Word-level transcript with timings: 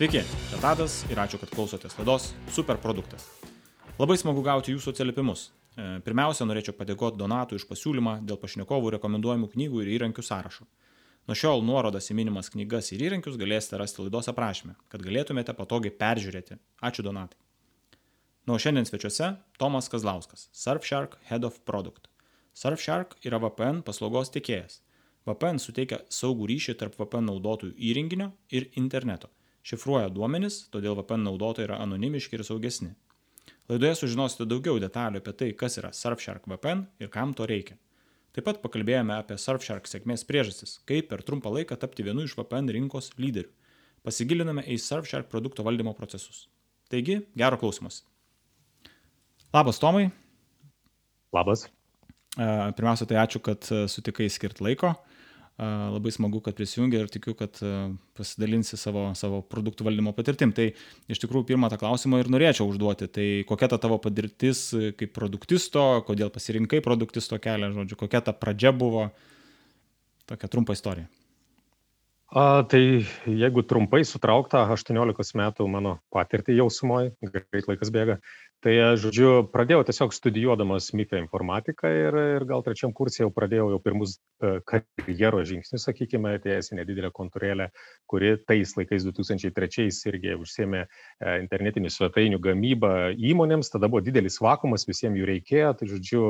Sveiki, 0.00 0.22
čia 0.48 0.56
Tadas 0.62 0.94
ir 1.12 1.18
ačiū, 1.20 1.36
kad 1.36 1.50
klausotės 1.52 1.92
laidos 1.98 2.30
Super 2.56 2.78
produktas. 2.80 3.26
Labai 3.98 4.14
smagu 4.16 4.40
gauti 4.40 4.72
jūsų 4.72 4.94
atsiliepimus. 4.94 5.42
E, 5.76 5.88
pirmiausia, 6.06 6.46
norėčiau 6.48 6.72
padėkoti 6.78 7.18
Donatui 7.20 7.58
už 7.60 7.66
pasiūlymą 7.68 8.14
dėl 8.24 8.38
pašnekovų 8.40 8.94
rekomenduojamų 8.94 9.50
knygų 9.52 9.82
ir 9.82 9.90
įrankių 9.98 10.22
sąrašo. 10.24 10.64
Nuo 11.28 11.34
šiol 11.36 11.60
nuorodas 11.68 12.08
į 12.08 12.16
minimas 12.16 12.48
knygas 12.54 12.88
ir 12.96 13.04
įrankius 13.10 13.36
galėsite 13.36 13.76
rasti 13.76 14.00
laidos 14.00 14.30
aprašymę, 14.32 14.72
kad 14.88 15.04
galėtumėte 15.04 15.52
patogiai 15.58 15.92
peržiūrėti. 15.92 16.56
Ačiū 16.80 17.04
Donatai. 17.04 17.36
Nuo 18.48 18.56
šiandien 18.56 18.88
svečiuose 18.88 19.28
Tomas 19.60 19.92
Kazlauskas, 19.92 20.46
Surfshark 20.56 21.18
Head 21.28 21.44
of 21.44 21.58
Product. 21.68 22.08
Surfshark 22.56 23.18
yra 23.20 23.42
VPN 23.44 23.84
paslaugos 23.84 24.32
tiekėjas. 24.32 24.80
VPN 25.28 25.60
suteikia 25.60 26.00
saugų 26.08 26.48
ryšį 26.54 26.78
tarp 26.80 26.96
VPN 26.96 27.28
naudotojų 27.34 27.76
įrenginio 27.76 28.30
ir 28.48 28.70
interneto 28.80 29.28
šifruoja 29.66 30.10
duomenis, 30.12 30.64
todėl 30.72 30.96
VPN 30.98 31.26
naudotojai 31.28 31.68
yra 31.68 31.78
anonimiški 31.84 32.38
ir 32.38 32.44
saugesni. 32.46 32.94
Laidoje 33.70 34.00
sužinosite 34.00 34.48
daugiau 34.50 34.80
detalių 34.82 35.20
apie 35.22 35.34
tai, 35.36 35.48
kas 35.54 35.78
yra 35.78 35.92
Surfshark 35.94 36.48
VPN 36.50 36.86
ir 37.02 37.10
kam 37.12 37.34
to 37.38 37.46
reikia. 37.46 37.76
Taip 38.34 38.46
pat 38.46 38.60
pakalbėjome 38.62 39.14
apie 39.16 39.36
Surfshark 39.38 39.86
sėkmės 39.90 40.24
priežastis, 40.26 40.78
kaip 40.86 41.08
per 41.10 41.22
trumpą 41.26 41.52
laiką 41.54 41.78
tapti 41.78 42.06
vienu 42.06 42.26
iš 42.26 42.36
VPN 42.38 42.70
rinkos 42.76 43.12
lyderių. 43.18 43.50
Pasigiliname 44.06 44.64
į 44.70 44.78
Surfshark 44.80 45.28
produkto 45.30 45.66
valdymo 45.66 45.92
procesus. 45.98 46.48
Taigi, 46.90 47.20
gero 47.38 47.58
klausimus. 47.60 48.00
Labas, 49.54 49.78
Tomai. 49.82 50.08
Labas. 51.34 51.66
Pirmiausia, 52.38 53.06
tai 53.10 53.18
ačiū, 53.22 53.42
kad 53.42 53.66
sutikai 53.90 54.30
skirti 54.30 54.64
laiko. 54.64 54.94
Labai 55.60 56.08
smagu, 56.14 56.38
kad 56.40 56.56
prisijungi 56.56 56.96
ir 56.96 57.10
tikiu, 57.12 57.34
kad 57.36 57.58
pasidalinsi 58.16 58.78
savo, 58.80 59.10
savo 59.18 59.42
produktų 59.44 59.84
valdymo 59.84 60.14
patirtim. 60.16 60.54
Tai 60.56 60.70
iš 61.10 61.20
tikrųjų 61.20 61.50
pirmą 61.50 61.68
tą 61.68 61.76
klausimą 61.82 62.22
ir 62.22 62.30
norėčiau 62.32 62.70
užduoti. 62.70 63.10
Tai 63.12 63.26
kokia 63.50 63.68
ta 63.68 63.80
tavo 63.82 63.98
patirtis 64.00 64.70
kaip 64.96 65.12
produktisto, 65.16 65.84
kodėl 66.08 66.32
pasirinkai 66.32 66.80
produktisto 66.84 67.36
kelią, 67.42 67.74
žodžiu, 67.76 68.00
kokia 68.00 68.22
ta 68.24 68.32
pradžia 68.32 68.72
buvo. 68.72 69.10
Tokia 70.30 70.48
trumpa 70.48 70.78
istorija. 70.78 71.10
A, 72.30 72.62
tai 72.62 73.02
jeigu 73.26 73.64
trumpai 73.66 74.04
sutraukta, 74.06 74.60
18 74.70 75.34
metų 75.34 75.64
mano 75.66 75.96
patirtį 76.14 76.60
jau 76.60 76.68
sumoji, 76.70 77.10
greit 77.26 77.66
laikas 77.66 77.90
bėga, 77.90 78.20
tai 78.62 78.74
žodžiu 79.02 79.48
pradėjau 79.50 79.82
tiesiog 79.88 80.14
studijuodamas 80.14 80.92
MIFE 80.94 81.18
informatiką 81.24 81.90
ir, 81.90 82.18
ir 82.36 82.46
gal 82.46 82.62
trečiam 82.62 82.92
kursė 82.94 83.24
jau 83.24 83.32
pradėjau 83.34 83.72
jau 83.72 83.80
pirmus 83.82 84.14
e, 84.46 84.52
karjeros 84.62 85.48
žingsnius, 85.50 85.88
sakykime, 85.88 86.36
atėjęs 86.38 86.70
į 86.70 86.78
nedidelę 86.78 87.10
kontorėlę, 87.16 87.66
kuri 88.06 88.36
tais 88.46 88.76
laikais 88.78 89.08
2003 89.08 89.88
irgi 90.12 90.38
užsėmė 90.38 90.84
e, 90.84 90.88
internetinių 91.40 91.90
svetainių 91.90 92.38
gamybą 92.46 92.92
įmonėms, 93.16 93.72
tada 93.74 93.90
buvo 93.90 94.04
didelis 94.06 94.38
vakumas, 94.38 94.86
visiems 94.86 95.18
jų 95.18 95.32
reikėjo, 95.32 95.74
tai 95.80 95.90
žodžiu 95.96 96.24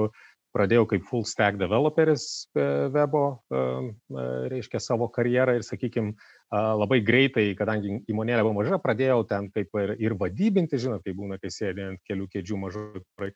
pradėjau 0.55 0.87
kaip 0.91 1.06
full 1.06 1.25
stack 1.29 1.59
developeris 1.61 2.27
e, 2.55 2.67
webo, 2.95 3.25
e, 3.51 3.61
e, 3.61 4.27
reiškia 4.53 4.83
savo 4.83 5.11
karjerą 5.12 5.59
ir, 5.59 5.67
sakykime, 5.67 6.15
labai 6.51 6.97
greitai, 7.06 7.45
kadangi 7.55 8.01
įmonėlė 8.11 8.43
buvo 8.43 8.56
maža, 8.56 8.81
pradėjau 8.83 9.21
ten 9.31 9.45
kaip 9.55 9.77
ir, 9.78 9.93
ir 10.03 10.17
vadybinti, 10.19 10.81
žinot, 10.83 11.05
kai 11.05 11.12
būna, 11.15 11.37
kai 11.39 11.47
sėdė 11.55 11.84
ant 11.93 12.01
kelių 12.11 12.27
kėdžių 12.33 12.56
mažai. 12.59 13.28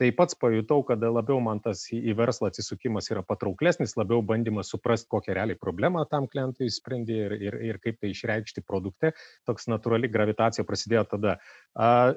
Tai 0.00 0.08
pats 0.16 0.38
pajutau, 0.40 0.78
kad 0.88 1.04
labiau 1.04 1.36
man 1.44 1.60
tas 1.60 1.82
į 1.92 2.14
verslą 2.16 2.48
atsisukimas 2.48 3.10
yra 3.12 3.20
patrauklesnis, 3.28 3.92
labiau 4.00 4.24
bandymas 4.24 4.72
suprasti, 4.72 5.10
kokią 5.12 5.36
realiai 5.36 5.60
problemą 5.60 6.06
tam 6.08 6.24
klientui 6.32 6.70
sprendė 6.72 7.18
ir, 7.26 7.36
ir, 7.50 7.58
ir 7.74 7.80
kaip 7.84 8.00
tai 8.00 8.14
išreikšti 8.14 8.64
produkte. 8.64 9.12
Toks 9.44 9.68
natūrali 9.68 10.08
gravitacija 10.08 10.64
prasidėjo 10.64 11.04
tada. 11.12 11.36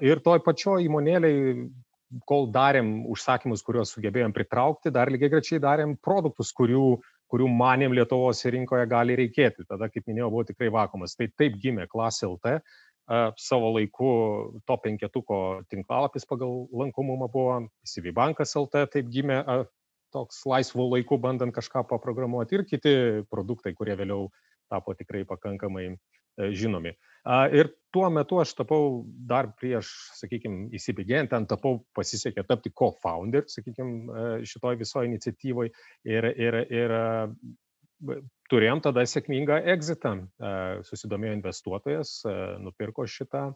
Ir 0.08 0.24
toj 0.24 0.40
pačioj 0.48 0.88
įmonėliai 0.88 1.68
kol 2.30 2.48
darėm 2.54 3.04
užsakymus, 3.12 3.64
kuriuos 3.66 3.94
sugebėjom 3.96 4.34
pritraukti, 4.36 4.94
dar 4.94 5.12
lygiai 5.12 5.32
grečiai 5.34 5.62
darėm 5.62 5.96
produktus, 6.04 6.52
kurių, 6.56 6.98
kurių 7.32 7.50
manėm 7.52 7.96
Lietuvos 7.98 8.44
rinkoje 8.46 8.88
gali 8.90 9.18
reikėti. 9.20 9.66
Tada, 9.70 9.90
kaip 9.92 10.06
minėjau, 10.10 10.32
buvo 10.34 10.46
tikrai 10.48 10.72
vakumas. 10.74 11.18
Tai 11.18 11.30
taip 11.38 11.58
gimė 11.62 11.90
Klasė 11.92 12.30
LT. 12.30 12.60
Savo 13.38 13.70
laiku 13.76 14.12
to 14.66 14.78
penketuko 14.82 15.40
tinklalapis 15.70 16.26
pagal 16.26 16.64
lankomumą 16.74 17.30
buvo 17.30 17.60
CV 17.86 18.14
bankas 18.16 18.56
LT, 18.58 18.88
taip 18.96 19.12
gimė 19.14 19.44
toks 20.16 20.42
laisvų 20.50 20.88
laikų 20.96 21.20
bandant 21.22 21.54
kažką 21.54 21.84
paprogramuoti 21.90 22.58
ir 22.58 22.66
kiti 22.66 22.96
produktai, 23.30 23.76
kurie 23.78 23.98
vėliau 24.00 24.30
tapo 24.72 24.96
tikrai 24.98 25.22
pakankamai 25.28 25.92
E, 25.92 26.15
žinomi. 26.38 26.94
Ir 27.58 27.72
tuo 27.96 28.10
metu 28.14 28.38
aš 28.42 28.54
tapau 28.60 29.04
dar 29.30 29.50
prieš, 29.58 29.90
sakykime, 30.20 30.68
įsibėgėjant, 30.78 31.32
ten 31.32 31.48
tapau, 31.50 31.80
pasisekė 31.98 32.44
tapti 32.46 32.70
co-founder, 32.76 33.48
sakykime, 33.50 34.44
šitoj 34.46 34.78
visoje 34.82 35.10
iniciatyvoje 35.10 35.72
ir, 36.06 36.28
ir, 36.36 36.60
ir 36.70 36.96
turėjom 38.52 38.84
tada 38.86 39.06
sėkmingą 39.10 39.58
exitą. 39.74 40.18
Susidomėjo 40.86 41.40
investuotojas, 41.40 42.20
nupirko 42.62 43.08
šitą 43.10 43.48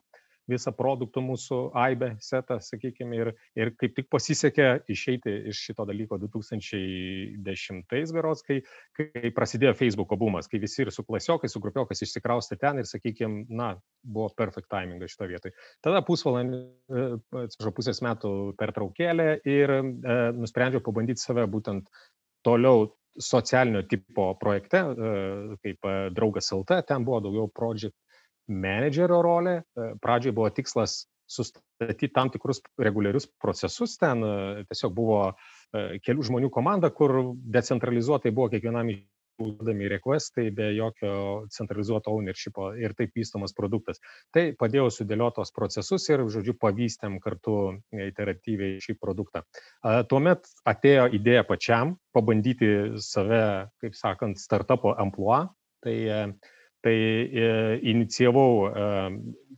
visą 0.49 0.73
produktų 0.75 1.21
mūsų 1.23 1.59
AIBE 1.77 2.09
setą, 2.23 2.59
sakykime, 2.63 3.17
ir, 3.17 3.31
ir 3.59 3.71
kaip 3.79 3.95
tik 3.97 4.09
pasisekė 4.11 4.67
išeiti 4.91 5.33
iš 5.51 5.61
šito 5.69 5.85
dalyko 5.89 6.19
2010 6.21 8.13
berots, 8.15 8.43
kai, 8.47 8.59
kai 8.97 9.31
prasidėjo 9.35 9.75
Facebook'o 9.79 10.17
bumas, 10.19 10.49
kai 10.51 10.61
visi 10.61 10.83
ir 10.85 10.93
su 10.95 11.05
klasiokai, 11.07 11.49
su 11.51 11.61
grupiokas 11.63 12.03
išsikraustė 12.05 12.59
ten 12.61 12.81
ir, 12.81 12.89
sakykime, 12.89 13.45
na, 13.49 13.73
buvo 14.03 14.29
perfect 14.37 14.69
timingas 14.71 15.15
šito 15.15 15.29
vietoj. 15.29 15.55
Tada 15.85 16.03
pusvalandį, 16.05 16.61
e, 16.91 17.09
atsiprašau, 17.45 17.75
pusės 17.75 18.03
metų 18.05 18.31
pertraukėlė 18.59 19.29
ir 19.49 19.75
e, 19.79 19.81
nusprendžiau 20.37 20.83
pabandyti 20.85 21.23
save 21.23 21.45
būtent 21.51 21.89
toliau 22.45 22.89
socialinio 23.19 23.81
tipo 23.81 24.33
projekte, 24.39 24.77
e, 24.77 25.57
kaip 25.63 25.85
e, 25.85 25.95
draugas 26.15 26.51
LT, 26.55 26.83
ten 26.87 27.05
buvo 27.05 27.19
daugiau 27.25 27.49
project 27.51 27.95
menedžerio 28.49 29.21
rolė. 29.23 29.59
E, 29.61 29.93
pradžioj 30.01 30.35
buvo 30.35 30.49
tikslas 30.53 31.03
sustatyti 31.29 32.09
tam 32.13 32.31
tikrus 32.33 32.63
reguliarius 32.81 33.29
procesus. 33.41 33.97
Ten 34.01 34.25
e, 34.25 34.33
tiesiog 34.69 34.95
buvo 34.97 35.21
e, 35.29 36.01
kelių 36.03 36.25
žmonių 36.31 36.51
komanda, 36.53 36.89
kur 36.89 37.35
decentralizuotai 37.37 38.33
buvo 38.33 38.49
kiekvienam 38.55 38.91
užduodami 39.39 39.87
requestai 39.87 40.49
be 40.51 40.65
jokio 40.75 41.45
centralizuoto 41.55 42.11
ownershipo 42.11 42.73
ir 42.75 42.91
taip 42.97 43.13
vystomas 43.15 43.53
produktas. 43.55 44.01
Tai 44.35 44.49
padėjo 44.59 44.89
sudėlioti 44.91 45.37
tos 45.37 45.53
procesus 45.55 46.09
ir, 46.11 46.25
žodžiu, 46.27 46.57
pavystėm 46.59 47.21
kartu 47.23 47.53
iteratyviai 47.95 48.81
šį 48.83 48.97
produktą. 48.99 49.45
Tuomet 50.11 50.43
atėjo 50.67 51.07
idėja 51.15 51.45
pačiam 51.47 51.95
pabandyti 52.11 52.99
save, 52.99 53.69
kaip 53.79 53.95
sakant, 53.95 54.43
startupo 54.43 54.91
amplua. 54.99 55.45
Tai 55.79 55.95
uh, 56.11 56.51
tai 56.85 56.95
e, 56.95 57.49
inicijavau, 57.91 58.69
e, 58.69 58.87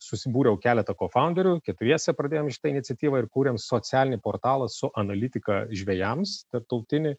susibūriau 0.01 0.57
keletą 0.61 0.95
co-founderių, 0.97 1.59
keturiese 1.65 2.15
pradėjom 2.17 2.49
šitą 2.53 2.71
iniciatyvą 2.71 3.21
ir 3.21 3.29
kūrėm 3.29 3.59
socialinį 3.61 4.17
portalą 4.23 4.67
su 4.71 4.89
analitika 4.97 5.65
žvėjams, 5.69 6.41
tarptautinį, 6.53 7.13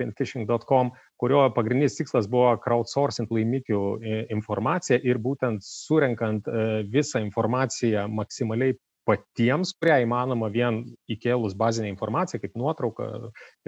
pinfishing.com, 0.00 0.94
kurio 1.20 1.42
pagrindinis 1.52 1.98
tikslas 1.98 2.24
buvo 2.32 2.54
crowdsourcing 2.64 3.28
laimikių 3.28 3.82
e, 4.00 4.20
informaciją 4.32 5.02
ir 5.04 5.20
būtent 5.20 5.64
surenkant 5.66 6.48
visą 6.88 7.20
informaciją 7.26 8.06
maksimaliai 8.08 8.78
patiems, 9.08 9.72
kurią 9.80 10.02
įmanoma 10.04 10.50
vien 10.52 10.82
įkėlus 11.10 11.56
bazinę 11.58 11.88
informaciją, 11.92 12.42
kaip 12.42 12.56
nuotrauką 12.60 13.08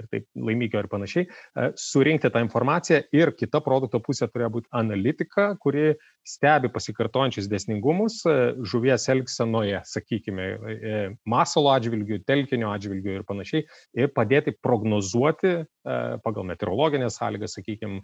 ir 0.01 0.09
taip 0.11 0.27
laimikio 0.37 0.83
ir 0.83 0.89
panašiai, 0.91 1.25
e, 1.25 1.69
surinkti 1.81 2.29
tą 2.33 2.43
informaciją 2.45 3.01
ir 3.17 3.33
kita 3.37 3.63
produkto 3.65 4.01
pusė 4.03 4.29
turėjo 4.29 4.51
būti 4.57 4.71
analitika, 4.77 5.51
kuri 5.61 5.95
stebi 6.27 6.69
pasikartojančius 6.73 7.49
desningumus 7.51 8.19
e, 8.29 8.37
žuvies 8.73 9.07
elgsenoje, 9.13 9.81
sakykime, 9.89 10.47
e, 10.75 11.01
masalo 11.25 11.73
atžvilgių, 11.73 12.21
telkinio 12.29 12.69
atžvilgių 12.75 13.17
ir 13.17 13.27
panašiai, 13.27 13.65
ir 13.97 14.13
padėti 14.13 14.53
prognozuoti 14.61 15.61
pagal 15.81 16.45
meteorologinės 16.45 17.15
sąlygas, 17.17 17.55
sakykime, 17.57 18.03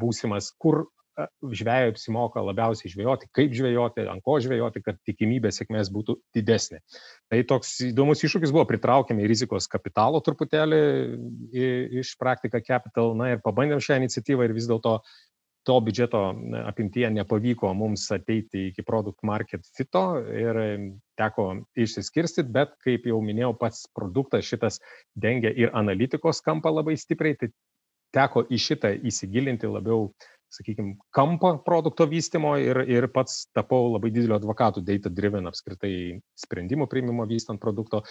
būsimas, 0.00 0.48
kur 0.58 0.88
žvėjui 1.16 1.92
apsimoka 1.94 2.42
labiausiai 2.44 2.90
žvejoti, 2.92 3.28
kaip 3.34 3.54
žvejoti, 3.56 4.04
ant 4.10 4.24
ko 4.24 4.36
žvejoti, 4.42 4.82
kad 4.84 4.98
tikimybė 5.08 5.52
sėkmės 5.54 5.90
būtų 5.94 6.18
didesnė. 6.36 6.82
Tai 7.32 7.40
toks 7.48 7.76
įdomus 7.88 8.24
iššūkis 8.26 8.52
buvo, 8.54 8.66
pritraukėme 8.68 9.28
rizikos 9.28 9.68
kapitalo 9.72 10.20
truputėlį 10.24 10.82
iš 12.02 12.16
praktika 12.20 12.60
capital, 12.64 13.14
na 13.18 13.32
ir 13.34 13.42
pabandėm 13.44 13.80
šią 13.82 14.02
iniciatyvą 14.02 14.48
ir 14.48 14.56
vis 14.56 14.68
dėlto 14.70 14.98
to 15.66 15.80
biudžeto 15.82 16.20
apimtyje 16.62 17.08
nepavyko 17.10 17.72
mums 17.74 18.04
ateiti 18.14 18.68
iki 18.68 18.84
produkt 18.86 19.24
market 19.26 19.66
fito 19.74 20.04
ir 20.30 20.60
teko 21.18 21.46
išsiskirstyti, 21.74 22.52
bet 22.54 22.76
kaip 22.86 23.08
jau 23.10 23.18
minėjau, 23.24 23.50
pats 23.58 23.88
produktas 23.96 24.46
šitas 24.46 24.78
dengia 25.18 25.50
ir 25.50 25.74
analitikos 25.74 26.44
kampą 26.46 26.70
labai 26.70 26.94
stipriai, 27.00 27.34
tai 27.40 27.50
teko 28.14 28.44
į 28.46 28.60
šitą 28.62 28.92
įsigilinti 29.10 29.66
labiau 29.66 30.12
sakykime, 30.52 30.96
kampą 31.14 31.56
produkto 31.64 32.06
vystimo 32.10 32.54
ir, 32.60 32.78
ir 32.88 33.08
pats 33.12 33.46
tapau 33.56 33.90
labai 33.92 34.10
didelio 34.14 34.36
advokatų 34.38 34.82
data 34.86 35.10
driven 35.12 35.48
apskritai 35.50 35.92
sprendimų 36.38 36.88
priimimo 36.90 37.26
vystant 37.28 37.60
produkto. 37.62 38.02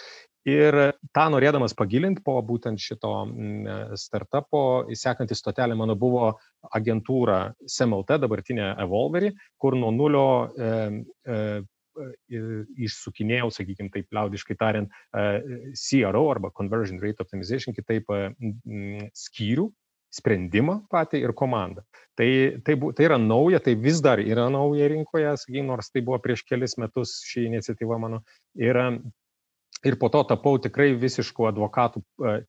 Ir 0.46 0.76
tą 1.16 1.26
norėdamas 1.32 1.74
pagilinti 1.78 2.22
po 2.26 2.36
būtent 2.46 2.82
šito 2.82 3.12
mm, 3.26 3.94
startupo, 3.98 4.64
sekantis 4.94 5.42
stotelė 5.42 5.78
mano 5.78 5.96
buvo 5.98 6.34
agentūra 6.76 7.40
SMLT, 7.66 8.20
dabartinė 8.22 8.74
Evolvery, 8.84 9.32
kur 9.58 9.78
nuo 9.78 9.90
nulio 9.94 10.28
e, 10.46 10.74
e, 11.26 11.40
išsukinėjau, 12.86 13.48
sakykime, 13.56 13.88
taip 13.88 14.12
liaudiškai 14.12 14.56
tariant, 14.60 14.90
CRO 15.16 16.24
arba 16.28 16.50
Conversion 16.52 17.00
Rate 17.00 17.24
Optimization, 17.24 17.72
kitaip 17.72 18.12
skyrių 19.16 19.70
sprendimą 20.16 20.80
patį 20.92 21.22
ir 21.24 21.34
komandą. 21.36 21.84
Tai, 22.16 22.28
tai, 22.64 22.76
bu, 22.80 22.92
tai 22.96 23.08
yra 23.10 23.18
nauja, 23.20 23.60
tai 23.60 23.76
vis 23.76 24.00
dar 24.04 24.22
yra 24.22 24.48
nauja 24.52 24.88
rinkoje, 24.88 25.34
sakykime, 25.42 25.68
nors 25.68 25.92
tai 25.92 26.02
buvo 26.06 26.18
prieš 26.24 26.46
kelis 26.48 26.78
metus 26.80 27.18
ši 27.28 27.46
iniciatyva 27.50 27.98
mano. 28.00 28.22
Ir, 28.56 28.80
ir 29.84 29.98
po 30.00 30.08
to 30.12 30.22
tapau 30.28 30.56
tikrai 30.62 30.94
visiškų 30.96 31.50
advokatų 31.50 32.02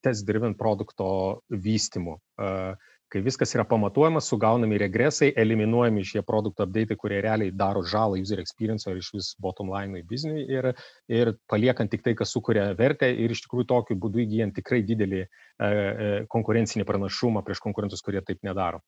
test 0.05 0.27
driven 0.29 0.55
produkto 0.59 1.09
vystimu. 1.51 2.21
Uh, 2.39 2.77
kai 3.11 3.21
viskas 3.23 3.53
yra 3.55 3.63
pamatuojama, 3.67 4.21
sugaunami 4.23 4.79
regresai, 4.81 5.29
eliminuojami 5.39 6.03
šie 6.05 6.23
produktų 6.27 6.65
update, 6.65 6.97
kurie 6.99 7.21
realiai 7.23 7.53
daro 7.55 7.83
žalą 7.87 8.19
user 8.19 8.41
experience 8.43 8.89
ar 8.89 8.99
iš 8.99 9.11
vis 9.15 9.29
bottom 9.43 9.71
line 9.71 10.03
bizniui 10.07 10.43
ir, 10.51 10.71
ir 11.07 11.33
paliekant 11.51 11.91
tik 11.91 12.03
tai, 12.03 12.15
kas 12.19 12.33
sukuria 12.35 12.67
vertę 12.77 13.09
ir 13.13 13.31
iš 13.31 13.45
tikrųjų 13.45 13.69
tokiu 13.71 13.99
būdu 14.03 14.23
įgyjant 14.25 14.55
tikrai 14.59 14.81
didelį 14.87 15.21
e, 15.23 15.27
e, 15.27 16.09
konkurencinį 16.33 16.87
pranašumą 16.87 17.43
prieš 17.47 17.63
konkurentus, 17.63 18.03
kurie 18.03 18.23
taip 18.27 18.43
nedaro. 18.47 18.83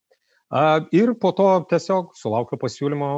A, 0.49 0.81
ir 0.95 1.13
po 1.21 1.31
to 1.37 1.47
tiesiog 1.69 2.11
sulaukiu 2.17 2.57
pasiūlymo 2.59 3.11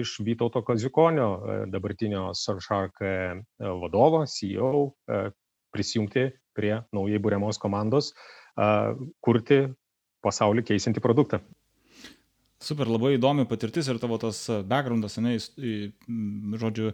iš 0.00 0.18
Vytauto 0.24 0.62
Kazikonio, 0.64 1.28
e, 1.34 1.58
dabartinio 1.72 2.30
Surfshark 2.38 3.04
e, 3.04 3.12
vadovo, 3.82 4.24
CEO, 4.28 4.88
prisijungti 5.74 6.28
prie 6.54 6.76
naujai 6.94 7.18
būriamos 7.18 7.58
komandos, 7.58 8.12
kurti 8.54 9.60
pasaulį 10.24 10.64
keisinti 10.66 11.02
produktą. 11.04 11.42
Super, 12.64 12.88
labai 12.88 13.16
įdomi 13.18 13.44
patirtis 13.48 13.88
ir 13.90 13.98
tavo 14.00 14.16
tas 14.20 14.38
backgroundas, 14.64 15.18
ne, 15.20 15.34
žodžiu, 16.62 16.92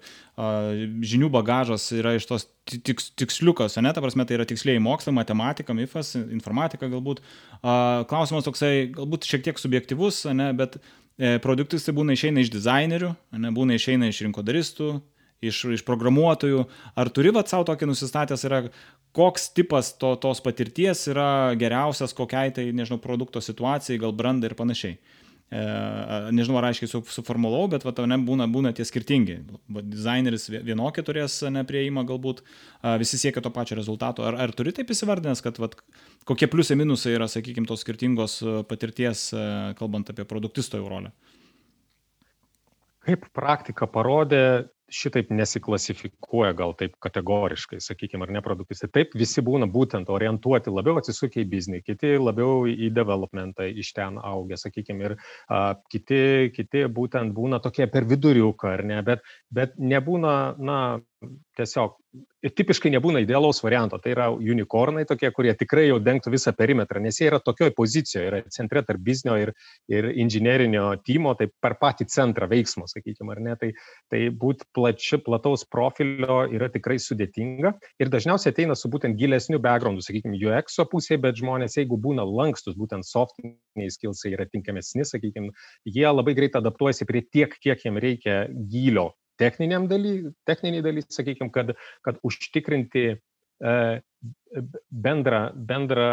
žinių 1.12 1.29
bagažas 1.31 1.85
yra 1.95 2.17
iš 2.19 2.27
tos 2.27 2.49
tiks, 2.67 3.11
tiksliukas, 3.21 3.77
ne, 3.79 3.93
ta 3.95 4.03
prasme, 4.03 4.27
tai 4.27 4.39
yra 4.39 4.49
tiksliai 4.51 4.81
mokslai, 4.83 5.15
matematika, 5.15 5.77
MIFAS, 5.77 6.17
informatika 6.25 6.91
galbūt. 6.91 7.23
Klausimas 7.63 8.49
toksai, 8.49 8.89
galbūt 8.97 9.29
šiek 9.31 9.47
tiek 9.47 9.63
subjektivus, 9.63 10.25
ne, 10.35 10.51
bet 10.59 10.81
e, 10.81 11.37
produktus 11.45 11.87
tai 11.87 11.95
būna 11.95 12.19
išeina 12.19 12.43
iš 12.43 12.51
dizainerių, 12.56 13.13
ne, 13.39 13.55
būna 13.55 13.79
išeina 13.79 14.11
iš 14.11 14.25
rinkodaristų, 14.27 14.97
iš, 15.45 15.63
iš 15.77 15.85
programuotojų. 15.87 16.65
Ar 16.99 17.11
turi 17.15 17.33
vat 17.35 17.51
savo 17.53 17.67
tokį 17.69 17.91
nusistatęs 17.91 18.45
yra, 18.49 18.65
koks 19.17 19.51
tipas 19.57 19.95
to, 20.01 20.15
tos 20.21 20.43
patirties 20.45 21.07
yra 21.11 21.57
geriausias 21.59 22.15
kokiai 22.17 22.53
tai, 22.55 22.69
nežinau, 22.77 23.01
produkto 23.03 23.43
situacijai, 23.45 24.01
gal 24.03 24.15
brandai 24.17 24.53
ir 24.53 24.57
panašiai. 24.59 24.99
E, 25.51 25.63
nežinau, 26.31 26.61
ar 26.61 26.69
aiškiai 26.69 26.93
su, 26.93 27.01
suformulau, 27.11 27.65
bet 27.73 27.83
va, 27.83 27.91
ne, 28.07 28.21
būna, 28.23 28.47
būna 28.53 28.71
tie 28.77 28.87
skirtingi. 28.87 29.41
Va, 29.73 29.83
dizaineris 29.83 30.47
vienokį 30.53 31.05
turės 31.09 31.41
neprieimą, 31.51 32.05
galbūt 32.07 32.45
visi 33.03 33.19
siekia 33.19 33.43
to 33.43 33.51
pačio 33.55 33.81
rezultato. 33.81 34.23
Ar, 34.29 34.39
ar 34.45 34.55
turi 34.55 34.77
taip 34.77 34.93
įsivardinęs, 34.95 35.43
kad 35.43 35.59
va, 35.59 35.73
kokie 36.29 36.47
pliusai 36.53 36.79
minusai 36.79 37.17
yra, 37.17 37.27
sakykime, 37.33 37.67
tos 37.67 37.83
skirtingos 37.83 38.39
patirties, 38.71 39.31
kalbant 39.81 40.13
apie 40.13 40.29
produktisto 40.29 40.79
rolę? 40.85 41.11
Kaip 43.01 43.25
praktika 43.35 43.89
parodė, 43.91 44.69
šitaip 44.91 45.31
nesiklasifikuoja 45.35 46.53
gal 46.59 46.75
taip 46.79 46.97
kategoriškai, 47.03 47.81
sakykime, 47.83 48.27
ar 48.27 48.35
ne 48.35 48.43
produktus. 48.45 48.83
Taip 48.93 49.15
visi 49.19 49.45
būna 49.45 49.69
būtent 49.71 50.11
orientuoti 50.13 50.73
labiau 50.75 51.01
atsisukę 51.01 51.43
į 51.45 51.49
biznį, 51.55 51.83
kiti 51.87 52.15
labiau 52.19 52.67
į 52.71 52.91
developmentą 52.97 53.69
iš 53.71 53.93
ten 53.97 54.19
augę, 54.19 54.59
sakykime, 54.61 55.11
ir 55.11 55.17
a, 55.49 55.63
kiti, 55.93 56.51
kiti 56.57 56.85
būtent 57.01 57.35
būna 57.37 57.63
tokie 57.63 57.87
per 57.91 58.09
viduriuką, 58.11 58.75
ar 58.79 58.85
ne, 58.87 59.01
bet, 59.07 59.25
bet 59.55 59.79
nebūna, 59.79 60.37
na, 60.59 60.81
tiesiog 61.59 61.97
tipiškai 62.57 62.91
nebūna 62.95 63.21
idealaus 63.23 63.61
varianto. 63.62 63.99
Tai 64.03 64.12
yra 64.15 64.27
unicornai 64.33 65.05
tokie, 65.09 65.29
kurie 65.35 65.53
tikrai 65.59 65.87
jau 65.87 65.99
dengtų 66.03 66.33
visą 66.35 66.53
perimetrą, 66.57 67.03
nes 67.05 67.21
jie 67.21 67.29
yra 67.29 67.41
tokioje 67.45 67.75
pozicijoje, 67.77 68.27
yra 68.31 68.41
centre 68.53 68.83
tarp 68.87 69.03
biznio 69.05 69.37
ir, 69.41 69.53
ir 69.93 70.09
inžinerinio 70.11 70.87
timo, 71.07 71.35
tai 71.39 71.51
per 71.62 71.77
patį 71.81 72.09
centrą 72.11 72.49
veiksmo, 72.51 72.89
sakykime, 72.91 73.35
ar 73.35 73.43
ne. 73.45 73.57
Tai, 73.61 73.71
tai 74.12 74.23
būti 74.43 74.67
plači, 74.77 75.21
plataus 75.25 75.67
profilio 75.71 76.43
yra 76.51 76.71
tikrai 76.73 76.99
sudėtinga 77.03 77.75
ir 78.01 78.13
dažniausiai 78.13 78.55
ateina 78.55 78.77
su 78.79 78.91
būtent 78.93 79.19
gilesniu 79.21 79.61
backgroundu, 79.63 80.05
sakykime, 80.05 80.41
UX 80.41 80.81
pusėje, 80.91 81.21
bet 81.23 81.39
žmonės, 81.39 81.77
jeigu 81.79 82.01
būna 82.01 82.25
lankstus, 82.27 82.79
būtent 82.81 83.06
softiniai 83.06 83.93
skillsai 83.93 84.35
yra 84.35 84.49
tinkamesni, 84.49 85.05
sakykime, 85.06 85.53
jie 85.87 86.09
labai 86.09 86.35
greit 86.39 86.56
adaptuojasi 86.59 87.06
prie 87.09 87.23
tiek, 87.29 87.55
kiek 87.61 87.85
jiems 87.85 88.03
reikia 88.03 88.43
gylio 88.51 89.11
techniniam 89.41 89.89
daly, 89.91 90.15
techniniai 90.49 90.85
daly, 90.85 91.05
sakykime, 91.09 91.51
kad, 91.55 91.73
kad 92.07 92.21
užtikrinti 92.27 93.07
e, 93.11 93.75
bendrą, 94.90 95.50
bendrą 95.55 96.06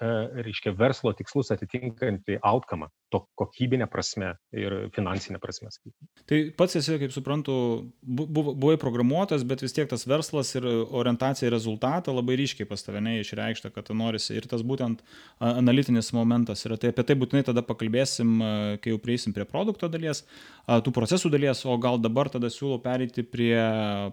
e, 0.00 0.08
reiškia, 0.46 0.72
verslo 0.78 1.12
tikslus 1.14 1.52
atitinkantį 1.52 2.38
outcome, 2.42 2.88
to 3.12 3.20
kokybinę 3.38 3.86
prasme 3.92 4.32
ir 4.56 4.74
finansinę 4.94 5.38
prasme. 5.42 5.68
Tai 6.28 6.38
pats 6.56 6.78
esi, 6.80 6.96
kaip 7.02 7.12
suprantu, 7.14 7.56
bu, 8.02 8.26
buvai 8.26 8.78
programuotas, 8.80 9.44
bet 9.46 9.62
vis 9.62 9.76
tiek 9.76 9.88
tas 9.90 10.06
verslas 10.08 10.54
ir 10.56 10.66
orientacija 10.66 11.50
į 11.50 11.52
rezultatą 11.54 12.14
labai 12.16 12.38
ryškiai 12.40 12.68
pas 12.68 12.82
tave 12.82 13.02
neišreikšta, 13.04 13.70
kad 13.74 13.92
norisi 13.94 14.34
ir 14.38 14.48
tas 14.50 14.64
būtent 14.64 15.04
analitinis 15.44 16.10
momentas 16.16 16.64
yra. 16.66 16.80
Tai 16.80 16.94
apie 16.94 17.04
tai 17.06 17.18
būtinai 17.20 17.44
tada 17.50 17.62
pakalbėsim, 17.66 18.38
kai 18.80 18.94
jau 18.94 19.02
prieisim 19.02 19.36
prie 19.36 19.46
produkto 19.48 19.90
dalies, 19.92 20.24
tų 20.64 20.94
procesų 20.96 21.30
dalies, 21.36 21.62
o 21.68 21.76
gal 21.78 22.00
dabar 22.00 22.32
tada 22.32 22.50
siūlau 22.50 22.80
pereiti 22.82 23.26
prie 23.28 23.52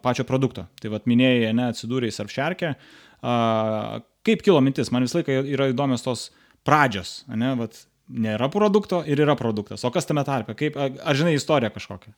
pačio 0.04 0.28
produkto. 0.28 0.68
Tai 0.82 0.92
vad 0.94 1.08
minėjai, 1.10 1.56
ne, 1.56 1.72
atsidūrė 1.72 2.12
į 2.12 2.18
Sarpšerkę 2.20 2.76
kaip 3.22 4.44
kilo 4.46 4.62
mintis, 4.66 4.92
man 4.94 5.06
visą 5.06 5.22
laiką 5.22 5.38
yra 5.54 5.70
įdomios 5.72 6.06
tos 6.06 6.28
pradžios, 6.68 7.22
ne, 7.30 7.54
vat, 7.60 7.84
nėra 8.12 8.50
produkto 8.52 9.02
ir 9.08 9.22
yra 9.24 9.38
produktas, 9.40 9.86
o 9.86 9.94
kas 9.94 10.10
tame 10.10 10.26
tarpe, 10.28 10.58
kaip, 10.58 10.78
ar 10.78 11.18
žinai 11.18 11.38
istoriją 11.38 11.72
kažkokią? 11.76 12.14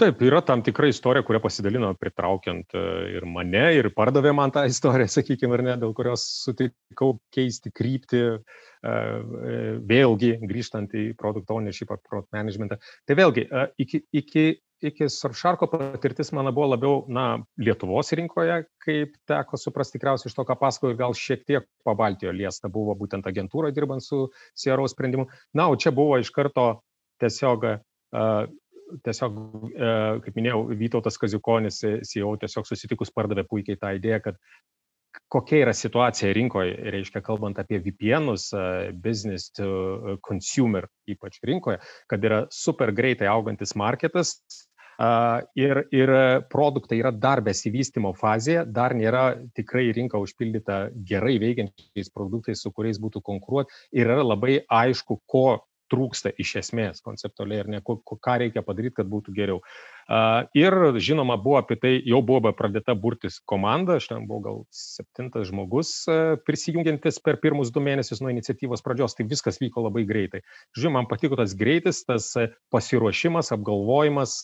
Taip, 0.00 0.22
yra 0.24 0.40
tam 0.40 0.62
tikra 0.64 0.88
istorija, 0.88 1.22
kurią 1.22 1.38
pasidalino 1.44 1.90
pritraukiant 2.00 2.72
e, 2.74 2.80
ir 3.12 3.26
mane, 3.28 3.60
ir 3.76 3.90
pardavė 3.94 4.32
man 4.34 4.50
tą 4.54 4.64
istoriją, 4.66 5.10
sakykime, 5.18 5.52
ar 5.58 5.62
ne, 5.66 5.74
dėl 5.82 5.92
kurios 5.94 6.24
sutikau 6.46 7.18
keisti 7.34 7.70
kryptį, 7.76 8.22
e, 8.24 8.40
e, 8.88 9.58
vėlgi 9.92 10.32
grįžtant 10.48 10.96
į 10.96 11.10
product 11.20 11.52
ownership 11.54 11.92
ar 11.92 12.00
product 12.00 12.32
managementą. 12.34 12.80
Tai 13.06 13.18
vėlgi, 13.20 13.46
iki, 13.84 14.02
iki 14.16 14.46
iki 14.88 15.08
Surfsharko 15.10 15.68
patirtis 15.70 16.32
mano 16.36 16.52
buvo 16.54 16.72
labiau, 16.72 16.96
na, 17.12 17.26
Lietuvos 17.60 18.12
rinkoje, 18.18 18.62
kaip 18.84 19.14
teko 19.28 19.60
suprasti 19.60 19.98
tikriausiai 19.98 20.30
iš 20.30 20.36
to, 20.38 20.46
ką 20.48 20.56
pasakoju, 20.60 20.98
gal 20.98 21.16
šiek 21.18 21.46
tiek 21.48 21.68
pabaltijo 21.86 22.34
liesta 22.34 22.70
buvo 22.72 22.96
būtent 22.98 23.28
agentūroje 23.30 23.76
dirbant 23.76 24.04
su 24.04 24.26
CRO 24.58 24.88
sprendimu. 24.90 25.28
Na, 25.58 25.68
o 25.70 25.78
čia 25.78 25.94
buvo 25.94 26.18
iš 26.20 26.32
karto 26.34 26.66
tiesiog, 27.22 27.66
tiesiog 29.06 29.40
kaip 30.26 30.38
minėjau, 30.38 30.66
Vytautas 30.78 31.18
Kaziukonis, 31.20 31.82
CEO, 32.08 32.36
tiesiog 32.42 32.68
susitikus 32.68 33.14
pardavė 33.14 33.46
puikiai 33.48 33.80
tą 33.80 33.94
idėją, 33.98 34.22
kad 34.26 34.40
kokia 35.32 35.62
yra 35.64 35.72
situacija 35.76 36.32
rinkoje, 36.36 36.74
reiškia, 36.92 37.22
kalbant 37.24 37.58
apie 37.60 37.80
VPNus, 37.84 38.50
business 39.04 39.52
to 39.56 40.18
consumer, 40.24 40.88
ypač 41.08 41.38
rinkoje, 41.48 41.80
kad 42.10 42.24
yra 42.24 42.42
super 42.52 42.92
greitai 42.96 43.28
augantis 43.32 43.74
marketas, 43.78 44.36
ir, 45.58 45.82
ir 45.94 46.12
produktai 46.52 46.98
yra 47.00 47.12
dar 47.12 47.42
besivystimo 47.44 48.12
fazėje, 48.18 48.64
dar 48.70 48.94
nėra 48.94 49.24
tikrai 49.56 49.88
rinka 49.96 50.20
užpildyta 50.22 50.78
gerai 51.08 51.38
veikiančiais 51.42 52.12
produktais, 52.14 52.62
su 52.62 52.72
kuriais 52.72 53.00
būtų 53.02 53.22
konkuruoti 53.24 53.72
ir 53.98 54.10
yra 54.10 54.22
labai 54.22 54.60
aišku, 54.68 55.20
ko 55.26 55.46
trūksta 55.92 56.32
iš 56.40 56.56
esmės 56.62 57.04
konceptualiai 57.04 57.62
ir 57.62 57.72
ne, 57.76 57.82
ką 57.84 58.38
reikia 58.40 58.64
padaryti, 58.64 58.96
kad 59.02 59.10
būtų 59.12 59.36
geriau. 59.36 59.60
Ir 60.58 60.74
žinoma, 60.98 61.36
buvo 61.40 61.60
apie 61.60 61.76
tai, 61.78 61.92
jau 62.08 62.18
buvo 62.26 62.50
pradėta 62.56 62.96
burtis 62.98 63.38
komanda, 63.48 64.00
aš 64.00 64.08
ten 64.10 64.24
buvau 64.26 64.42
gal 64.42 64.58
septintas 64.74 65.46
žmogus 65.52 65.92
prisijungiantis 66.46 67.20
per 67.22 67.38
pirmus 67.42 67.70
du 67.72 67.84
mėnesius 67.84 68.22
nuo 68.24 68.32
iniciatyvos 68.32 68.82
pradžios, 68.82 69.14
tai 69.18 69.28
viskas 69.30 69.60
vyko 69.62 69.86
labai 69.86 70.02
greitai. 70.08 70.42
Žinoma, 70.78 71.02
man 71.02 71.10
patiko 71.10 71.38
tas 71.38 71.54
greitis, 71.58 72.02
tas 72.08 72.32
pasiruošimas, 72.74 73.52
apgalvojimas, 73.54 74.34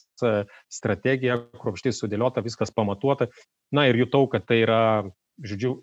strategija, 0.72 1.40
kruopštai 1.58 1.92
sudėliota, 1.96 2.44
viskas 2.46 2.72
pamatuota. 2.74 3.28
Na 3.74 3.88
ir 3.90 3.98
jutau, 4.00 4.24
kad 4.30 4.46
tai 4.48 4.62
yra, 4.62 4.80
žodžiu, 5.44 5.74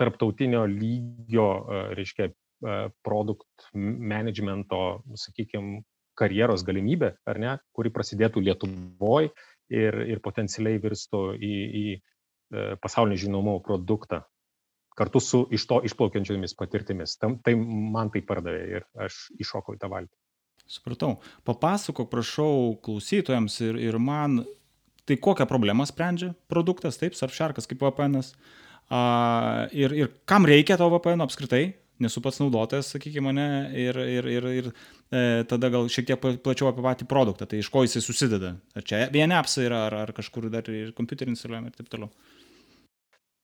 tarptautinio 0.00 0.64
lygio, 0.70 1.48
reiškia, 1.98 2.30
produkt 3.04 3.68
managemento, 3.74 5.02
sakykime, 5.20 5.82
karjeros 6.18 6.62
galimybė, 6.66 7.10
ar 7.26 7.40
ne, 7.42 7.56
kuri 7.74 7.90
prasidėtų 7.90 8.42
Lietuvoje 8.46 9.32
ir, 9.74 9.96
ir 10.06 10.20
potencialiai 10.22 10.78
virstų 10.82 11.22
į, 11.34 11.54
į 11.80 12.76
pasaulinį 12.84 13.18
žinomų 13.24 13.58
produktą 13.66 14.22
kartu 14.94 15.20
su 15.20 15.44
iš 15.50 15.66
to 15.66 15.80
išplaukiančiomis 15.88 16.54
patirtimis. 16.58 17.16
Tam, 17.18 17.38
tai 17.42 17.56
man 17.58 18.12
tai 18.14 18.22
pardavė 18.26 18.62
ir 18.78 18.86
aš 19.06 19.26
iššokau 19.42 19.76
į 19.76 19.80
tą 19.82 19.90
valtį. 19.90 20.14
Supratau. 20.70 21.16
Papasakok, 21.44 22.08
prašau, 22.12 22.76
klausytojams 22.84 23.58
ir, 23.66 23.78
ir 23.82 23.98
man, 24.00 24.44
tai 25.04 25.18
kokią 25.20 25.46
problemą 25.50 25.84
sprendžia 25.88 26.32
produktas, 26.48 26.96
taip, 27.00 27.18
Surfsharkas 27.18 27.68
kaip 27.68 27.82
VPN. 27.84 28.22
Uh, 28.84 29.66
ir, 29.76 29.92
ir 29.96 30.12
kam 30.28 30.46
reikia 30.48 30.78
to 30.80 30.88
VPN 30.92 31.24
apskritai, 31.24 31.74
nesu 32.02 32.22
pats 32.24 32.40
naudotojas, 32.42 32.90
sakykime, 32.94 33.28
mane, 33.28 33.46
ir, 33.78 33.98
ir, 33.98 34.28
ir, 34.30 34.48
ir 34.60 34.70
e, 34.70 35.44
tada 35.50 35.70
gal 35.72 35.86
šiek 35.92 36.08
tiek 36.08 36.26
plačiau 36.44 36.70
apie 36.70 36.84
patį 36.84 37.08
produktą, 37.10 37.46
tai 37.50 37.60
iš 37.62 37.70
ko 37.72 37.84
jisai 37.86 38.02
susideda. 38.04 38.54
Ar 38.74 38.86
čia 38.86 39.04
vieni 39.14 39.36
apsai 39.38 39.68
yra, 39.68 39.84
ar, 39.88 39.98
ar 40.06 40.14
kažkur 40.16 40.48
dar 40.52 40.68
ir 40.72 40.94
kompiuterį 40.96 41.34
instaliuojami 41.36 41.70
ir 41.70 41.78
taip 41.78 41.92
toliau. 41.92 42.10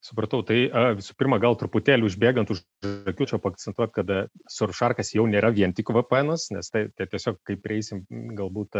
Supratau, 0.00 0.40
tai 0.49 0.62
visų 0.97 1.12
pirma, 1.21 1.37
gal 1.42 1.59
truputėlį 1.61 2.07
užbėgant 2.09 2.49
už 2.54 2.62
akių 3.11 3.26
čia 3.28 3.38
pakcentuoti, 3.45 3.92
kad 3.99 4.12
Surfsharkas 4.49 5.12
jau 5.12 5.26
nėra 5.28 5.50
vien 5.52 5.75
tik 5.76 5.92
VPN, 5.92 6.33
nes 6.57 6.73
tai, 6.73 6.87
tai 6.97 7.04
tiesiog, 7.12 7.37
kai 7.45 7.59
prieisim 7.61 8.07
galbūt 8.38 8.78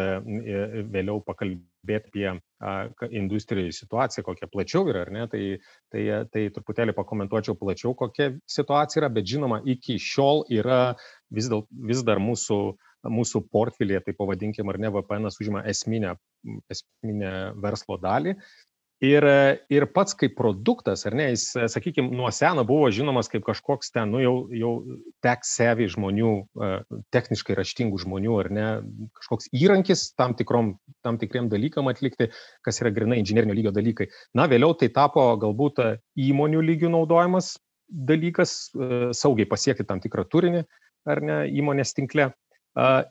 vėliau 0.95 1.19
pakalbėti 1.27 2.25
apie 2.25 3.11
industrijų 3.21 3.75
situaciją, 3.77 4.25
kokia 4.31 4.49
plačiau 4.49 4.89
yra, 4.89 5.05
ar 5.05 5.13
ne, 5.13 5.27
tai, 5.29 5.43
tai, 5.93 6.07
tai 6.33 6.47
truputėlį 6.57 6.97
pakomentuočiau 6.97 7.59
plačiau, 7.61 7.93
kokia 8.01 8.33
situacija 8.49 9.03
yra, 9.03 9.13
bet 9.13 9.29
žinoma, 9.29 9.61
iki 9.69 9.99
šiol 10.01 10.47
yra 10.49 10.95
vis, 11.29 11.53
dėl, 11.53 11.67
vis 11.91 12.01
dar 12.07 12.23
mūsų 12.23 12.63
mūsų 13.01 13.47
portfelėje, 13.49 14.03
tai 14.05 14.13
pavadinkim, 14.17 14.69
ar 14.69 14.77
ne, 14.77 14.91
VPN 14.93 15.31
užima 15.31 15.63
esminę, 15.71 16.11
esminę 16.69 17.31
verslo 17.57 17.97
dalį 18.01 18.35
Ir, 19.01 19.25
ir 19.73 19.87
pats 19.97 20.13
kaip 20.13 20.35
produktas, 20.37 21.07
ar 21.09 21.15
ne, 21.17 21.31
jis, 21.33 21.47
sakykime, 21.73 22.11
nuo 22.13 22.29
seno 22.37 22.67
buvo 22.69 22.91
žinomas 22.93 23.31
kaip 23.33 23.47
kažkoks 23.47 23.95
ten, 23.95 24.11
nu 24.13 24.21
jau, 24.21 24.35
jau 24.53 24.73
tek 25.25 25.47
sevi 25.49 25.87
žmonių, 25.89 26.33
techniškai 27.09 27.57
raštingų 27.57 28.03
žmonių, 28.03 28.35
ar 28.43 28.51
ne, 28.53 28.67
kažkoks 29.17 29.49
įrankis 29.57 30.11
tam, 30.21 30.35
tikrom, 30.37 30.75
tam 31.01 31.17
tikriem 31.23 31.49
dalykam 31.49 31.89
atlikti, 31.89 32.29
kas 32.67 32.83
yra 32.85 32.93
grinai 32.93 33.23
inžinierinio 33.23 33.57
lygio 33.57 33.73
dalykai. 33.73 34.11
Na, 34.37 34.45
vėliau 34.53 34.77
tai 34.77 34.91
tapo 34.93 35.25
galbūt 35.41 35.81
įmonių 36.21 36.61
lygių 36.69 36.93
naudojamas 36.93 37.55
dalykas, 37.89 38.69
saugiai 39.17 39.49
pasiekti 39.49 39.89
tam 39.89 40.05
tikrą 40.05 40.29
turinį, 40.29 40.67
ar 41.09 41.25
ne, 41.25 41.41
įmonės 41.57 41.97
tinkle. 41.97 42.35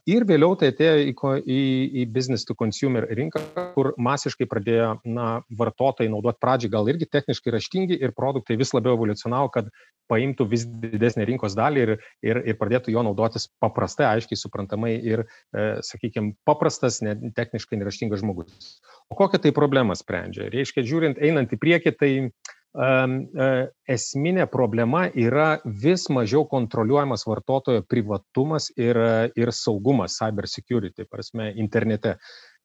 Ir 0.08 0.24
vėliau 0.24 0.56
tai 0.56 0.70
atėjo 0.72 1.00
į, 1.04 1.14
į, 1.44 1.60
į 2.00 2.04
business 2.16 2.48
to 2.48 2.56
consumer 2.56 3.04
rinką, 3.12 3.42
kur 3.76 3.92
masiškai 4.00 4.48
pradėjo 4.48 4.94
na, 5.04 5.42
vartotojai 5.52 6.08
naudoti 6.12 6.40
pradžiai 6.40 6.72
gal 6.72 6.88
irgi 6.88 7.10
techniškai 7.12 7.52
raštingi 7.58 7.98
ir 8.00 8.16
produktai 8.16 8.56
vis 8.60 8.72
labiau 8.72 8.96
evoliucionavo, 8.96 9.50
kad 9.52 9.68
paimtų 10.10 10.48
vis 10.50 10.64
didesnį 10.66 11.28
rinkos 11.28 11.58
dalį 11.60 11.82
ir, 11.84 11.92
ir, 12.26 12.40
ir 12.48 12.58
pradėtų 12.58 12.96
jo 12.96 13.04
naudotis 13.06 13.50
paprastai, 13.62 14.08
aiškiai 14.14 14.40
suprantamai 14.40 14.94
ir, 14.96 15.26
e, 15.54 15.68
sakykime, 15.86 16.38
paprastas, 16.48 17.02
ne, 17.06 17.18
techniškai 17.36 17.78
neraštingas 17.78 18.24
žmogus. 18.24 18.80
O 19.12 19.20
kokią 19.20 19.44
tai 19.44 19.52
problemą 19.54 19.94
sprendžia? 20.00 20.48
Reiškia, 20.56 20.88
žiūrint, 20.88 21.20
einant 21.22 21.52
į 21.54 21.60
priekį, 21.62 21.94
tai 22.00 22.12
uh, 22.24 22.56
esminė 22.76 24.46
problema 24.52 25.08
yra 25.18 25.60
vis 25.66 26.10
mažiau 26.10 26.46
kontroliuojamas 26.48 27.26
vartotojo 27.26 27.82
privatumas 27.90 28.70
ir, 28.78 28.98
ir 29.36 29.52
saugumas, 29.52 30.18
cyber 30.20 30.48
security, 30.48 31.06
prasme, 31.10 31.52
internete. 31.58 32.18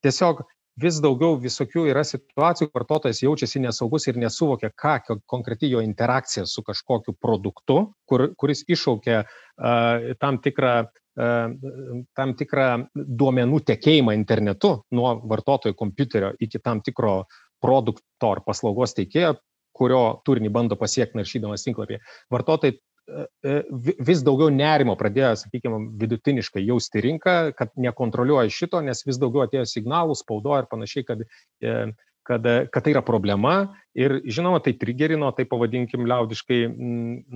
Tiesiog 0.05 0.43
vis 0.77 0.99
daugiau 1.01 1.39
visokių 1.41 1.87
yra 1.89 2.03
situacijų, 2.03 2.69
vartotojas 2.75 3.23
jaučiasi 3.23 3.63
nesaugus 3.63 4.07
ir 4.07 4.19
nesuvokia, 4.21 4.69
ką 4.69 5.17
konkreti 5.25 5.71
jo 5.71 5.81
interakcija 5.81 6.45
su 6.45 6.61
kažkokiu 6.61 7.15
produktu, 7.17 7.93
kur, 8.05 8.29
kuris 8.37 8.63
iššaukia 8.67 9.23
uh, 9.23 10.13
tam 10.19 10.39
tikrą 10.43 10.85
tam 11.15 12.33
tikrą 12.35 12.89
duomenų 12.91 13.61
tekėjimą 13.63 14.11
internetu 14.17 14.81
nuo 14.91 15.13
vartotojo 15.23 15.71
kompiuterio 15.79 16.33
iki 16.43 16.59
tam 16.59 16.81
tikro 16.83 17.23
produkto 17.63 18.33
ar 18.35 18.41
paslaugos 18.43 18.91
teikėjo 18.97 19.37
kurio 19.75 20.01
turinį 20.27 20.51
bando 20.53 20.77
pasiekti 20.79 21.19
naršydamas 21.19 21.65
tinklapyje. 21.65 22.01
Vartotojai 22.33 22.73
e, 22.75 23.27
e, 23.45 23.59
vis 24.07 24.23
daugiau 24.25 24.49
nerimo 24.53 24.95
pradėjo, 24.99 25.33
sakykime, 25.43 25.81
vidutiniškai 26.01 26.63
jausti 26.65 27.03
rinką, 27.05 27.37
kad 27.59 27.75
nekontroliuoja 27.79 28.53
šito, 28.53 28.81
nes 28.85 29.05
vis 29.07 29.21
daugiau 29.21 29.45
atėjo 29.45 29.67
signalų, 29.69 30.17
spaudo 30.19 30.57
ir 30.59 30.69
panašiai, 30.71 31.07
kad, 31.07 31.23
e, 31.61 31.77
kad, 32.25 32.49
kad 32.73 32.81
tai 32.81 32.95
yra 32.95 33.03
problema 33.05 33.55
ir, 33.93 34.17
žinoma, 34.25 34.63
tai 34.65 34.73
trigerino, 34.81 35.29
tai 35.37 35.45
pavadinkim 35.49 36.07
liaudiškai, 36.09 36.61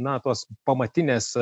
na, 0.02 0.18
tos 0.24 0.48
pamatinės 0.66 1.36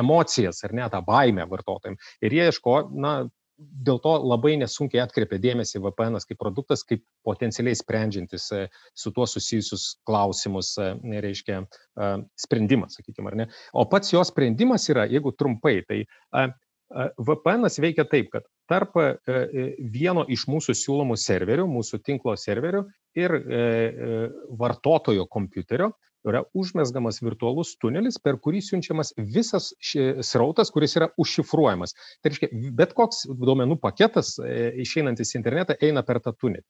emocijas 0.00 0.64
ar 0.64 0.72
ne, 0.76 0.86
tą 0.92 1.02
baimę 1.04 1.44
vartotojams. 1.50 2.14
Ir 2.24 2.38
jie 2.38 2.48
ieško, 2.48 2.78
na, 2.96 3.18
dėl 3.58 4.00
to 4.02 4.14
labai 4.24 4.54
nesunkiai 4.58 5.02
atkreipia 5.04 5.38
dėmesį 5.42 5.80
VPN 5.84 6.18
kaip 6.26 6.40
produktas, 6.40 6.82
kaip 6.86 7.04
potencialiai 7.26 7.76
sprendžiantis 7.78 8.48
e, 8.54 8.64
su 8.98 9.12
tuo 9.14 9.26
susijusius 9.30 9.86
klausimus, 10.08 10.74
e, 10.78 10.90
reiškia, 11.24 11.62
e, 11.62 12.10
sprendimas, 12.46 12.98
sakykime, 12.98 13.30
ar 13.30 13.38
ne. 13.42 13.48
O 13.72 13.86
pats 13.90 14.12
jo 14.14 14.22
sprendimas 14.26 14.88
yra, 14.92 15.06
jeigu 15.10 15.34
trumpai, 15.38 15.80
tai 15.88 16.02
VPN 16.94 17.66
veikia 17.82 18.04
taip, 18.06 18.28
kad 18.34 18.44
tarp 18.70 18.94
vieno 19.94 20.22
iš 20.30 20.44
mūsų 20.50 20.74
siūlomų 20.78 21.16
serverių, 21.18 21.64
mūsų 21.70 21.98
tinklo 22.06 22.34
serverių 22.38 22.84
ir 23.18 23.34
vartotojo 24.60 25.24
kompiuterio 25.32 25.90
yra 26.28 26.44
užmesgamas 26.56 27.20
virtualus 27.22 27.74
tunelis, 27.80 28.18
per 28.22 28.38
kurį 28.42 28.62
siunčiamas 28.64 29.12
visas 29.18 29.72
srautas, 30.24 30.72
kuris 30.74 30.96
yra 30.98 31.10
užšifruojamas. 31.20 31.96
Tai 32.22 32.32
reiškia, 32.32 32.50
bet 32.78 32.94
koks 32.96 33.26
duomenų 33.28 33.78
paketas 33.82 34.36
e, 34.38 34.72
išeinantis 34.84 35.34
į 35.34 35.40
internetą 35.42 35.78
eina 35.84 36.04
per 36.06 36.22
tą 36.24 36.34
tunelį 36.36 36.64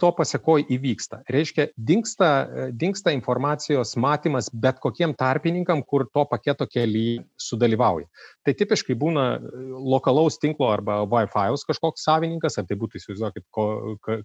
to 0.00 0.10
pasiekoje 0.12 0.66
įvyksta? 0.74 1.22
Reiškia, 1.30 1.68
dinksta, 1.76 2.28
dinksta 2.76 3.12
informacijos 3.14 3.94
matymas 4.00 4.50
bet 4.52 4.80
kokiem 4.82 5.14
tarpininkam, 5.18 5.82
kur 5.86 6.06
to 6.12 6.24
paketo 6.28 6.66
kelyje 6.68 7.22
sudalyvauja. 7.40 8.08
Tai 8.44 8.54
tipiškai 8.58 8.96
būna 8.98 9.24
e, 9.36 9.62
lokalaus 9.94 10.38
tinklo 10.42 10.68
arba 10.72 11.00
Wi-Fi 11.08 11.56
kažkoks 11.68 12.04
savininkas, 12.04 12.58
ar 12.60 12.66
tai 12.68 12.78
būtų, 12.80 13.00
įsivaizduokit, 13.00 13.46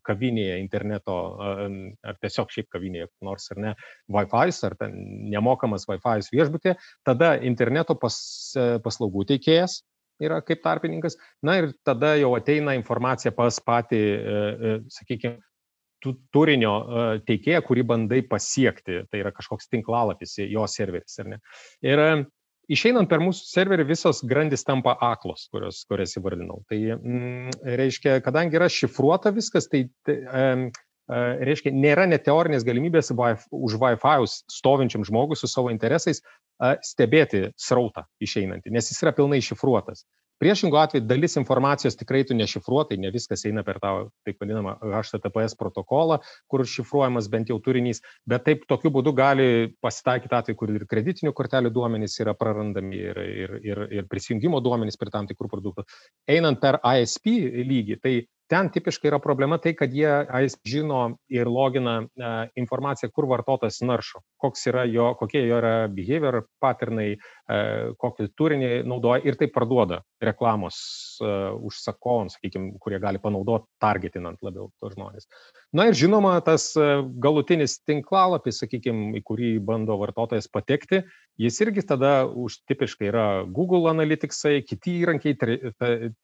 kavinėje 0.08 0.60
interneto, 0.62 1.18
ar 1.40 2.20
tiesiog 2.24 2.52
šiaip 2.54 2.70
kavinėje, 2.74 3.10
nors 3.26 3.50
ar 3.54 3.64
ne, 3.64 3.74
Wi-Fi, 4.12 4.58
ar 4.68 4.78
ten 4.80 5.00
nemokamas 5.34 5.88
Wi-Fi 5.90 6.28
viešbutė, 6.34 6.78
tada 7.08 7.36
interneto 7.42 7.96
pas, 8.00 8.18
e, 8.58 8.70
paslaugų 8.84 9.28
teikėjas 9.34 9.82
yra 10.26 10.42
kaip 10.46 10.62
tarpininkas. 10.64 11.18
Na 11.46 11.58
ir 11.62 11.72
tada 11.86 12.14
jau 12.20 12.34
ateina 12.38 12.76
informacija 12.78 13.34
pas 13.36 13.60
patį, 13.64 14.04
e, 14.04 14.78
sakykime, 14.94 15.40
turinio 16.36 16.74
e, 16.76 17.04
teikėją, 17.28 17.64
kurį 17.68 17.88
bandai 17.94 18.22
pasiekti. 18.28 19.04
Tai 19.10 19.22
yra 19.22 19.34
kažkoks 19.36 19.70
tinklalapis, 19.72 20.38
jo 20.50 20.66
serveris. 20.70 21.20
Ir 21.86 22.04
e, 22.04 22.10
išeinant 22.74 23.10
per 23.12 23.24
mūsų 23.24 23.48
serverį 23.50 23.88
visos 23.92 24.24
grandis 24.28 24.66
tampa 24.68 24.96
aklos, 25.04 25.48
kurios, 25.54 25.84
kurias 25.90 26.16
įvardinau. 26.20 26.62
Tai 26.70 26.80
mm, 26.98 27.60
reiškia, 27.80 28.18
kadangi 28.26 28.60
yra 28.60 28.70
šifruota 28.72 29.34
viskas, 29.36 29.70
tai, 29.72 29.86
tai 30.08 30.20
um, 30.24 30.68
reiškia, 31.10 31.74
nėra 31.76 32.08
net 32.08 32.26
teorinės 32.28 32.66
galimybės 32.68 33.12
už 33.12 33.78
Wi-Fi 33.82 34.28
stovinčiam 34.52 35.04
žmogui 35.04 35.38
su 35.40 35.48
savo 35.52 35.72
interesais 35.74 36.22
stebėti 36.86 37.50
srautą 37.60 38.06
išeinantį, 38.24 38.72
nes 38.72 38.92
jis 38.92 39.02
yra 39.04 39.16
pilnai 39.16 39.42
šifruotas. 39.44 40.06
Priešingų 40.42 40.76
atveju 40.76 41.06
dalis 41.08 41.38
informacijos 41.40 41.96
tikrai 41.96 42.24
tu 42.28 42.36
nešifruotai, 42.36 42.98
ne 43.00 43.12
viskas 43.14 43.46
eina 43.48 43.62
per 43.64 43.78
tą 43.80 43.92
taip 44.28 44.42
vadinamą 44.42 44.74
HTTPS 44.82 45.56
protokolą, 45.60 46.18
kur 46.52 46.66
šifruojamas 46.68 47.30
bent 47.32 47.52
jau 47.54 47.60
turinys, 47.64 48.02
bet 48.28 48.44
taip 48.48 48.66
tokiu 48.68 48.92
būdu 48.92 49.14
gali 49.16 49.48
pasitaikyti 49.84 50.36
atveju, 50.36 50.60
kur 50.60 50.74
ir 50.74 50.88
kreditinių 50.90 51.32
kortelių 51.38 51.72
duomenys 51.72 52.18
yra 52.26 52.34
prarandami 52.36 53.00
ir, 53.12 53.22
ir, 53.24 53.56
ir, 53.64 53.84
ir 54.02 54.10
prisijungimo 54.12 54.60
duomenys 54.66 55.00
prie 55.00 55.14
tam 55.14 55.30
tikrų 55.30 55.52
produktų. 55.54 55.88
Einant 56.36 56.60
per 56.60 56.82
ISP 56.82 57.30
lygį, 57.70 58.02
tai 58.04 58.16
ten 58.52 58.70
tipiškai 58.74 59.10
yra 59.10 59.20
problema 59.24 59.58
tai, 59.62 59.74
kad 59.78 59.94
jie 59.94 60.12
žino 60.68 61.18
ir 61.32 61.48
logina 61.50 62.02
informaciją, 62.60 63.10
kur 63.14 63.28
vartotojas 63.32 63.82
naršo, 63.86 64.22
koks 64.42 64.68
yra 64.72 64.84
jo, 64.90 65.14
kokie 65.20 65.46
jo 65.48 65.60
yra 65.62 65.88
behavior 65.92 66.42
patternai, 66.64 67.14
e, 67.14 67.60
kokį 68.00 68.30
turinį 68.38 68.72
naudoja 68.90 69.24
ir 69.24 69.38
tai 69.40 69.48
parduoda 69.54 70.02
reklamos 70.24 70.78
e, 71.22 71.32
užsakovams, 71.70 72.38
sakykime, 72.38 72.74
kurie 72.84 73.00
gali 73.04 73.22
panaudoti 73.24 73.70
targetinant 73.84 74.42
labiau 74.46 74.70
tos 74.82 74.96
žmonės. 74.98 75.30
Na 75.74 75.88
ir 75.90 75.98
žinoma, 75.98 76.36
tas 76.46 76.72
e, 76.76 76.90
galutinis 77.24 77.80
tinklalapis, 77.88 78.60
sakykime, 78.64 79.14
į 79.20 79.24
kurį 79.28 79.54
bando 79.64 79.98
vartotojas 80.02 80.50
patekti, 80.52 81.04
jis 81.42 81.62
irgi 81.66 81.86
tada 81.88 82.14
už 82.28 82.60
tipiškai 82.70 83.10
yra 83.10 83.28
Google 83.48 83.90
Analyticsai, 83.94 84.60
kiti 84.68 85.00
įrankiai, 85.02 85.40
tre, 85.40 85.58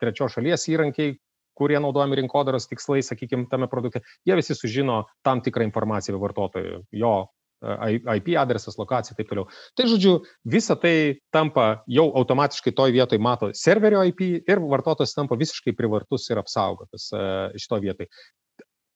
trečios 0.01 0.35
šalies 0.35 0.67
įrankiai, 0.69 1.17
kurie 1.59 1.79
naudojami 1.83 2.21
rinkodaros 2.21 2.69
tikslais, 2.71 3.11
sakykime, 3.11 3.49
tame 3.51 3.67
produkte, 3.71 4.03
jie 4.27 4.37
visi 4.39 4.55
sužino 4.57 5.03
tam 5.25 5.43
tikrą 5.45 5.67
informaciją 5.67 6.15
apie 6.15 6.23
vartotoją, 6.23 6.81
jo 7.03 7.13
e, 7.61 7.99
IP 8.21 8.31
adresas, 8.39 8.79
lokacija 8.79 9.13
ir 9.13 9.21
taip 9.21 9.31
toliau. 9.33 9.49
Tai 9.77 9.89
žodžiu, 9.91 10.15
visa 10.47 10.77
tai 10.79 10.95
tampa 11.35 11.83
jau 11.91 12.09
automatiškai 12.21 12.75
toj 12.77 12.95
vietoj 12.95 13.21
mato 13.21 13.51
serverio 13.57 14.05
IP 14.07 14.25
ir 14.39 14.63
vartotojas 14.63 15.15
tampa 15.17 15.37
visiškai 15.39 15.75
privartus 15.77 16.29
ir 16.31 16.41
apsaugotas 16.41 17.11
e, 17.13 17.25
šito 17.59 17.83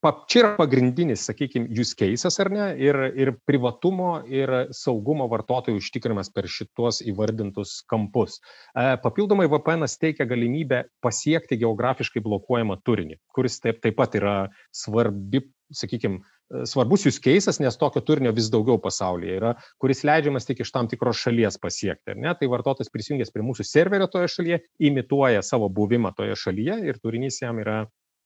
vietoj 0.04 0.26
čia 0.28 0.42
yra 0.42 0.50
pagrindinis, 0.58 1.24
sakykime, 1.30 1.70
use 1.80 1.96
cases 1.96 2.36
ar 2.44 2.50
ne, 2.52 2.66
ir, 2.82 2.98
ir 3.16 3.32
privatumo, 3.48 4.18
ir 4.28 4.52
saugumo 4.76 5.30
vartotojų 5.32 5.80
užtikrinimas 5.80 6.32
per 6.34 6.50
šitos 6.52 7.00
įvardintus 7.08 7.80
kampus. 7.88 8.42
E, 8.76 8.98
papildomai 9.04 9.48
VPN 9.48 9.88
teikia 10.02 10.28
galimybę 10.28 10.84
pasiekti 11.04 11.60
geografiškai 11.62 12.24
blokuojamą 12.26 12.82
turinį, 12.84 13.20
kuris 13.34 13.62
taip, 13.64 13.80
taip 13.84 13.96
pat 13.96 14.20
yra 14.20 14.36
svarbi, 14.76 15.46
sakykime, 15.74 16.20
svarbus 16.68 17.08
use 17.08 17.22
cases, 17.24 17.58
nes 17.64 17.80
tokio 17.80 18.04
turinio 18.06 18.34
vis 18.36 18.52
daugiau 18.52 18.78
pasaulyje 18.84 19.40
yra, 19.40 19.56
kuris 19.82 20.04
leidžiamas 20.06 20.46
tik 20.46 20.62
iš 20.66 20.72
tam 20.76 20.92
tikros 20.92 21.24
šalies 21.24 21.58
pasiekti. 21.64 22.20
Tai 22.20 22.52
vartotojas 22.52 22.92
prisijungęs 22.94 23.32
prie 23.34 23.46
mūsų 23.48 23.66
serverio 23.66 24.12
toje 24.12 24.30
šalyje, 24.36 24.60
imituoja 24.84 25.42
savo 25.46 25.72
buvimą 25.72 26.14
toje 26.18 26.36
šalyje 26.44 26.82
ir 26.92 27.00
turinys 27.02 27.40
jam 27.42 27.64
yra 27.64 27.86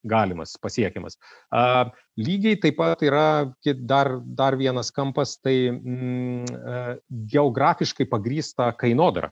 galimas, 0.09 0.55
pasiekiamas. 0.61 1.17
A, 1.51 1.89
lygiai 2.17 2.59
taip 2.61 2.77
pat 2.79 3.03
yra 3.05 3.25
dar, 3.91 4.13
dar 4.23 4.57
vienas 4.59 4.91
kampas, 4.95 5.37
tai 5.43 5.57
mm, 5.71 6.97
geografiškai 7.33 8.09
pagrįsta 8.11 8.71
kainodara. 8.79 9.31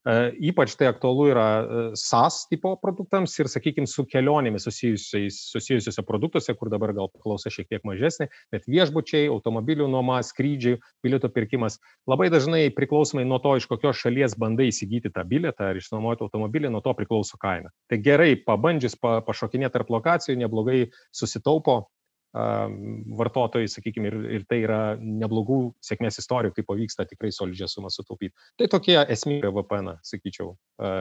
E, 0.00 0.12
ypač 0.48 0.72
tai 0.80 0.88
aktualu 0.88 1.26
yra 1.28 1.46
e, 1.60 1.80
SaaS 1.98 2.46
tipo 2.48 2.72
produktams 2.80 3.34
ir, 3.36 3.50
sakykime, 3.52 3.88
su 3.90 4.06
kelionėmis 4.08 4.64
susijusiuose 4.64 6.04
produktuose, 6.08 6.54
kur 6.56 6.70
dabar 6.72 6.94
gal 6.96 7.10
paklausa 7.12 7.52
šiek 7.52 7.68
tiek 7.68 7.84
mažesnė, 7.84 8.30
bet 8.54 8.64
viešbučiai, 8.70 9.28
automobilių 9.28 9.90
nuoma, 9.92 10.22
skrydžiai, 10.24 10.80
bilieto 11.04 11.28
pirkimas 11.28 11.76
labai 12.08 12.30
dažnai 12.32 12.62
priklausomai 12.72 13.26
nuo 13.28 13.42
to, 13.44 13.58
iš 13.60 13.68
kokios 13.68 14.00
šalies 14.00 14.38
bandai 14.40 14.70
įsigyti 14.72 15.12
tą 15.12 15.26
bilietą 15.28 15.68
ar 15.68 15.80
išnuomoti 15.80 16.24
automobilį, 16.24 16.72
nuo 16.72 16.80
to 16.84 16.96
priklauso 16.96 17.36
kaina. 17.40 17.68
Tai 17.92 18.00
gerai, 18.00 18.32
pabandžius 18.40 18.96
pa, 18.96 19.18
pašokinėti 19.26 19.76
tarp 19.76 19.92
lokacijų, 19.92 20.40
neblogai 20.40 20.86
susitaupo 21.12 21.82
vartotojai, 22.32 23.68
sakykime, 23.70 24.10
ir, 24.10 24.18
ir 24.38 24.44
tai 24.50 24.60
yra 24.62 24.80
neblogų 25.00 25.72
sėkmės 25.82 26.20
istorijų, 26.22 26.54
kaip 26.56 26.68
pavyksta 26.68 27.06
tikrai 27.10 27.32
solidžią 27.34 27.66
sumą 27.72 27.90
sutaupyti. 27.90 28.34
Tai 28.60 28.68
tokie 28.70 29.00
esminė 29.02 29.50
VPN, 29.50 29.96
sakyčiau, 30.06 30.54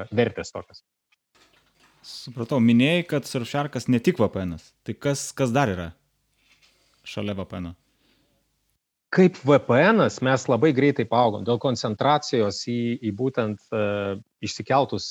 vertės 0.10 0.56
tokios. 0.56 0.82
Supratau, 2.06 2.62
minėjai, 2.64 3.04
kad 3.12 3.28
Surfsharkas 3.28 3.90
ne 3.92 4.00
tik 4.02 4.22
VPN. 4.22 4.56
Tai 4.88 4.96
kas, 4.98 5.30
kas 5.36 5.52
dar 5.54 5.70
yra 5.70 5.92
šalia 7.06 7.36
VPN? 7.38 7.74
Kaip 9.14 9.40
VPN 9.42 10.06
mes 10.26 10.44
labai 10.52 10.70
greitai 10.78 11.08
paaugom 11.10 11.46
dėl 11.46 11.58
koncentracijos 11.62 12.62
į, 12.70 12.80
į 13.10 13.14
būtent 13.18 13.64
uh, 13.74 14.20
išsikeltus 14.46 15.10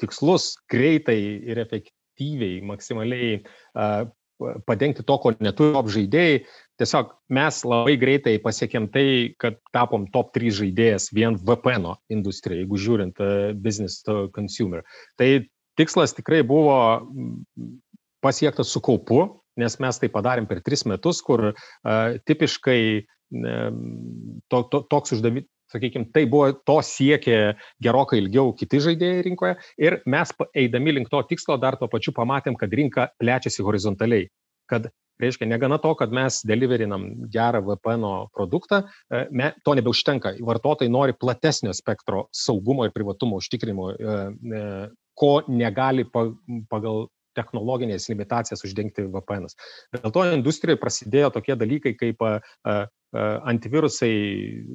tikslus 0.00 0.52
greitai 0.70 1.18
ir 1.50 1.58
efektyviai, 1.58 2.60
maksimaliai 2.66 3.40
uh, 3.40 4.06
padengti 4.66 5.04
to, 5.06 5.16
ko 5.22 5.32
neturi 5.38 5.74
top 5.76 5.90
žaidėjai. 5.92 6.40
Tiesiog 6.80 7.12
mes 7.36 7.60
labai 7.68 7.96
greitai 8.00 8.38
pasiekėm 8.42 8.88
tai, 8.94 9.06
kad 9.40 9.58
tapom 9.74 10.06
top 10.14 10.32
3 10.36 10.54
žaidėjas 10.62 11.10
vien 11.16 11.36
VPN 11.36 11.92
industrijai, 12.12 12.64
jeigu 12.64 12.80
žiūrint 12.80 13.20
uh, 13.20 13.52
business 13.54 14.04
to 14.06 14.28
consumer. 14.36 14.84
Tai 15.20 15.28
tikslas 15.80 16.16
tikrai 16.16 16.42
buvo 16.46 16.76
pasiektas 18.24 18.72
su 18.72 18.82
kaupu, 18.84 19.22
nes 19.60 19.76
mes 19.82 20.00
tai 20.00 20.08
padarėm 20.12 20.48
per 20.48 20.64
3 20.64 20.88
metus, 20.94 21.20
kur 21.24 21.52
uh, 21.52 22.18
tipiškai 22.24 22.82
to, 23.30 24.58
to, 24.72 24.80
toks 24.90 25.12
uždavinys 25.14 25.46
sakykime, 25.72 26.10
tai 26.14 26.26
buvo 26.30 26.50
to 26.66 26.78
siekė 26.84 27.38
gerokai 27.82 28.20
ilgiau 28.22 28.54
kiti 28.58 28.82
žaidėjai 28.88 29.24
rinkoje 29.28 29.56
ir 29.82 30.00
mes 30.06 30.34
eidami 30.54 30.98
link 30.98 31.10
to 31.12 31.22
tikslo 31.30 31.58
dar 31.60 31.78
tuo 31.80 31.88
pačiu 31.90 32.14
pamatėm, 32.16 32.58
kad 32.60 32.74
rinka 32.74 33.10
plečiasi 33.20 33.66
horizontaliai 33.66 34.28
kad 34.70 34.90
reiškia 35.20 35.48
negana 35.48 35.78
to, 35.82 35.92
kad 35.98 36.12
mes 36.14 36.40
deliverinam 36.48 37.06
gerą 37.32 37.60
VPN 37.66 38.06
produktą, 38.34 38.82
e, 39.10 39.26
me, 39.30 39.52
to 39.64 39.74
nebeužtenka. 39.76 40.36
Vartotojai 40.46 40.92
nori 40.92 41.16
platesnio 41.20 41.74
spektro 41.76 42.26
saugumo 42.32 42.86
ir 42.86 42.94
privatumo 42.94 43.40
užtikrinimo, 43.42 43.90
e, 43.90 44.18
e, 44.60 44.62
ko 45.20 45.32
negali 45.48 46.06
pagal 46.70 47.08
technologinės 47.36 48.08
limitacijas 48.10 48.64
uždengti 48.66 49.04
VPN. 49.12 49.50
Dėl 49.94 50.14
to 50.14 50.24
industrijoje 50.32 50.80
prasidėjo 50.80 51.30
tokie 51.36 51.54
dalykai 51.58 51.92
kaip 51.98 52.24
antivirusai 53.12 54.12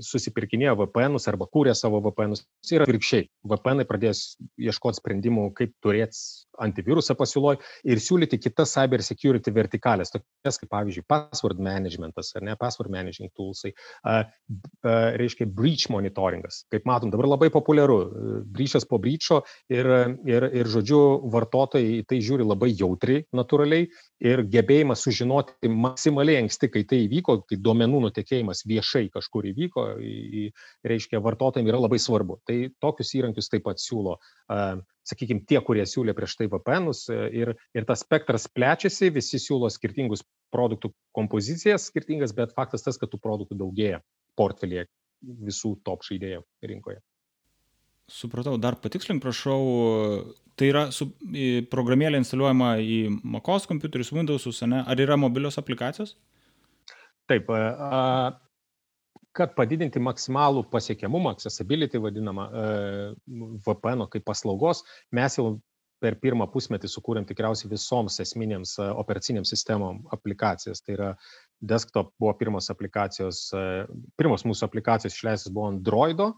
susipirkinėjo 0.04 0.76
VPNus 0.82 1.30
arba 1.32 1.48
kūrė 1.52 1.76
savo 1.78 2.02
VPNus. 2.04 2.43
Ir 2.74 2.84
atvirkščiai, 2.84 3.30
VPN 3.48 3.86
pradės 3.88 4.24
ieškoti 4.60 5.00
sprendimų, 5.00 5.50
kaip 5.56 5.71
turėti 5.84 6.19
antivirusą 6.62 7.15
pasiūloj 7.19 7.60
ir 7.91 8.02
siūlyti 8.04 8.39
kitas 8.41 8.74
cyber 8.76 9.04
security 9.06 9.54
vertikalės, 9.56 10.12
tokias 10.13 10.60
kaip 10.62 10.71
pavyzdžiui 10.71 11.06
password 11.08 11.62
managementas 11.63 12.32
ar 12.36 12.45
ne, 12.48 12.56
password 12.60 12.91
managing 12.93 13.32
toolsai, 13.36 13.74
a, 14.04 14.17
a, 14.24 14.95
reiškia 15.19 15.48
breach 15.52 15.88
monitoringas. 15.93 16.63
Kaip 16.71 16.88
matom, 16.88 17.12
dabar 17.13 17.30
labai 17.34 17.52
populiaru, 17.54 18.00
breachas 18.56 18.88
po 18.88 19.00
breacho 19.02 19.41
ir, 19.71 19.89
ir, 20.28 20.48
ir 20.62 20.71
žodžiu, 20.71 21.02
vartotojai 21.34 22.04
tai 22.10 22.21
žiūri 22.24 22.48
labai 22.48 22.71
jautriai, 22.74 23.26
natūraliai 23.36 23.89
ir 24.26 24.43
gebėjimas 24.52 25.04
sužinoti 25.06 25.71
maksimaliai 25.71 26.43
anksti, 26.45 26.71
kai 26.71 26.86
tai 26.88 27.04
įvyko, 27.06 27.41
kai 27.50 27.60
duomenų 27.62 28.04
nutekėjimas 28.25 28.65
viešai 28.65 29.09
kažkur 29.13 29.45
įvyko, 29.51 29.85
į, 30.01 30.51
reiškia, 30.83 31.21
vartotojams 31.21 31.69
yra 31.69 31.79
labai 31.79 31.99
svarbu. 31.99 32.39
Tai 32.45 32.71
tokius 32.81 33.13
įrankius 33.15 33.49
taip 33.49 33.63
pat 33.65 33.79
siūlo, 33.79 34.17
sakykime, 35.05 35.45
tie, 35.47 35.59
kurie 35.61 35.85
siūlė 35.85 36.15
prieš 36.15 36.38
tai 36.38 36.47
VPNus 36.49 37.09
e, 37.09 37.29
ir, 37.33 37.55
ir 37.73 37.85
tas 37.85 38.01
spektras 38.01 38.47
plečiasi, 38.47 39.11
visi 39.13 39.39
siūlo 39.39 39.69
skirtingus 39.69 40.23
produktų 40.51 40.93
kompozicijas 41.13 41.89
skirtingas, 41.89 42.33
bet 42.33 42.53
faktas 42.55 42.83
tas, 42.83 42.97
kad 42.97 43.09
tų 43.11 43.19
produktų 43.21 43.57
daugėja 43.59 44.01
portfelėje 44.35 44.88
visų 45.21 45.77
top 45.85 46.03
žaidėjų 46.05 46.43
rinkoje. 46.65 47.01
Supratau, 48.05 48.59
dar 48.61 48.75
patikslink, 48.77 49.23
prašau, 49.23 49.61
tai 50.53 50.67
yra 50.69 50.83
su, 50.93 51.07
programėlė 51.71 52.19
instaliuojama 52.21 52.75
į 52.77 52.99
MacOS 53.33 53.65
kompiuterius, 53.65 54.11
Windowsus, 54.13 54.61
ar 54.61 55.01
yra 55.01 55.17
mobilios 55.17 55.57
aplikacijos? 55.57 56.13
Taip, 57.29 57.49
a, 57.51 58.01
kad 59.35 59.55
padidinti 59.57 60.01
maksimalų 60.03 60.65
pasiekiamumą, 60.71 61.35
accessibility 61.35 61.99
vadinamą 62.01 62.49
VPN 63.65 64.05
kaip 64.13 64.25
paslaugos, 64.27 64.83
mes 65.15 65.39
jau 65.39 65.55
per 66.03 66.17
pirmą 66.21 66.45
pusmetį 66.51 66.89
sukūrėm 66.91 67.25
tikriausiai 67.27 67.71
visoms 67.71 68.19
esminėms 68.21 68.75
operacinėms 68.85 69.51
sistemom 69.53 70.03
aplikacijas. 70.13 70.83
Tai 70.83 70.95
yra 70.97 71.09
desktop 71.63 72.11
buvo 72.19 72.33
pirmos 72.38 72.69
aplikacijos, 72.73 73.47
pirmos 74.19 74.45
mūsų 74.45 74.67
aplikacijos 74.67 75.15
išleistos 75.15 75.53
buvo 75.55 75.71
Androido, 75.71 76.33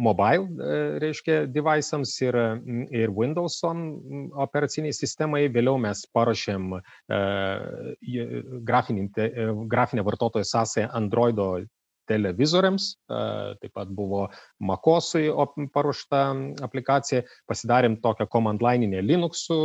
mobile, 0.00 0.46
reiškia, 1.02 1.46
device'ams 1.52 2.12
ir, 2.24 2.36
ir 2.96 3.12
Windows 3.12 3.58
operaciniai 4.46 4.94
sistemai. 4.96 5.42
Vėliau 5.52 5.76
mes 5.80 6.04
paruošėm 6.16 6.72
grafinę 8.70 10.06
vartotojo 10.10 10.44
sąsąją 10.44 10.88
Androido 10.96 11.48
televizoriams, 12.08 12.88
taip 13.06 13.72
pat 13.76 13.90
buvo 13.92 14.26
Makosui 14.66 15.26
paruošta 15.74 16.22
aplikacija, 16.64 17.22
pasidarėm 17.50 17.98
tokią 18.04 18.28
command 18.32 18.64
lininę 18.64 19.02
Linuxų, 19.04 19.58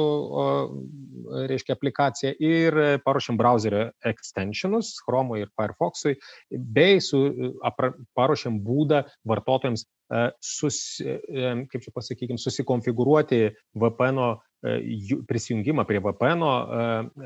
reiškia, 1.52 1.78
aplikaciją 1.78 2.34
ir 2.42 2.80
paruošėm 3.06 3.40
browserio 3.40 3.88
extensionus 4.12 4.94
Chrome 5.06 5.42
ir 5.42 5.52
Firefoxui, 5.56 6.18
bei 6.52 7.02
su, 7.04 7.24
apra, 7.68 7.94
paruošėm 8.18 8.62
būdą 8.66 9.06
vartotojams 9.28 9.88
susi, 10.44 11.06
kaip 11.72 11.84
čia 11.84 11.94
pasakykime, 11.96 12.40
susikonfigūruoti 12.42 13.46
VPN 13.80 14.20
prisijungimą 15.28 15.86
prie 15.90 16.00
VPN, 16.04 16.44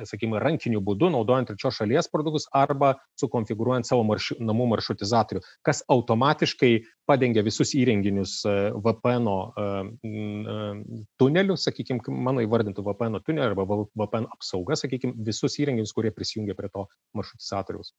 sakykime, 0.07 0.39
rankiniu 0.39 0.79
būdu, 0.85 1.09
naudojant 1.11 1.49
trečios 1.51 1.75
šalies 1.81 2.07
produktus 2.11 2.47
arba 2.55 2.93
sukonfigūruojant 3.19 3.87
savo 3.87 4.05
marši, 4.07 4.37
namų 4.39 4.69
maršrutizatorių, 4.75 5.43
kas 5.65 5.83
automatiškai 5.91 6.71
padengia 7.09 7.43
visus 7.45 7.75
įrenginius 7.75 8.39
VPN 8.85 9.27
tunelių, 11.21 11.59
sakykime, 11.59 11.99
mano 12.07 12.43
įvardintų 12.45 12.85
VPN 12.87 13.19
tunelių 13.25 13.51
arba 13.51 13.81
VPN 13.83 14.29
apsauga, 14.31 14.79
sakykime, 14.79 15.17
visus 15.27 15.59
įrenginius, 15.59 15.95
kurie 15.95 16.15
prisijungia 16.15 16.55
prie 16.55 16.71
to 16.71 16.87
maršrutizatoriaus. 17.17 17.91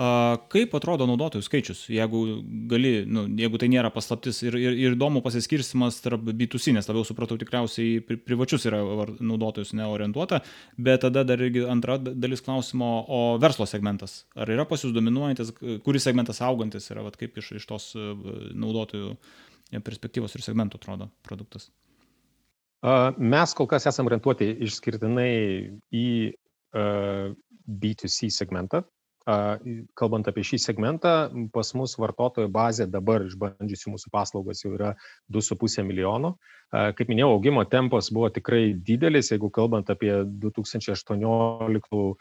Kaip 0.00 0.72
atrodo 0.72 1.04
naudotojų 1.04 1.44
skaičius, 1.44 1.82
jeigu, 1.92 2.20
gali, 2.70 3.02
nu, 3.04 3.26
jeigu 3.36 3.58
tai 3.60 3.66
nėra 3.68 3.90
paslaptis 3.92 4.38
ir, 4.46 4.54
ir, 4.56 4.76
ir 4.86 4.94
įdomu 4.94 5.20
pasiskirstimas 5.20 5.98
tarp 6.00 6.22
B2C, 6.24 6.72
nes 6.72 6.86
labiau 6.88 7.04
supratau 7.04 7.36
tikriausiai 7.40 7.98
pri, 8.06 8.16
privačius 8.24 8.64
yra 8.70 8.78
naudotojus 9.20 9.74
neorientuota, 9.76 10.38
bet 10.80 11.02
tada 11.04 11.20
dar 11.28 11.42
irgi 11.44 11.66
antra 11.68 11.98
dalis 12.00 12.40
klausimo, 12.46 12.88
o 13.12 13.18
verslo 13.42 13.66
segmentas. 13.68 14.22
Ar 14.40 14.48
yra 14.54 14.64
pas 14.68 14.80
jūs 14.80 14.94
dominuojantis, 14.96 15.50
kuris 15.84 16.08
segmentas 16.08 16.40
augantis 16.46 16.88
yra, 16.94 17.04
vat, 17.04 17.18
kaip 17.20 17.36
iš, 17.42 17.50
iš 17.58 17.66
tos 17.68 17.90
e, 17.92 18.06
naudotojų 18.56 19.10
perspektyvos 19.84 20.32
ir 20.38 20.46
segmentų 20.46 20.80
atrodo 20.80 21.10
produktas? 21.28 21.68
Mes 23.20 23.52
kol 23.52 23.68
kas 23.68 23.84
esame 23.90 24.08
orientuoti 24.08 24.48
išskirtinai 24.64 25.34
į 25.92 26.08
B2C 26.72 28.32
segmentą, 28.32 28.80
kalbant 29.26 30.28
apie 30.30 30.44
šį 30.46 30.58
segmentą, 30.62 31.12
pas 31.52 31.74
mus 31.76 31.96
vartotojų 32.00 32.48
bazė 32.52 32.86
dabar 32.90 33.26
išbandžiusių 33.26 33.94
mūsų 33.94 34.12
paslaugas 34.14 34.64
jau 34.64 34.72
yra 34.78 34.94
2,5 35.32 35.84
milijono. 35.84 36.36
Kaip 36.70 37.08
minėjau, 37.10 37.32
augimo 37.34 37.64
tempas 37.66 38.12
buvo 38.14 38.30
tikrai 38.30 38.70
didelis, 38.74 39.32
jeigu 39.32 39.50
kalbant 39.52 39.90
apie 39.90 40.12
2018 40.24 42.14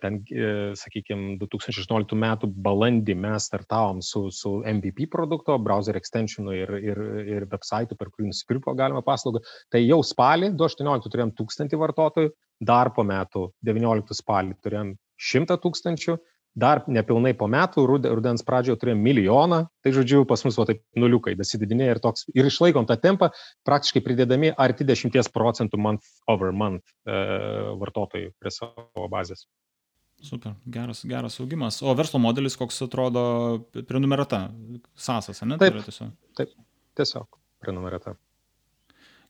ten, 0.00 0.22
e, 0.32 0.72
sakykime, 0.78 1.36
2018 1.40 2.16
metų 2.16 2.48
balandį 2.64 3.16
mes 3.20 3.48
startavom 3.50 4.00
su, 4.04 4.26
su 4.32 4.62
MVP 4.64 5.08
produkto, 5.12 5.58
browser 5.60 5.98
extensionu 6.00 6.54
ir, 6.56 6.72
ir, 6.80 7.00
ir 7.36 7.48
website, 7.50 7.96
per 7.98 8.08
kurį 8.08 8.30
nusipirko 8.30 8.72
galima 8.78 9.04
paslaugą. 9.04 9.42
Tai 9.72 9.82
jau 9.84 10.00
spalį 10.04 10.54
2018 10.56 11.12
turėjom 11.12 11.34
1000 11.36 11.76
vartotojų, 11.82 12.32
dar 12.64 12.92
po 12.96 13.04
metų 13.04 13.50
19 13.68 14.16
spalį 14.16 14.56
turėjom 14.64 14.94
100 15.16 15.60
tūkstančių, 15.60 16.16
dar 16.56 16.82
nepilnai 16.88 17.34
po 17.36 17.48
metų, 17.52 17.84
rudens 17.86 18.44
pradžioje 18.46 18.80
turėjome 18.80 19.04
milijoną, 19.04 19.60
tai 19.84 19.92
žodžiu, 19.94 20.24
pas 20.28 20.42
mus 20.46 20.56
va 20.58 20.66
taip 20.70 20.82
nuliukai 20.98 21.36
dasididinėja 21.38 21.96
ir 21.96 22.02
toks, 22.02 22.26
ir 22.32 22.48
išlaikom 22.48 22.88
tą 22.88 22.96
tempą, 23.02 23.30
praktiškai 23.68 24.02
pridėdami 24.06 24.54
arti 24.56 24.88
10 24.88 25.30
procentų 25.36 25.80
month 25.80 26.10
over 26.32 26.52
month 26.56 26.84
e, 27.04 27.20
vartotojų 27.82 28.32
prie 28.40 28.54
savo 28.54 29.08
bazės. 29.12 29.46
Super, 30.24 30.54
geras, 30.72 31.02
geras 31.04 31.36
augimas. 31.44 31.82
O 31.84 31.92
verslo 31.94 32.18
modelis 32.24 32.56
koks 32.56 32.80
atrodo 32.86 33.24
prenumerata? 33.84 34.46
Sasas, 34.96 35.42
ne? 35.44 35.58
Taip, 35.60 35.76
tai 35.76 35.90
tiesiog. 35.90 36.14
taip, 36.40 36.54
tiesiog 36.96 37.28
prenumerata. 37.60 38.16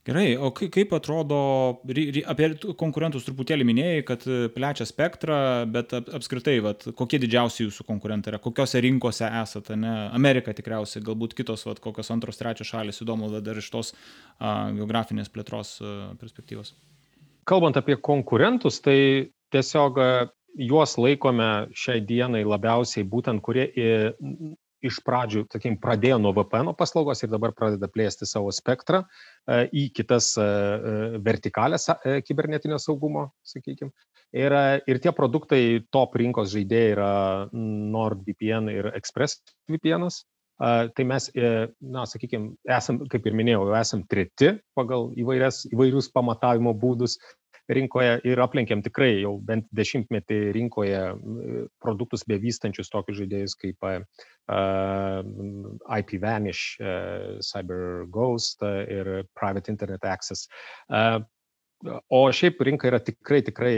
Gerai, 0.07 0.37
o 0.39 0.53
kaip 0.55 0.93
atrodo, 0.95 1.37
apie 2.31 2.47
konkurentus 2.79 3.25
truputėlį 3.27 3.65
minėjai, 3.67 4.03
kad 4.07 4.21
e, 4.23 4.37
plečia 4.55 4.85
spektrą, 4.87 5.39
bet 5.67 5.91
apskritai, 5.97 6.53
vat, 6.63 6.85
kokie 6.95 7.19
didžiausi 7.19 7.65
jūsų 7.65 7.83
konkurentai 7.89 8.31
yra, 8.31 8.39
kokiose 8.39 8.79
rinkose 8.85 9.27
esate, 9.41 9.75
ne? 9.75 9.91
Amerika 10.15 10.53
tikriausiai, 10.55 11.03
galbūt 11.03 11.35
kitos, 11.35 11.65
vat, 11.67 11.81
kokios 11.83 12.13
antros, 12.15 12.39
trečios 12.39 12.71
šalis, 12.71 13.01
įdomu 13.03 13.33
dar 13.43 13.59
iš 13.59 13.67
tos 13.73 13.91
a, 13.91 14.71
geografinės 14.77 15.27
plėtros 15.33 15.73
a, 15.81 15.91
perspektyvos. 16.21 16.71
Kalbant 17.47 17.75
apie 17.79 17.99
konkurentus, 17.99 18.79
tai 18.85 18.99
tiesiog 19.51 19.99
juos 20.69 20.95
laikome 20.95 21.49
šiai 21.75 21.99
dienai 22.07 22.45
labiausiai 22.47 23.03
būtent, 23.03 23.43
kurie 23.43 23.67
iš 24.85 24.99
pradžių, 25.05 25.45
sakykim, 25.51 25.77
pradėjo 25.81 26.19
nuo 26.21 26.33
VPN 26.37 26.73
paslaugos 26.77 27.23
ir 27.23 27.31
dabar 27.31 27.53
pradeda 27.57 27.89
plėsti 27.91 28.27
savo 28.29 28.51
spektrą 28.53 29.03
e, 29.03 29.65
į 29.71 29.87
kitas 29.97 30.33
e, 30.37 30.45
e, 30.45 31.19
vertikalės 31.25 31.89
kibernetinio 32.27 32.79
saugumo, 32.81 33.29
sakykim. 33.47 33.91
Ir, 34.35 34.53
ir 34.89 35.01
tie 35.01 35.13
produktai 35.15 35.61
top 35.93 36.17
rinkos 36.19 36.51
žaidėjai 36.53 36.95
yra 36.95 37.11
NordVPN 37.53 38.73
ir 38.73 38.91
ExpressVPN. 38.97 40.09
Tai 40.57 41.03
mes, 41.05 41.27
na, 41.85 42.03
sakykime, 42.09 42.55
esam, 42.73 42.97
kaip 43.13 43.27
ir 43.29 43.35
minėjau, 43.37 43.67
esam 43.77 44.01
treti 44.09 44.55
pagal 44.75 45.11
įvairias, 45.21 45.67
įvairius 45.69 46.09
pamatavimo 46.15 46.73
būdus 46.73 47.19
rinkoje 47.73 48.17
ir 48.27 48.41
aplenkėm 48.43 48.81
tikrai 48.85 49.21
jau 49.21 49.35
bent 49.43 49.67
dešimtmetį 49.75 50.39
rinkoje 50.55 51.01
produktus 51.83 52.25
bevystančius 52.29 52.91
tokius 52.93 53.19
žaidėjus 53.21 53.55
kaip 53.59 53.87
uh, 53.87 54.01
IP 55.99 56.17
Vanish, 56.23 56.77
uh, 56.81 57.39
Cyber 57.43 58.05
Ghost 58.13 58.63
uh, 58.63 58.83
ir 58.87 59.25
Private 59.37 59.71
Internet 59.73 60.05
Access. 60.05 60.47
Uh, 60.87 61.19
o 62.09 62.23
šiaip 62.33 62.61
rinka 62.65 62.89
yra 62.89 62.99
tikrai, 63.03 63.43
tikrai 63.45 63.75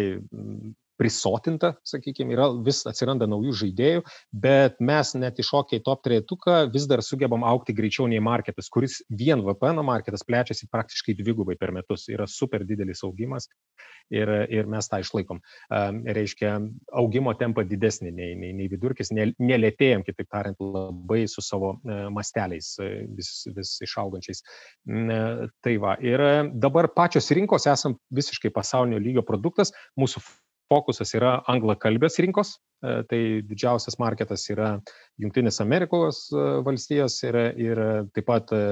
prisotinta, 1.00 1.74
sakykime, 1.88 2.36
yra, 2.36 2.50
vis 2.66 2.82
atsiranda 2.90 3.28
naujų 3.30 3.56
žaidėjų, 3.64 4.04
bet 4.46 4.80
mes 4.84 5.14
net 5.16 5.40
iššokę 5.40 5.80
į 5.80 5.84
top 5.86 6.04
trejetuką 6.06 6.62
vis 6.74 6.88
dar 6.92 7.04
sugebam 7.06 7.46
aukti 7.48 7.76
greičiau 7.78 8.10
nei 8.12 8.20
marketas, 8.24 8.68
kuris 8.74 9.00
vien 9.10 9.44
VPN 9.46 9.80
marketas 9.88 10.26
plečiasi 10.28 10.68
praktiškai 10.72 11.16
dvigubai 11.20 11.56
per 11.60 11.72
metus. 11.76 12.10
Yra 12.12 12.28
super 12.28 12.66
didelis 12.68 13.04
augimas 13.08 13.48
ir, 14.12 14.30
ir 14.52 14.68
mes 14.70 14.90
tą 14.92 15.00
išlaikom. 15.04 15.40
Reiškia, 16.20 16.56
augimo 17.00 17.34
tempa 17.40 17.64
didesnį 17.68 18.12
nei, 18.12 18.34
nei, 18.40 18.52
nei 18.58 18.68
vidurkis, 18.72 19.14
nelėtėjom, 19.14 20.04
kitaip 20.08 20.30
tariant, 20.34 20.60
labai 20.60 21.24
su 21.32 21.44
savo 21.46 21.76
e, 21.78 22.02
masteliais 22.14 22.74
e, 22.84 22.90
vis, 23.16 23.32
vis 23.56 23.76
išaugančiais. 23.86 24.44
E, 24.90 25.22
tai 25.64 25.78
va, 25.82 25.96
ir 26.04 26.26
dabar 26.60 26.90
pačios 26.96 27.32
rinkos 27.36 27.70
esam 27.72 27.98
visiškai 28.16 28.52
pasaulinio 28.56 29.00
lygio 29.02 29.26
produktas, 29.26 29.74
mūsų 30.00 30.24
fokusas 30.70 31.14
yra 31.18 31.40
anglakalbės 31.50 32.20
rinkos, 32.24 32.56
e, 32.84 33.02
tai 33.10 33.22
didžiausias 33.50 33.98
marketas 34.02 34.46
yra 34.54 34.76
Junktinės 35.22 35.60
Amerikos 35.64 36.28
e, 36.32 36.46
valstijos 36.66 37.18
ir, 37.26 37.38
ir 37.60 37.82
taip 38.16 38.28
pat 38.30 38.54
e, 38.56 38.64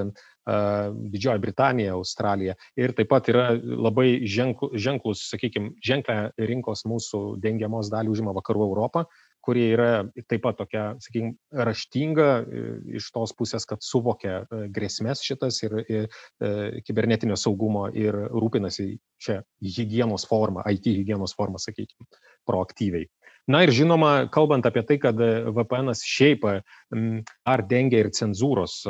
Didžioji 0.48 1.42
Britanija, 1.44 1.98
Australija. 1.98 2.54
Ir 2.80 2.94
taip 2.96 3.10
pat 3.12 3.28
yra 3.34 3.50
labai 3.58 4.22
ženklus, 4.24 5.26
sakykime, 5.34 5.74
ženklę 5.84 6.30
rinkos 6.40 6.86
mūsų 6.88 7.24
dengiamos 7.44 7.92
dalį 7.92 8.14
užima 8.14 8.36
Vakarų 8.38 8.70
Europą, 8.70 9.04
kurie 9.48 9.68
yra 9.72 9.90
taip 10.28 10.44
pat 10.44 10.58
tokia, 10.60 10.84
sakykime, 11.04 11.34
raštinga 11.68 12.28
e, 12.44 12.64
iš 13.00 13.10
tos 13.16 13.34
pusės, 13.38 13.68
kad 13.70 13.84
suvokia 13.86 14.42
e, 14.44 14.64
grėsmės 14.76 15.24
šitas 15.24 15.62
ir, 15.64 15.78
ir, 15.88 16.08
ir 16.44 16.82
kibernetinio 16.88 17.38
saugumo 17.40 17.88
ir 17.96 18.18
rūpinasi 18.34 18.90
čia 19.24 19.40
hygienos 19.64 20.28
formą, 20.30 20.66
IT 20.68 20.92
hygienos 21.00 21.36
formą, 21.38 21.62
sakykime, 21.64 22.10
proaktyviai. 22.48 23.08
Na 23.48 23.62
ir 23.64 23.72
žinoma, 23.72 24.28
kalbant 24.28 24.66
apie 24.68 24.82
tai, 24.84 24.98
kad 25.00 25.16
VPN 25.56 25.94
šiaip 25.96 26.44
ar 26.48 27.62
dengia 27.70 28.02
ir 28.04 28.10
cenzūros 28.12 28.82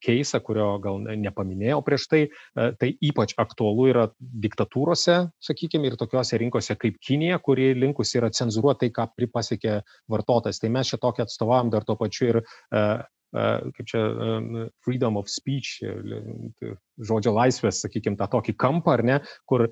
keisą, 0.00 0.40
kurio 0.44 0.70
gal 0.80 1.02
nepaminėjau 1.04 1.82
prieš 1.84 2.06
tai, 2.08 2.22
tai 2.80 2.88
ypač 3.04 3.34
aktualu 3.36 3.90
yra 3.92 4.06
diktatūrose, 4.18 5.18
sakykime, 5.44 5.90
ir 5.90 5.98
tokiuose 6.00 6.40
rinkose 6.40 6.78
kaip 6.80 6.96
Kinija, 7.04 7.36
kuri 7.44 7.74
linkus 7.76 8.14
yra 8.16 8.32
cenzuruoti 8.32 8.86
tai, 8.86 8.92
ką 8.96 9.06
pripasiekė 9.20 9.76
vartotojas. 10.08 10.62
Tai 10.64 10.72
mes 10.72 10.96
tokį 10.96 11.26
atstovavom 11.26 11.74
dar 11.76 11.84
tuo 11.84 11.98
pačiu 12.00 12.32
ir 12.32 12.40
kaip 13.36 13.84
čia 13.84 14.06
freedom 14.80 15.20
of 15.20 15.28
speech, 15.28 15.82
žodžio 16.96 17.32
laisvės, 17.36 17.80
sakykime, 17.84 18.16
tą 18.18 18.28
tokį 18.36 18.56
kampą, 18.60 18.96
ar 18.96 19.04
ne, 19.06 19.18
kur 19.48 19.68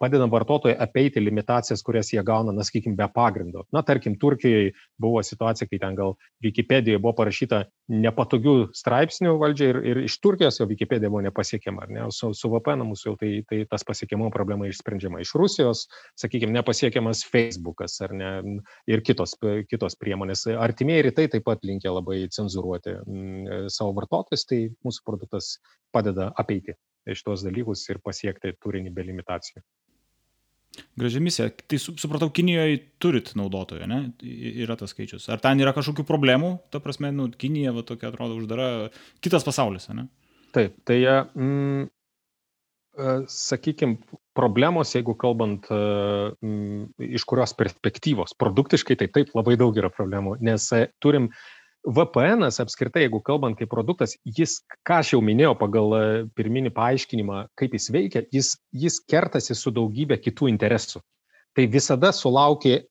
padedam 0.00 0.30
vartotojai 0.32 0.76
apeiti 0.80 1.22
limitacijas, 1.22 1.82
kurias 1.86 2.12
jie 2.12 2.22
gauna, 2.26 2.54
na, 2.54 2.66
sakykime, 2.66 2.96
be 2.98 3.08
pagrindo. 3.14 3.64
Na, 3.74 3.82
tarkim, 3.86 4.16
Turkijoje 4.18 4.72
buvo 5.00 5.22
situacija, 5.22 5.68
kai 5.70 5.80
ten 5.82 5.98
gal 5.98 6.16
Wikipedijoje 6.44 7.02
buvo 7.02 7.14
parašyta 7.18 7.64
nepatogių 7.88 8.54
straipsnių 8.76 9.34
valdžiai 9.40 9.70
ir, 9.72 9.78
ir 9.90 10.00
iš 10.04 10.18
Turkijos 10.24 10.60
jo 10.60 10.68
Wikipedija 10.68 11.10
buvo 11.12 11.22
nepasiekiama, 11.26 11.86
ar 11.86 11.94
ne, 11.94 12.06
su, 12.14 12.32
su 12.36 12.50
VPN 12.52 12.84
mūsų 12.88 13.10
jau 13.10 13.14
tai, 13.20 13.32
tai 13.48 13.62
tas 13.70 13.86
pasiekiamo 13.88 14.30
problema 14.34 14.68
išsprendžiama. 14.68 15.22
Iš 15.24 15.34
Rusijos, 15.40 15.86
sakykime, 16.20 16.52
nepasiekiamas 16.58 17.24
Facebookas, 17.28 17.98
ar 18.04 18.14
ne, 18.16 18.32
ir 18.90 19.04
kitos, 19.06 19.36
kitos 19.70 19.98
priemonės. 20.00 20.46
Artimieji 20.58 21.08
rytai 21.08 21.28
taip 21.32 21.46
pat 21.48 21.64
linkia 21.66 21.94
labai 21.94 22.20
cenzuruoti 22.34 22.98
m, 23.00 23.68
savo 23.72 23.94
vartotojus, 23.96 24.46
tai 24.48 24.62
mūsų 24.84 25.06
produktas 25.06 25.56
padeda 25.94 26.30
apeiti 26.36 26.76
šitos 27.08 27.44
dalykus 27.46 27.86
ir 27.88 28.00
pasiekti 28.04 28.54
turinį 28.60 28.92
be 28.94 29.06
limitacijų. 29.08 29.62
Graži 30.98 31.20
misija. 31.24 31.48
Tai 31.50 31.78
supratau, 31.80 32.28
Kinijoje 32.34 32.78
turit 33.02 33.32
naudotojų, 33.38 33.86
ne? 33.90 34.00
Yra 34.62 34.76
tas 34.78 34.92
skaičius. 34.94 35.26
Ar 35.32 35.40
ten 35.42 35.60
yra 35.62 35.72
kažkokių 35.76 36.04
problemų? 36.06 36.52
Ta 36.72 36.82
prasme, 36.84 37.10
nu, 37.14 37.28
Kinija 37.32 37.72
va, 37.74 37.84
tokia 37.86 38.10
atrodo 38.12 38.36
uždara. 38.38 38.68
Kitas 39.24 39.46
pasaulis, 39.46 39.88
ne? 39.96 40.06
Taip, 40.54 40.76
tai, 40.88 41.00
mm, 41.34 41.88
sakykime, 43.32 43.98
problemos, 44.38 44.94
jeigu 44.94 45.14
kalbant 45.18 45.66
m, 45.70 46.88
iš 47.02 47.26
kurios 47.28 47.54
perspektyvos. 47.58 48.36
Produktiškai 48.38 48.98
tai 48.98 49.10
taip 49.14 49.34
labai 49.38 49.58
daug 49.60 49.76
yra 49.78 49.90
problemų, 49.92 50.38
nes 50.44 50.68
turim 51.02 51.30
VPN 51.86 52.48
apskritai, 52.48 53.04
jeigu 53.06 53.20
kalbant 53.24 53.58
kaip 53.58 53.70
produktas, 53.70 54.16
jis, 54.24 54.58
ką 54.86 54.98
aš 55.02 55.12
jau 55.14 55.20
minėjau 55.24 55.54
pagal 55.60 55.94
pirminį 56.36 56.72
paaiškinimą, 56.76 57.44
kaip 57.58 57.76
jis 57.78 57.90
veikia, 57.94 58.24
jis, 58.34 58.56
jis 58.72 58.98
kertasi 59.08 59.56
su 59.56 59.72
daugybė 59.74 60.18
kitų 60.20 60.50
interesų 60.52 61.04
tai 61.56 61.66
visada 61.70 62.10
sulaukė 62.14 62.74
e, 62.76 62.84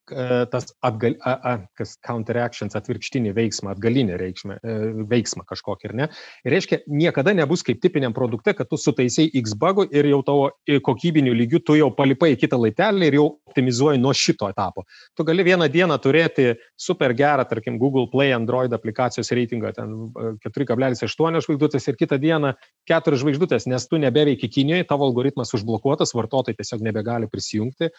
tas 0.52 0.72
atgal, 0.86 1.16
a, 1.24 1.34
a, 1.36 1.54
kas 1.78 1.96
counteractions, 2.06 2.76
atvirkštinį 2.78 3.32
veiksmą, 3.38 3.72
atgalinį 3.76 4.18
reikšmę, 4.20 4.58
e, 4.60 4.76
veiksmą 5.08 5.46
kažkokį, 5.48 5.90
ir 5.90 5.96
ne? 6.02 6.08
Ir 6.44 6.56
reiškia, 6.56 6.82
niekada 6.92 7.34
nebus 7.38 7.64
kaip 7.66 7.80
tipiniam 7.84 8.16
produkte, 8.16 8.56
kad 8.58 8.70
tu 8.70 8.80
sutaisiai 8.82 9.30
X 9.40 9.56
bugų 9.60 9.88
ir 9.96 10.10
jau 10.12 10.20
tavo 10.28 10.50
kokybiniu 10.84 11.36
lygiu 11.38 11.62
tu 11.64 11.78
jau 11.78 11.90
palipai 11.96 12.34
kitą 12.40 12.60
laiptelį 12.60 13.12
ir 13.12 13.20
jau 13.20 13.28
optimizuoji 13.48 14.02
nuo 14.02 14.14
šito 14.18 14.50
etapo. 14.52 14.84
Tu 15.16 15.26
gali 15.28 15.46
vieną 15.48 15.70
dieną 15.72 15.98
turėti 16.04 16.50
super 16.76 17.16
gerą, 17.18 17.48
tarkim, 17.50 17.80
Google 17.80 18.10
Play 18.12 18.36
Android 18.36 18.74
aplikacijos 18.74 19.32
reitingą, 19.32 19.72
ten 19.78 19.96
4,8 20.44 21.40
e, 21.40 21.44
žvaigždutės 21.46 21.88
ir 21.88 22.00
kitą 22.00 22.20
dieną 22.22 22.54
4 22.90 23.22
žvaigždutės, 23.24 23.70
nes 23.72 23.88
tu 23.88 24.02
nebeveiki 24.02 24.52
Kinijoje, 24.52 24.88
tavo 24.90 25.08
algoritmas 25.08 25.54
užblokuotas, 25.56 26.14
vartotojai 26.18 26.58
tiesiog 26.58 26.84
nebegali 26.86 27.30
prisijungti 27.32 27.92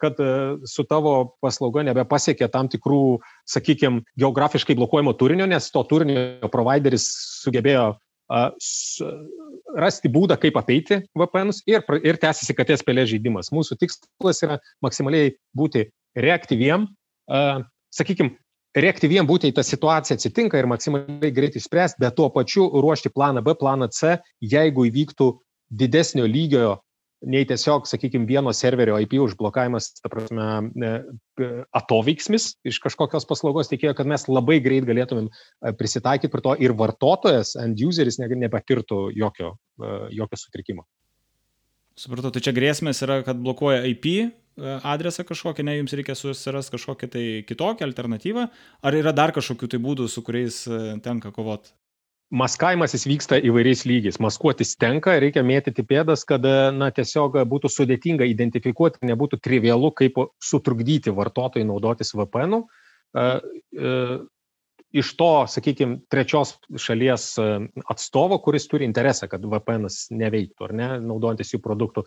kad 0.00 0.20
e, 0.22 0.30
su 0.68 0.84
tavo 0.88 1.36
paslauga 1.44 1.84
nebepasiekė 1.86 2.48
tam 2.52 2.70
tikrų, 2.72 3.18
sakykime, 3.48 4.02
geografiškai 4.20 4.76
blokuojamo 4.78 5.14
turinio, 5.18 5.46
nes 5.50 5.70
to 5.74 5.82
turinio 5.88 6.50
provideris 6.52 7.08
sugebėjo 7.44 7.94
rasti 9.78 10.10
būdą, 10.10 10.34
kaip 10.42 10.56
apeiti 10.58 10.98
VPNus 11.14 11.60
ir, 11.70 11.84
ir 12.02 12.18
tęsiasi 12.18 12.56
katės 12.58 12.82
pelė 12.82 13.04
žaidimas. 13.06 13.52
Mūsų 13.54 13.78
tikslas 13.78 14.42
yra 14.42 14.58
maksimaliai 14.82 15.36
būti 15.54 15.84
reaktyviem, 16.18 16.88
sakykime, 17.94 18.34
reaktyviem 18.76 19.28
būti 19.28 19.52
į 19.52 19.56
tą 19.56 19.64
situaciją 19.66 20.18
atsitinka 20.18 20.58
ir 20.58 20.68
maksimaliai 20.70 21.32
greitai 21.34 21.62
spręsti, 21.62 22.02
bet 22.02 22.16
tuo 22.18 22.28
pačiu 22.34 22.66
ruošti 22.74 23.12
planą 23.14 23.44
B, 23.46 23.54
planą 23.58 23.88
C, 23.94 24.16
jeigu 24.42 24.88
įvyktų 24.90 25.30
didesnio 25.70 26.26
lygio 26.26 26.76
nei 27.24 27.46
tiesiog, 27.48 27.86
sakykime, 27.88 28.26
vieno 28.28 28.52
serverio 28.52 28.98
IP 29.00 29.16
užblokavimas, 29.22 29.88
ta 30.02 30.10
prasme, 30.12 30.90
atoveiksmis 31.76 32.50
iš 32.66 32.80
kažkokios 32.84 33.26
paslaugos 33.28 33.70
tikėjo, 33.70 33.94
kad 33.96 34.10
mes 34.10 34.26
labai 34.28 34.58
greit 34.64 34.86
galėtumėm 34.88 35.30
e, 35.30 35.72
prisitaikyti 35.78 36.32
prie 36.32 36.44
to 36.44 36.54
ir 36.60 36.76
vartotojas, 36.76 37.54
end 37.62 37.80
useris 37.84 38.20
nepatirtų 38.20 39.00
jokio, 39.16 39.54
e, 39.80 39.94
jokio 40.18 40.40
sutrikimo. 40.40 40.86
Supratau, 41.96 42.28
tai 42.34 42.42
čia 42.44 42.52
grėsmės 42.52 43.00
yra, 43.06 43.22
kad 43.24 43.40
blokuoja 43.40 43.80
IP 43.88 44.10
e, 44.12 44.28
adresą 44.84 45.24
kažkokį, 45.28 45.64
ne, 45.64 45.78
jums 45.80 45.96
reikia 45.96 46.18
susirasti 46.18 46.76
kažkokią 46.76 47.10
tai 47.16 47.24
kitokią 47.48 47.88
alternatyvą, 47.88 48.46
ar 48.84 49.00
yra 49.00 49.16
dar 49.16 49.32
kažkokių 49.36 49.72
tai 49.72 49.80
būdų, 49.80 50.10
su 50.12 50.24
kuriais 50.26 50.64
tenka 51.04 51.32
kovoti? 51.32 51.72
Maskavimas 52.34 52.90
jis 52.96 53.04
vyksta 53.06 53.38
įvairiais 53.38 53.84
lygiais. 53.86 54.16
Maskuotis 54.18 54.74
tenka, 54.80 55.14
reikia 55.22 55.44
mėtyti 55.46 55.84
pėdas, 55.86 56.24
kad 56.26 56.42
na, 56.74 56.88
tiesiog 56.90 57.38
būtų 57.46 57.70
sudėtinga 57.70 58.26
identifikuoti, 58.26 59.06
nebūtų 59.06 59.38
trivialu, 59.44 59.92
kaip 59.94 60.18
sutrukdyti 60.42 61.14
vartotojai 61.14 61.68
naudotis 61.68 62.10
VPN. 62.18 62.64
Iš 64.96 65.12
to, 65.18 65.30
sakykime, 65.50 65.98
trečios 66.12 66.54
šalies 66.80 67.26
e, 67.40 67.46
atstovo, 67.92 68.38
kuris 68.42 68.66
turi 68.70 68.86
interesą, 68.88 69.28
kad 69.30 69.44
VPN 69.44 69.88
neveiktų, 70.16 70.68
ar 70.68 70.74
ne, 70.76 70.88
naudojantis 71.04 71.52
jų 71.54 71.60
produktų, 71.64 72.04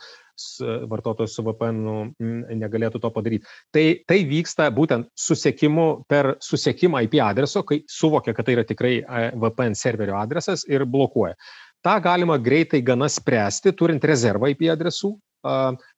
vartotojas 0.89 1.35
su 1.35 1.43
VPN 1.43 2.13
negalėtų 2.59 3.01
to 3.03 3.11
padaryti. 3.13 3.47
Tai, 3.75 3.85
tai 4.09 4.19
vyksta 4.29 4.69
būtent 4.75 5.09
susiekimu 5.19 5.87
per 6.09 6.35
susiekimą 6.43 7.03
IP 7.07 7.19
adreso, 7.25 7.63
kai 7.67 7.81
suvokia, 7.89 8.33
kad 8.37 8.47
tai 8.47 8.57
yra 8.57 8.65
tikrai 8.67 8.95
e, 9.01 9.25
VPN 9.39 9.77
serverio 9.77 10.17
adresas 10.19 10.65
ir 10.69 10.87
blokuoja. 10.89 11.37
Ta 11.85 11.99
galima 12.03 12.35
greitai 12.41 12.81
gana 12.83 13.07
spręsti, 13.07 13.71
turint 13.77 14.03
rezervą 14.03 14.49
IP 14.51 14.65
adresų. 14.73 15.13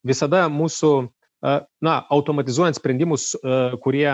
Visada 0.06 0.44
mūsų 0.54 0.92
na, 1.82 1.94
automatizuojant 2.14 2.78
sprendimus, 2.78 3.32
kurie 3.82 4.12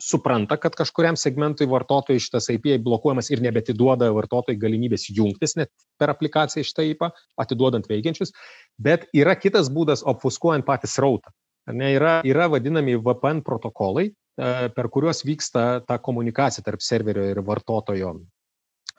supranta, 0.00 0.58
kad 0.58 0.74
kažkuriam 0.74 1.18
segmentui 1.18 1.68
vartotojai 1.70 2.22
šitas 2.22 2.50
IP 2.56 2.74
blokuojamas 2.82 3.30
ir 3.30 3.42
nebetiduoda 3.44 4.10
vartotojai 4.14 4.58
galimybės 4.58 5.06
jungtis 5.14 5.54
net 5.60 5.70
per 6.00 6.10
aplikaciją 6.10 6.66
šitą 6.66 6.88
IP, 6.90 7.06
atiduodant 7.40 7.86
veikiančius, 7.90 8.34
bet 8.82 9.06
yra 9.14 9.36
kitas 9.38 9.70
būdas 9.70 10.02
obfuskuojant 10.02 10.66
patį 10.66 10.90
srautą. 10.90 11.34
Ne, 11.72 11.94
yra, 11.96 12.18
yra 12.26 12.50
vadinami 12.52 12.98
VPN 13.00 13.40
protokolai, 13.46 14.10
per 14.36 14.88
kuriuos 14.90 15.22
vyksta 15.24 15.84
ta 15.86 16.00
komunikacija 16.02 16.64
tarp 16.66 16.82
serverio 16.82 17.24
ir 17.30 17.40
vartotojo 17.46 18.16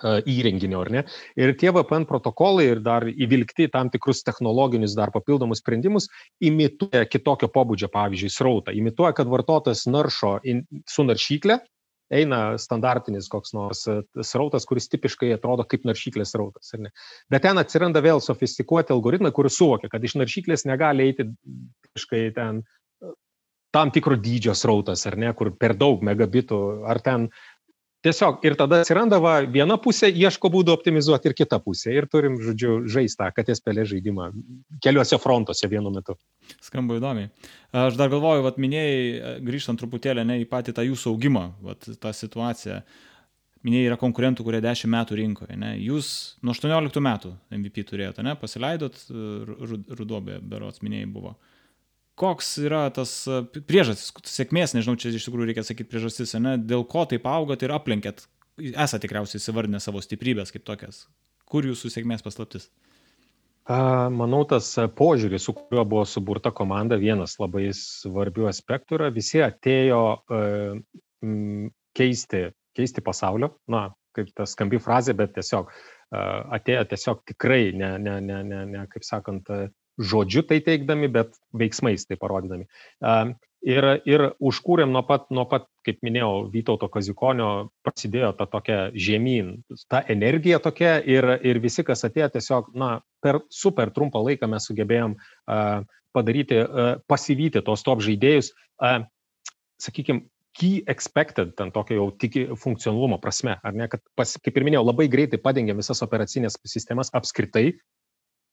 įrenginio, 0.03 0.81
ar 0.84 0.91
ne? 0.91 1.03
Ir 1.39 1.53
tie 1.60 1.71
VPN 1.71 2.08
protokolai 2.10 2.67
ir 2.73 2.81
dar 2.84 3.05
įvilgti 3.08 3.69
tam 3.71 3.89
tikrus 3.93 4.23
technologinius 4.27 4.95
dar 4.97 5.13
papildomus 5.15 5.62
sprendimus 5.63 6.10
imituoja 6.43 7.05
kitokio 7.08 7.47
pobūdžio, 7.53 7.91
pavyzdžiui, 7.93 8.34
srautą. 8.34 8.75
Imituoja, 8.75 9.13
kad 9.15 9.31
vartotojas 9.31 9.86
naršo 9.88 10.38
su 10.89 11.08
naršyklė, 11.08 11.60
eina 12.13 12.41
standartinis 12.62 13.29
koks 13.31 13.55
nors 13.55 13.86
srautas, 14.21 14.67
kuris 14.69 14.89
tipiškai 14.91 15.31
atrodo 15.34 15.65
kaip 15.65 15.88
naršyklės 15.88 16.36
srautas. 16.36 16.75
Bet 17.31 17.45
ten 17.47 17.58
atsiranda 17.62 18.03
vėl 18.05 18.21
sofistikuoti 18.21 18.93
algoritmai, 18.93 19.34
kuris 19.34 19.58
suvokia, 19.58 19.89
kad 19.89 20.03
iš 20.03 20.19
naršyklės 20.19 20.67
negali 20.69 21.10
eiti 21.10 21.29
tipiškai 21.88 22.27
ten 22.36 22.65
tam 23.75 23.91
tikro 23.91 24.15
dydžio 24.15 24.53
srautas, 24.55 25.03
ar 25.10 25.17
ne, 25.19 25.34
kur 25.36 25.49
per 25.60 25.73
daug 25.75 26.03
megabitų, 26.05 26.60
ar 26.88 27.01
ten 27.03 27.27
Tiesiog 28.05 28.43
ir 28.45 28.53
tada 28.53 28.83
atsiranda 28.83 29.17
va, 29.21 29.39
viena 29.49 29.79
pusė, 29.81 30.11
ieško 30.13 30.51
būdų 30.53 30.73
optimizuoti 30.75 31.31
ir 31.31 31.33
kita 31.37 31.57
pusė. 31.63 31.95
Ir 31.95 32.05
turim, 32.11 32.35
žodžiu, 32.43 32.75
žaistą 32.91 33.31
katės 33.33 33.63
pelė 33.65 33.87
žaidimą 33.89 34.27
keliuose 34.85 35.17
frontuose 35.21 35.69
vienu 35.71 35.89
metu. 35.93 36.13
Skamba 36.61 36.99
įdomiai. 36.99 37.31
Aš 37.85 37.97
dar 37.97 38.11
galvoju, 38.13 38.45
vat, 38.45 38.59
minėjai, 38.61 39.39
grįžtant 39.47 39.81
truputėlį 39.81 40.27
ne 40.29 40.37
į 40.43 40.45
patį 40.51 40.75
tą 40.77 40.85
jūsų 40.85 41.15
augimą, 41.15 41.47
vat, 41.65 41.89
tą 42.01 42.13
situaciją. 42.13 42.83
Minėjai, 43.65 43.89
yra 43.89 43.97
konkurentų, 43.97 44.45
kurie 44.45 44.61
10 44.61 44.91
metų 44.93 45.17
rinkoje. 45.17 45.57
Ne? 45.57 45.73
Jūs 45.81 46.07
nuo 46.45 46.53
18 46.53 47.01
metų 47.01 47.33
MVP 47.57 47.87
turėjote, 47.89 48.21
ne? 48.21 48.37
pasileidot, 48.37 49.01
Rudobė, 49.97 50.37
berots 50.45 50.85
minėjai 50.85 51.09
buvo. 51.09 51.33
Uh, 51.33 51.54
koks 52.19 52.56
yra 52.63 52.86
tas 52.95 53.12
e, 53.28 53.41
priežastis, 53.67 54.13
sėkmės, 54.32 54.75
nežinau, 54.78 54.95
čia 54.99 55.12
iš 55.13 55.28
tikrųjų 55.28 55.51
reikia 55.51 55.65
sakyti 55.67 55.91
priežastis, 55.91 56.36
ne, 56.39 56.56
dėl 56.58 56.88
ko 56.89 57.06
taip 57.10 57.28
augot 57.30 57.63
ir 57.65 57.75
aplenkėt, 57.75 58.25
esate 58.71 59.06
tikriausiai 59.06 59.41
įsivardinę 59.41 59.82
savo 59.84 60.04
stiprybės 60.04 60.54
kaip 60.56 60.65
tokias. 60.67 61.06
Kur 61.49 61.67
jūsų 61.67 61.91
sėkmės 61.93 62.25
paslaptis? 62.25 62.69
Manau, 63.65 64.43
tas 64.45 64.67
požiūris, 64.97 65.47
su 65.47 65.54
kuriuo 65.58 65.84
buvo 65.89 66.04
suburta 66.06 66.51
komanda, 66.54 66.99
vienas 67.01 67.34
labai 67.41 67.71
svarbių 67.73 68.45
aspektų 68.51 68.99
yra, 68.99 69.08
visi 69.13 69.41
atėjo 69.41 70.01
uh, 70.21 70.75
keisti, 71.97 72.43
keisti 72.78 73.04
pasaulio, 73.06 73.56
na, 73.73 73.88
kaip 74.13 74.30
ta 74.38 74.45
skambi 74.45 74.78
frazė, 74.78 75.15
bet 75.17 75.34
tiesiog 75.34 75.71
uh, 75.73 75.80
atėjo 76.60 76.84
tiesiog 76.93 77.23
tikrai, 77.34 77.73
ne, 77.73 77.95
ne, 78.06 78.19
ne, 78.21 78.43
ne, 78.45 78.62
ne 78.69 78.86
kaip 78.91 79.08
sakant, 79.08 79.49
žodžiu 79.99 80.43
tai 80.47 80.62
teikdami, 80.63 81.10
bet 81.12 81.36
veiksmais 81.55 82.08
tai 82.08 82.17
parodydami. 82.19 82.67
Ir, 83.65 83.86
ir 84.05 84.21
užkūrėm 84.45 84.91
nuo 84.93 85.01
pat, 85.08 85.25
nuo 85.34 85.47
pat, 85.49 85.65
kaip 85.88 86.03
minėjau, 86.05 86.51
Vytauto 86.53 86.86
Kazikonio 86.91 87.71
prasidėjo 87.86 88.36
ta 88.38 88.45
tokia 88.45 88.77
žemyn, 88.93 89.55
ta 89.89 90.03
energija 90.12 90.60
tokia 90.62 90.99
ir, 91.01 91.25
ir 91.41 91.60
visi, 91.63 91.81
kas 91.88 92.05
atėjo, 92.05 92.29
tiesiog, 92.36 92.69
na, 92.77 92.99
per 93.25 93.41
super 93.49 93.89
trumpą 93.95 94.21
laiką 94.21 94.51
mes 94.51 94.69
sugebėjom 94.69 95.15
uh, 95.17 95.81
padaryti, 96.13 96.62
uh, 96.62 96.91
pasivyti 97.10 97.63
tos 97.65 97.81
top 97.88 98.05
žaidėjus, 98.05 98.51
uh, 98.86 99.01
sakykime, 99.81 100.27
key 100.55 100.84
expected, 100.88 101.55
ten 101.58 101.73
tokio 101.75 101.97
jau 101.97 102.08
tiki 102.21 102.45
funkcionalumo 102.62 103.17
prasme, 103.19 103.58
ar 103.60 103.73
ne, 103.75 103.89
kad, 103.91 104.05
pas, 104.15 104.38
kaip 104.39 104.55
ir 104.55 104.69
minėjau, 104.69 104.86
labai 104.88 105.10
greitai 105.12 105.41
padengėm 105.41 105.81
visas 105.81 106.05
operacinės 106.05 106.62
sistemas 106.69 107.12
apskritai, 107.17 107.73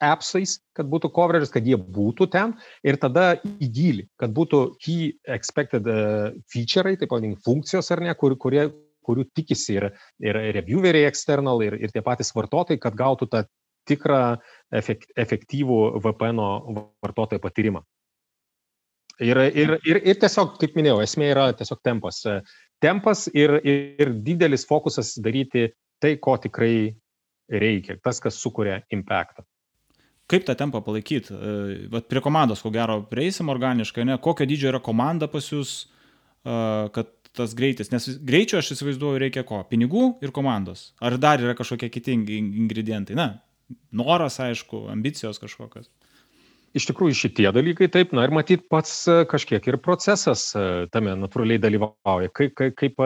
appsais, 0.03 0.59
kad 0.77 0.89
būtų 0.91 1.13
coverages, 1.15 1.53
kad 1.55 1.67
jie 1.67 1.79
būtų 1.79 2.29
ten 2.33 2.55
ir 2.87 2.99
tada 3.01 3.37
į 3.43 3.69
gilį, 3.77 4.07
kad 4.21 4.35
būtų 4.35 4.63
key 4.83 5.13
expected 5.31 5.87
uh, 5.89 6.33
feature'ai, 6.53 6.97
taip 7.01 7.15
vadinkim, 7.15 7.41
funkcijos 7.45 7.93
ar 7.95 8.03
ne, 8.05 8.15
kur, 8.19 8.37
kurie, 8.41 8.69
kurių 9.07 9.27
tikisi 9.35 9.79
ir, 9.79 9.89
ir 10.23 10.39
revieweriai 10.59 11.09
external, 11.09 11.63
ir, 11.65 11.79
ir 11.81 11.95
tie 11.95 12.03
patys 12.05 12.35
vartotojai, 12.37 12.81
kad 12.83 12.99
gautų 12.99 13.31
tą 13.33 13.45
tikrą 13.89 14.23
efekt, 14.75 15.11
efektyvų 15.19 15.79
VPN 16.03 16.43
vartotojo 17.03 17.43
patyrimą. 17.43 17.83
Ir, 19.23 19.39
ir, 19.39 19.77
ir, 19.87 20.01
ir 20.09 20.19
tiesiog, 20.19 20.57
kaip 20.59 20.75
minėjau, 20.79 21.03
esmė 21.05 21.31
yra 21.35 21.51
tiesiog 21.55 21.83
tempas. 21.85 22.23
Tempas 22.83 23.27
ir, 23.35 23.59
ir 23.63 24.15
didelis 24.25 24.65
fokusas 24.67 25.15
daryti 25.23 25.69
tai, 26.03 26.17
ko 26.19 26.35
tikrai 26.41 26.91
reikia, 27.53 27.99
tas, 28.03 28.19
kas 28.23 28.39
sukuria 28.41 28.81
impactą. 28.91 29.45
Kaip 30.31 30.45
tą 30.47 30.55
tempą 30.59 30.83
palaikyti? 30.85 31.35
Vat 31.93 32.07
prie 32.11 32.23
komandos, 32.25 32.63
ko 32.65 32.71
gero, 32.75 33.01
prieisim 33.11 33.51
organiškai, 33.53 34.05
ne? 34.09 34.19
Kokio 34.23 34.47
dydžio 34.49 34.71
yra 34.71 34.83
komanda 34.85 35.29
pas 35.33 35.49
jūs, 35.51 35.75
kad 36.45 37.11
tas 37.33 37.55
greitis, 37.57 37.89
nes 37.89 38.11
greičio 38.29 38.59
aš 38.61 38.75
įsivaizduoju 38.75 39.21
reikia 39.23 39.43
ko? 39.49 39.63
Pinigų 39.65 40.19
ir 40.21 40.35
komandos. 40.37 40.91
Ar 41.01 41.17
dar 41.21 41.41
yra 41.41 41.55
kažkokie 41.57 41.89
kiti 41.89 42.13
ingredientai? 42.15 43.17
Na, 43.17 43.29
noras, 43.89 44.37
aišku, 44.45 44.87
ambicijos 44.93 45.41
kažkokios. 45.41 45.89
Iš 46.77 46.87
tikrųjų 46.89 47.17
šitie 47.17 47.49
dalykai 47.53 47.89
taip, 47.93 48.13
na 48.17 48.25
ir 48.25 48.33
matyt 48.33 48.69
pats 48.73 49.05
kažkiek 49.29 49.65
ir 49.69 49.77
procesas 49.85 50.51
tame 50.93 51.17
natūraliai 51.21 51.61
dalyvauja. 51.61 52.31
Kaip, 52.33 52.55
kaip, 52.57 52.77
kaip 52.81 53.01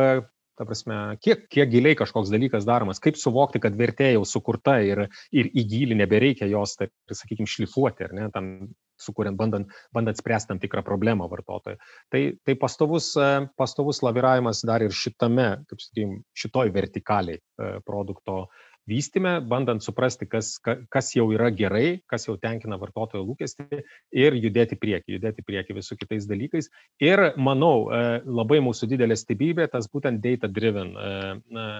ta 0.56 0.64
prasme, 0.68 0.96
kiek, 1.22 1.44
kiek 1.52 1.70
giliai 1.70 1.98
kažkoks 1.98 2.32
dalykas 2.32 2.66
daromas, 2.68 3.00
kaip 3.02 3.18
suvokti, 3.20 3.60
kad 3.62 3.76
vertė 3.78 4.12
jau 4.14 4.24
sukurta 4.28 4.78
ir, 4.84 5.06
ir 5.34 5.50
į 5.52 5.66
gilį 5.72 6.00
nebereikia 6.00 6.48
jos, 6.50 6.76
taip, 6.80 6.92
sakykime, 7.12 7.48
šlifuoti, 7.50 8.08
ar 8.08 8.14
ne, 8.16 8.28
tam 8.34 8.52
sukuriant, 9.00 9.36
bandant, 9.36 9.72
bandant 9.92 10.16
spręsti 10.16 10.52
tam 10.52 10.60
tikrą 10.62 10.82
problemą 10.86 11.28
vartotojui. 11.28 11.76
Tai, 12.12 12.22
tai 12.48 12.56
pastovus, 12.60 13.12
pastovus 13.60 14.00
laviravimas 14.06 14.64
dar 14.66 14.84
ir 14.84 14.94
šitame, 14.96 15.50
kaip 15.68 15.84
sakykime, 15.84 16.22
šitoj 16.36 16.72
vertikaliai 16.74 17.40
e, 17.40 17.70
produkto 17.86 18.46
vystyme, 18.86 19.40
bandant 19.50 19.82
suprasti, 19.82 20.28
kas, 20.30 20.56
kas 20.62 21.10
jau 21.16 21.26
yra 21.34 21.50
gerai, 21.54 22.00
kas 22.10 22.26
jau 22.28 22.36
tenkina 22.40 22.78
vartotojo 22.80 23.24
lūkestį 23.26 23.80
ir 24.16 24.36
judėti 24.38 24.78
prieki, 24.78 25.16
judėti 25.16 25.44
prieki 25.46 25.76
visų 25.76 25.98
kitais 26.00 26.28
dalykais. 26.30 26.70
Ir 27.02 27.22
manau, 27.36 27.88
e, 27.90 28.02
labai 28.24 28.60
mūsų 28.64 28.90
didelė 28.94 29.18
stebybė, 29.18 29.68
tas 29.72 29.90
būtent 29.92 30.22
data 30.24 30.50
driven, 30.50 30.94
e, 30.94 31.78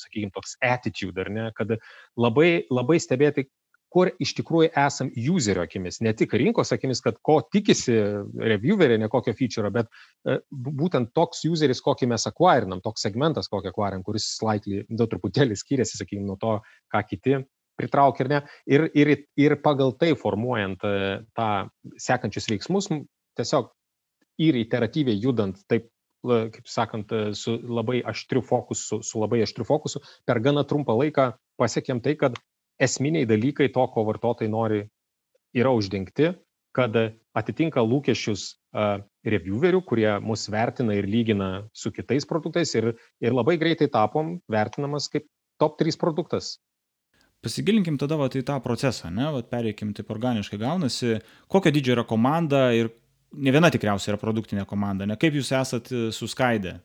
sakykime, 0.00 0.32
toks 0.36 0.56
attitude, 0.62 1.18
ar 1.20 1.32
ne, 1.34 1.48
kad 1.56 1.76
labai, 2.18 2.66
labai 2.70 3.00
stebėti, 3.02 3.48
kur 3.90 4.10
iš 4.22 4.32
tikrųjų 4.38 4.70
esam 4.78 5.10
userio 5.34 5.64
akimis, 5.66 6.00
ne 6.04 6.12
tik 6.16 6.34
rinkos 6.38 6.70
akimis, 6.74 7.02
kad 7.04 7.18
ko 7.26 7.40
tikisi 7.52 7.96
revieweriai, 8.38 9.00
ne 9.02 9.08
kokio 9.10 9.34
feature, 9.36 9.70
bet 9.74 9.90
e, 10.24 10.38
būtent 10.50 11.10
toks 11.16 11.42
useris, 11.50 11.82
kokį 11.84 12.10
mes 12.12 12.26
akvarinam, 12.30 12.82
toks 12.84 13.06
segmentas, 13.06 13.50
kokį 13.50 13.72
akvarinam, 13.72 14.04
kuris 14.06 14.28
slightly, 14.36 14.84
du 14.88 15.08
truputėlį 15.10 15.58
skiriasi, 15.58 15.98
sakykime, 16.00 16.28
nuo 16.28 16.38
to, 16.40 16.58
ką 16.94 17.02
kiti 17.08 17.40
pritraukia 17.80 18.26
ir 18.26 18.30
ne. 18.30 18.40
Ir, 18.70 18.86
ir, 18.94 19.14
ir 19.40 19.56
pagal 19.64 19.96
tai 19.98 20.12
formuojant 20.18 20.84
e, 20.86 20.96
tą 21.36 21.50
sekančius 21.98 22.50
veiksmus, 22.52 22.90
tiesiog 23.40 23.72
ir 24.40 24.60
iteratyviai 24.60 25.18
judant 25.20 25.58
taip 25.70 25.90
kaip 26.20 26.66
sakant, 26.68 27.12
e, 27.12 27.34
su 27.34 27.56
labai 27.64 28.02
aštriu 28.04 28.42
fokusu, 28.44 29.00
su 29.02 29.20
labai 29.20 29.40
aštriu 29.44 29.64
fokusu, 29.64 30.02
per 30.28 30.40
gana 30.44 30.64
trumpą 30.68 30.96
laiką 30.98 31.30
pasiekėm 31.60 32.02
tai, 32.04 32.14
kad 32.20 32.36
esminiai 32.80 33.28
dalykai 33.28 33.68
to, 33.74 33.84
ko 33.92 34.04
vartotojai 34.08 34.50
nori, 34.50 34.80
yra 35.56 35.72
uždengti, 35.74 36.30
kad 36.76 36.94
atitinka 37.36 37.82
lūkesčius 37.82 38.54
reviewerių, 39.26 39.82
kurie 39.86 40.10
mus 40.22 40.46
vertina 40.52 40.94
ir 40.94 41.08
lygina 41.10 41.50
su 41.74 41.90
kitais 41.92 42.26
produktais 42.28 42.74
ir, 42.78 42.92
ir 43.22 43.34
labai 43.34 43.56
greitai 43.58 43.90
tapom 43.90 44.38
vertinamas 44.50 45.10
kaip 45.10 45.26
top 45.60 45.76
3 45.82 45.98
produktas. 46.00 46.58
Pasigilinkim 47.40 47.96
tada 47.98 48.18
vat, 48.20 48.36
į 48.36 48.44
tą 48.46 48.58
procesą, 48.62 49.08
ne, 49.12 49.26
vat, 49.32 49.48
pereikim 49.50 49.94
taip 49.96 50.10
organiškai 50.12 50.58
gaunasi, 50.60 51.18
kokio 51.48 51.72
dydžio 51.72 51.96
yra 51.96 52.04
komanda 52.04 52.68
ir 52.76 52.92
ne 53.32 53.54
viena 53.54 53.70
tikriausiai 53.72 54.12
yra 54.12 54.20
produktinė 54.20 54.66
komanda, 54.68 55.06
ne? 55.08 55.16
Kaip 55.20 55.38
jūs 55.38 55.52
esat 55.56 55.88
suskaidę 56.12 56.76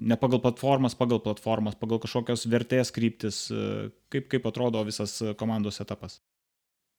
ne 0.00 0.16
pagal 0.20 0.40
platformas, 0.44 0.96
pagal 0.98 1.20
platformas, 1.24 1.76
pagal 1.78 2.00
kažkokios 2.02 2.46
vertės 2.52 2.92
kryptis, 2.94 3.46
e, 3.50 3.90
kaip, 4.12 4.30
kaip 4.32 4.48
atrodo 4.48 4.84
visas 4.86 5.18
komandos 5.40 5.80
etapas? 5.84 6.20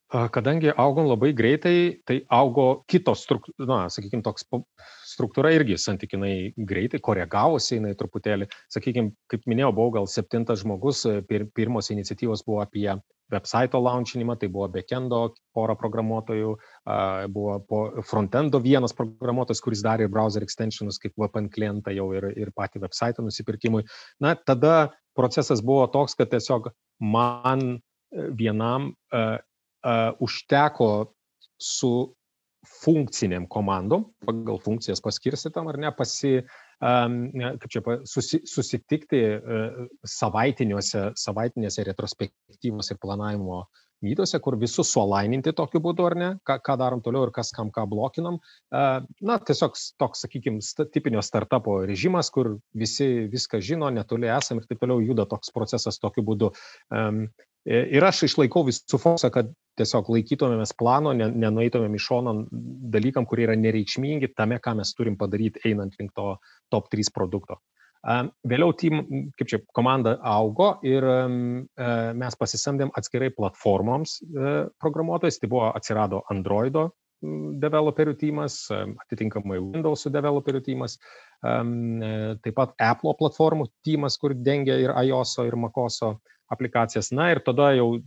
Kadangi 0.07 0.71
augom 0.71 1.09
labai 1.09 1.33
greitai, 1.35 1.99
tai 2.07 2.21
augo 2.31 2.85
kitos, 2.87 3.25
na, 3.59 3.89
sakykime, 3.91 4.23
toks 4.23 4.45
struktūra 5.03 5.51
irgi 5.51 5.75
santykinai 5.83 6.53
greitai, 6.69 7.01
koregavosi 7.03 7.75
jinai 7.75 7.91
truputėlį. 7.99 8.47
Sakykime, 8.71 9.11
kaip 9.27 9.43
minėjau, 9.51 9.73
buvau 9.75 9.97
gal 9.97 10.07
septintas 10.07 10.63
žmogus, 10.63 11.03
pir, 11.27 11.43
pirmos 11.51 11.91
iniciatyvos 11.91 12.45
buvo 12.47 12.61
apie 12.63 12.87
website 13.31 13.75
launchinimą, 13.75 14.37
tai 14.39 14.49
buvo 14.51 14.67
backendo 14.71 15.21
pora 15.55 15.75
programuotojų, 15.79 16.53
buvo 17.33 17.79
frontendo 18.07 18.61
vienas 18.63 18.95
programuotojas, 18.95 19.61
kuris 19.63 19.83
darė 19.85 20.07
browser 20.11 20.45
extensionus 20.45 20.99
kaip 21.03 21.17
VPN 21.19 21.49
klientą 21.53 21.93
jau 21.95 22.07
ir, 22.15 22.29
ir 22.39 22.53
patį 22.55 22.85
website 22.85 23.23
nusipirkimui. 23.23 23.83
Na, 24.23 24.35
tada 24.35 24.93
procesas 25.17 25.63
buvo 25.65 25.87
toks, 25.91 26.15
kad 26.17 26.31
tiesiog 26.31 26.71
man 27.01 27.77
e, 27.77 27.79
vienam 28.37 28.91
uh, 29.13 29.37
uh, 29.83 30.11
užteko 30.23 31.13
su 31.57 31.91
funkciniam 32.67 33.47
komandom, 33.49 34.05
pagal 34.25 34.59
funkcijas 34.63 35.01
paskirstytam 35.03 35.67
ar 35.71 35.79
ne, 35.81 35.91
pasi, 35.95 36.37
kaip 36.81 37.67
čia, 37.73 37.81
susi, 38.05 38.41
susitikti 38.47 39.23
e, 39.23 39.59
savaitiniuose, 40.05 41.09
savaitinėse 41.17 41.85
retrospektyvos 41.87 42.93
ir 42.93 43.01
planavimo 43.01 43.63
mytuose, 44.05 44.39
kur 44.43 44.57
visus 44.61 44.91
suolaininti 44.93 45.53
tokiu 45.57 45.81
būdu, 45.81 46.05
ar 46.05 46.15
ne, 46.19 46.29
ką, 46.45 46.59
ką 46.65 46.77
darom 46.79 47.01
toliau 47.05 47.27
ir 47.27 47.33
kas 47.35 47.49
kam 47.55 47.71
ką 47.73 47.87
blokinam. 47.89 48.39
Na, 48.69 49.37
tiesiog 49.49 49.77
toks, 49.97 50.21
sakykime, 50.25 50.61
tipinio 50.93 51.23
startupo 51.25 51.79
režimas, 51.89 52.29
kur 52.33 52.57
visi 52.77 53.25
viską 53.31 53.61
žino, 53.63 53.89
netoli 53.93 54.29
esam 54.29 54.61
ir 54.61 54.67
taip 54.69 54.83
toliau 54.83 55.01
juda 55.01 55.25
toks 55.29 55.53
procesas 55.55 55.97
tokiu 56.03 56.25
būdu. 56.27 56.51
Ir 57.67 58.07
aš 58.07 58.27
išlaikau 58.29 58.63
visų 58.67 59.01
fokusą, 59.01 59.33
kad 59.33 59.49
tiesiog 59.77 60.11
laikytumėmės 60.13 60.73
plano, 60.77 61.13
nenueitumėm 61.13 61.95
į 61.97 62.03
šoną 62.03 62.35
dalykam, 62.93 63.27
kurie 63.29 63.47
yra 63.47 63.57
nereikšmingi 63.59 64.33
tame, 64.37 64.59
ką 64.63 64.75
mes 64.81 64.93
turim 64.97 65.17
padaryti 65.19 65.63
einant 65.69 65.97
link 65.99 66.13
to 66.17 66.35
top 66.73 66.89
3 66.93 67.13
produkto. 67.15 67.59
Vėliau 68.47 68.71
team, 68.77 69.01
kaip 69.35 69.49
čia, 69.51 69.59
komanda 69.75 70.15
augo 70.23 70.77
ir 70.85 71.03
mes 72.15 72.37
pasisamdėm 72.39 72.93
atskirai 72.95 73.31
platformoms 73.35 74.19
e, 74.21 74.53
programuotojais, 74.79 75.41
tai 75.41 75.49
buvo 75.51 75.65
atsirado 75.75 76.21
Androido 76.31 76.91
developerių 77.57 78.13
teamas, 78.21 78.59
atitinkamai 78.71 79.57
Windows 79.57 80.05
developerių 80.13 80.61
teamas, 80.67 80.97
e, 81.41 81.55
taip 82.45 82.55
pat 82.59 82.75
Apple 82.77 83.15
platformų 83.17 83.67
teamas, 83.85 84.19
kur 84.21 84.35
dengia 84.37 84.77
ir 84.83 84.93
iOS, 85.01 85.39
ir 85.47 85.57
MacOS 85.57 85.99
aplikacijas. 86.53 87.11
Na 87.15 87.31
ir 87.33 87.41
tada 87.45 87.71
jau 87.77 87.97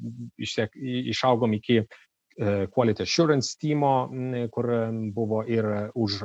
išsiek, 0.40 0.74
išaugom 1.12 1.54
iki 1.58 1.80
e, 1.80 1.86
Quality 2.72 3.04
Assurance 3.06 3.56
teamo, 3.60 3.94
kur 4.54 4.70
buvo 5.16 5.42
ir 5.48 5.68
už, 5.94 6.22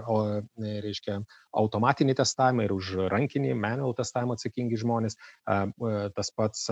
reiškia, 0.86 1.19
automatinį 1.63 2.17
testavimą, 2.21 2.67
ir 2.67 2.75
už 2.75 2.93
rankinį, 3.13 3.56
manual 3.60 3.95
testavimą 3.97 4.38
atsakingi 4.38 4.80
žmonės. 4.82 5.19
Tas 5.45 6.34
pats 6.36 6.67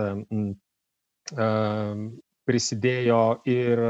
prisidėjo 2.43 3.23
ir, 3.47 3.85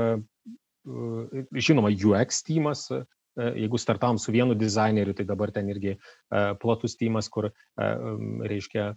žinoma, 1.58 1.90
UX 1.90 2.44
teamas, 2.46 2.88
E, 2.92 3.06
jeigu 3.36 3.80
startavom 3.82 4.20
su 4.22 4.32
vienu 4.32 4.56
dizaineriu, 4.58 5.14
tai 5.18 5.26
dabar 5.26 5.52
ten 5.52 5.70
irgi 5.72 5.94
e, 5.94 5.98
platus 6.62 6.98
tymas, 7.00 7.30
kur, 7.34 7.50
e, 7.50 7.90
reiškia, 8.52 8.94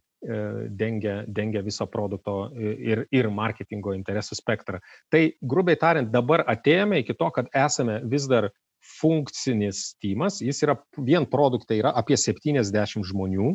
dengia, 0.73 1.19
dengia 1.29 1.61
viso 1.63 1.85
produkto 1.87 2.49
ir, 2.57 3.05
ir 3.15 3.29
marketingo 3.31 3.93
interesų 3.95 4.39
spektrą. 4.39 4.81
Tai, 5.13 5.21
grubiai 5.45 5.77
tariant, 5.79 6.09
dabar 6.11 6.43
atėjome 6.49 7.03
iki 7.03 7.15
to, 7.15 7.29
kad 7.37 7.51
esame 7.55 8.01
vis 8.11 8.25
dar 8.27 8.49
funkcinis 8.97 9.93
tymas, 10.03 10.41
jis 10.43 10.63
yra, 10.65 10.79
vien 11.05 11.29
produktai 11.29 11.79
yra 11.83 11.93
apie 12.01 12.17
70 12.19 13.05
žmonių, 13.07 13.53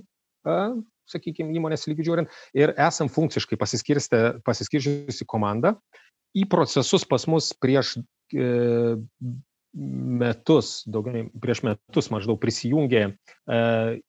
sakykime, 1.11 1.51
įmonės 1.57 1.87
lygių 1.89 2.07
žiūrint, 2.07 2.39
ir 2.57 2.73
esam 2.79 3.09
funkciškai 3.11 3.59
pasiskirčiusi 3.59 5.27
komandą. 5.27 5.75
Į 6.37 6.45
procesus 6.51 7.03
pas 7.09 7.25
mus 7.27 7.51
prieš 7.59 7.97
metus, 9.73 10.81
daugiau 10.91 11.29
prieš 11.41 11.63
metus 11.63 12.09
maždaug 12.11 12.39
prisijungė 12.41 13.01
e, 13.07 13.11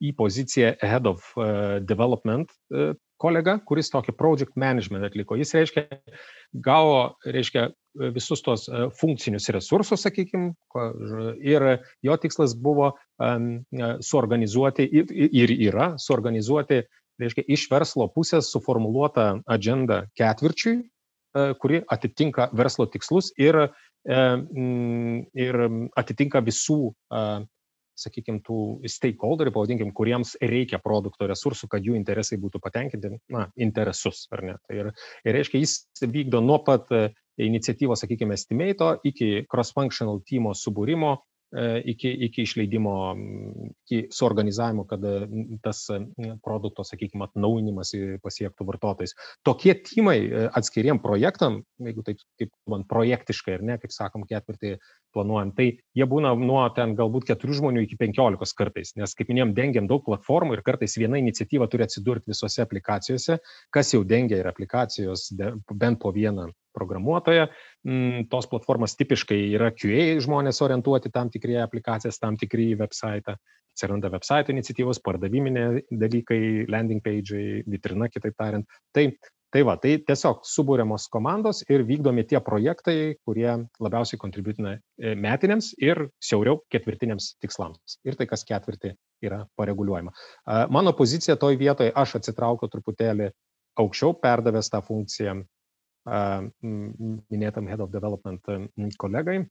į 0.02 0.12
poziciją 0.18 0.74
Head 0.82 1.06
of 1.06 1.28
e, 1.36 1.46
Development 1.86 2.50
e, 2.50 2.92
kolega, 3.22 3.58
kuris 3.68 3.92
tokį 3.92 4.14
project 4.18 4.56
management 4.58 5.06
atliko. 5.06 5.38
Jis 5.38 5.54
reiškia, 5.54 5.84
gavo, 6.66 7.14
reiškia, 7.22 7.68
visus 8.16 8.42
tos 8.42 8.64
funkcinius 8.98 9.46
resursus, 9.54 10.02
sakykime, 10.02 10.54
ir 11.44 11.66
jo 12.02 12.16
tikslas 12.18 12.56
buvo 12.58 12.88
suorganizuoti 13.20 14.88
ir 14.88 15.52
yra 15.54 15.92
suorganizuoti, 16.02 16.80
reiškia, 17.22 17.44
iš 17.46 17.68
verslo 17.70 18.08
pusės 18.10 18.48
suformuoluotą 18.50 19.28
agendą 19.46 20.00
ketvirčiui, 20.18 20.80
kuri 21.62 21.84
atitinka 21.94 22.48
verslo 22.56 22.88
tikslus 22.90 23.30
ir 23.38 23.68
ir 24.06 25.58
atitinka 25.98 26.42
visų, 26.44 26.78
sakykime, 28.02 28.40
tų 28.42 28.58
stakeholderių, 28.88 29.52
pavadinkim, 29.54 29.90
kuriems 29.94 30.34
reikia 30.40 30.80
produkto 30.82 31.28
resursų, 31.28 31.68
kad 31.70 31.84
jų 31.86 31.94
interesai 31.98 32.38
būtų 32.40 32.62
patenkinti, 32.64 33.12
na, 33.30 33.46
interesus, 33.54 34.24
ar 34.32 34.42
ne. 34.48 34.56
Tai 34.66 34.78
ir, 34.78 34.92
ir 35.26 35.36
reiškia, 35.38 35.60
jis 35.62 35.76
vykdo 36.02 36.40
nuo 36.42 36.58
pat 36.64 36.88
iniciatyvos, 37.40 38.02
sakykime, 38.02 38.34
estimato 38.38 38.94
iki 39.06 39.44
cross-functional 39.50 40.22
teamo 40.26 40.56
subūrimo 40.56 41.14
E, 41.14 41.31
iki, 41.84 42.10
iki 42.26 42.42
išleidimo, 42.46 42.94
iki 43.84 44.06
suorganizavimo, 44.14 44.86
kad 44.88 45.04
tas 45.64 45.84
produkto, 46.44 46.84
sakykime, 46.86 47.26
atnaujinimas 47.28 47.92
pasiektų 48.24 48.66
vartotojais. 48.68 49.14
Tokie 49.44 49.74
timai 49.84 50.16
e, 50.22 50.46
atskiriem 50.56 51.00
projektam, 51.02 51.60
jeigu 51.82 52.04
taip, 52.06 52.22
kaip 52.40 52.52
man 52.70 52.86
projektiškai 52.88 53.58
ir 53.58 53.66
ne, 53.68 53.76
kaip 53.82 53.92
sakom, 53.94 54.24
ketvirtį 54.28 54.76
planuojam, 55.12 55.52
tai 55.56 55.68
jie 55.98 56.08
būna 56.08 56.32
nuo 56.40 56.62
ten 56.76 56.96
galbūt 56.98 57.28
keturių 57.28 57.58
žmonių 57.60 57.84
iki 57.84 58.00
penkiolikos 58.00 58.56
kartais, 58.56 58.94
nes, 58.96 59.12
kaip 59.18 59.28
minėjom, 59.32 59.52
dengiam 59.58 59.90
daug 59.90 60.04
platformų 60.06 60.56
ir 60.56 60.64
kartais 60.66 60.96
viena 61.00 61.20
iniciatyva 61.20 61.68
turi 61.68 61.86
atsidurti 61.86 62.32
visose 62.32 62.64
aplikacijose, 62.64 63.38
kas 63.74 63.92
jau 63.92 64.02
dengia 64.08 64.40
ir 64.40 64.48
aplikacijos 64.48 65.28
bent 65.36 66.00
po 66.00 66.14
vieną 66.16 66.48
programuotoją. 66.74 67.48
Mm, 67.86 68.28
tos 68.32 68.48
platformos 68.50 68.96
tipiškai 68.98 69.40
yra 69.56 69.72
QA 69.74 70.20
žmonės 70.22 70.62
orientuoti 70.64 71.12
tam 71.14 71.30
tikrie 71.32 71.58
aplikacijas, 71.62 72.20
tam 72.22 72.38
tikri 72.40 72.72
website. 72.78 73.36
Atsiranda 73.72 74.10
website 74.12 74.52
iniciatyvos, 74.52 74.98
pardaviminė 75.00 75.84
dalykai, 75.88 76.66
landing 76.68 77.00
page, 77.04 77.62
vitrina, 77.64 78.10
kitaip 78.12 78.34
tariant. 78.36 78.66
Tai, 78.92 79.06
tai 79.52 79.62
va, 79.64 79.78
tai 79.80 79.94
tiesiog 80.04 80.42
subūriamos 80.44 81.06
komandos 81.12 81.62
ir 81.72 81.86
vykdomi 81.88 82.26
tie 82.28 82.42
projektai, 82.44 83.14
kurie 83.24 83.48
labiausiai 83.80 84.20
kontributina 84.20 84.74
e, 84.76 85.14
metiniams 85.16 85.70
ir 85.80 86.02
siauriau 86.20 86.60
ketvirtiniams 86.72 87.30
tikslams. 87.40 87.96
Ir 88.04 88.20
tai, 88.20 88.28
kas 88.28 88.44
ketvirtį 88.48 88.92
yra 89.24 89.40
pareguliuojama. 89.56 90.12
Mano 90.74 90.92
pozicija 90.98 91.38
toj 91.40 91.56
vietoje, 91.60 91.94
aš 91.96 92.18
atsitraukiu 92.20 92.68
truputėlį 92.68 93.30
aukščiau, 93.80 94.16
perdavęs 94.20 94.70
tą 94.72 94.82
funkciją 94.84 95.38
minėtam 96.06 97.68
Head 97.70 97.82
of 97.84 97.92
Development 97.92 98.52
kolegai. 98.98 99.42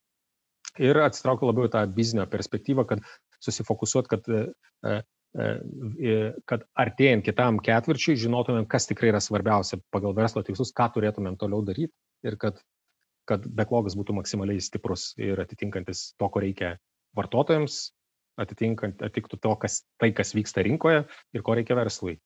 Ir 0.80 1.00
atsitraukiu 1.04 1.50
labiau 1.50 1.70
tą 1.72 1.84
biznio 1.92 2.26
perspektyvą, 2.32 2.86
kad 2.88 3.02
susifokusuot, 3.44 4.08
kad, 4.12 4.28
kad 6.48 6.66
artėjant 6.80 7.26
kitam 7.28 7.60
ketvirčiui 7.64 8.20
žinotumėm, 8.20 8.68
kas 8.72 8.88
tikrai 8.88 9.12
yra 9.12 9.22
svarbiausia 9.24 9.82
pagal 9.92 10.16
verslo 10.16 10.44
tikslus, 10.48 10.74
ką 10.76 10.92
turėtumėm 10.96 11.40
toliau 11.40 11.64
daryti 11.68 11.94
ir 12.28 12.38
kad, 12.40 12.60
kad 13.28 13.48
backlogas 13.48 13.98
būtų 14.00 14.16
maksimaliai 14.20 14.64
stiprus 14.64 15.12
ir 15.20 15.40
atitinkantis 15.44 16.12
to, 16.20 16.30
ko 16.32 16.44
reikia 16.44 16.76
vartotojams, 17.18 17.92
atitinkant, 18.40 19.02
atitiktų 19.04 19.40
to, 19.44 19.56
kas, 19.60 19.82
tai, 20.00 20.12
kas 20.16 20.36
vyksta 20.36 20.64
rinkoje 20.68 21.04
ir 21.36 21.44
ko 21.44 21.56
reikia 21.58 21.76
verslui. 21.80 22.20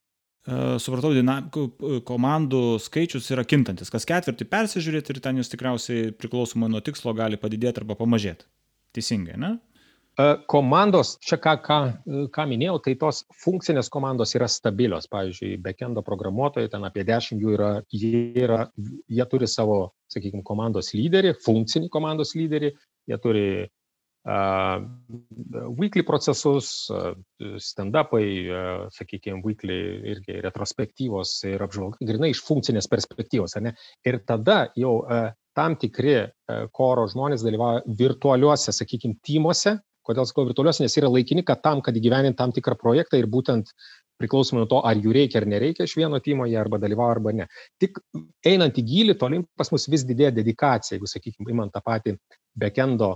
E, 0.45 0.77
supratau, 0.81 1.09
dinamikų 1.15 2.01
komandų 2.05 2.63
skaičius 2.83 3.31
yra 3.33 3.45
kintantis. 3.47 3.89
Kas 3.93 4.05
ketvirtį 4.05 4.45
persižiūrėti 4.51 5.15
ir 5.15 5.21
ten 5.25 5.39
jūs 5.41 5.49
tikriausiai 5.49 6.11
priklausomai 6.13 6.69
nuo 6.69 6.83
tikslo 6.85 7.15
gali 7.17 7.39
padidėti 7.41 7.81
arba 7.81 7.97
pamažėti. 7.97 8.45
Teisingai, 8.93 9.39
ne? 9.41 9.55
E, 10.21 10.27
komandos, 10.47 11.15
čia 11.25 11.39
ką, 11.41 11.55
ką, 11.65 11.79
ką 12.35 12.45
minėjau, 12.51 12.77
tai 12.85 12.93
tos 13.01 13.23
funkcinės 13.41 13.89
komandos 13.91 14.35
yra 14.37 14.47
stabilios. 14.51 15.09
Pavyzdžiui, 15.11 15.57
backendo 15.65 16.05
programuotojai, 16.05 16.69
ten 16.71 16.85
apie 16.87 17.07
10 17.09 17.41
jų 17.41 17.55
yra, 17.57 17.71
jie, 17.89 18.29
yra, 18.45 18.61
jie 19.09 19.25
turi 19.31 19.49
savo, 19.49 19.79
sakykime, 20.13 20.45
komandos 20.45 20.93
lyderį, 20.93 21.33
funkcinį 21.43 21.89
komandos 21.91 22.35
lyderį, 22.37 22.71
jie 23.09 23.19
turi 23.23 23.47
weekly 24.25 26.01
procesus, 26.01 26.89
stand-upai, 27.61 28.27
sakykime, 28.95 29.43
weekly 29.45 29.77
irgi 30.15 30.39
retrospektyvos 30.41 31.37
ir 31.51 31.61
apžvalga, 31.61 32.01
grinai 32.01 32.31
iš 32.33 32.41
funkcinės 32.47 32.89
perspektyvos, 32.89 33.53
ne? 33.61 33.75
Ir 34.05 34.17
tada 34.25 34.63
jau 34.75 34.95
tam 35.55 35.75
tikri 35.79 36.17
koro 36.73 37.05
žmonės 37.11 37.45
dalyvauja 37.45 37.83
virtualiuose, 37.99 38.73
sakykime, 38.73 39.19
tymuose. 39.25 39.77
Kodėl 40.05 40.25
sakau 40.29 40.43
virtualiuose, 40.45 40.83
nes 40.85 40.97
yra 40.99 41.09
laikini, 41.09 41.41
kad 41.45 41.61
tam, 41.65 41.79
kad 41.85 41.95
įgyvenint 41.97 42.37
tam 42.37 42.51
tikrą 42.53 42.75
projektą 42.77 43.17
ir 43.17 43.29
būtent 43.29 43.71
priklausomai 44.21 44.61
nuo 44.61 44.67
to, 44.69 44.81
ar 44.85 44.97
jų 45.01 45.13
reikia 45.15 45.41
ar 45.41 45.47
nereikia 45.49 45.87
iš 45.87 45.95
vieno 45.97 46.19
timo, 46.23 46.45
jie 46.49 46.57
arba 46.61 46.77
dalyvauja 46.81 47.15
arba 47.17 47.33
ne. 47.35 47.47
Tik 47.81 47.97
einant 48.47 48.77
į 48.77 48.83
gilį, 48.85 49.15
tolim 49.21 49.45
pas 49.57 49.71
mus 49.73 49.89
vis 49.91 50.05
didėja 50.07 50.31
dedikacija, 50.37 50.95
jeigu, 50.95 51.09
sakykime, 51.09 51.49
imant 51.51 51.73
tą 51.73 51.81
patį 51.83 52.15
backendo 52.55 53.09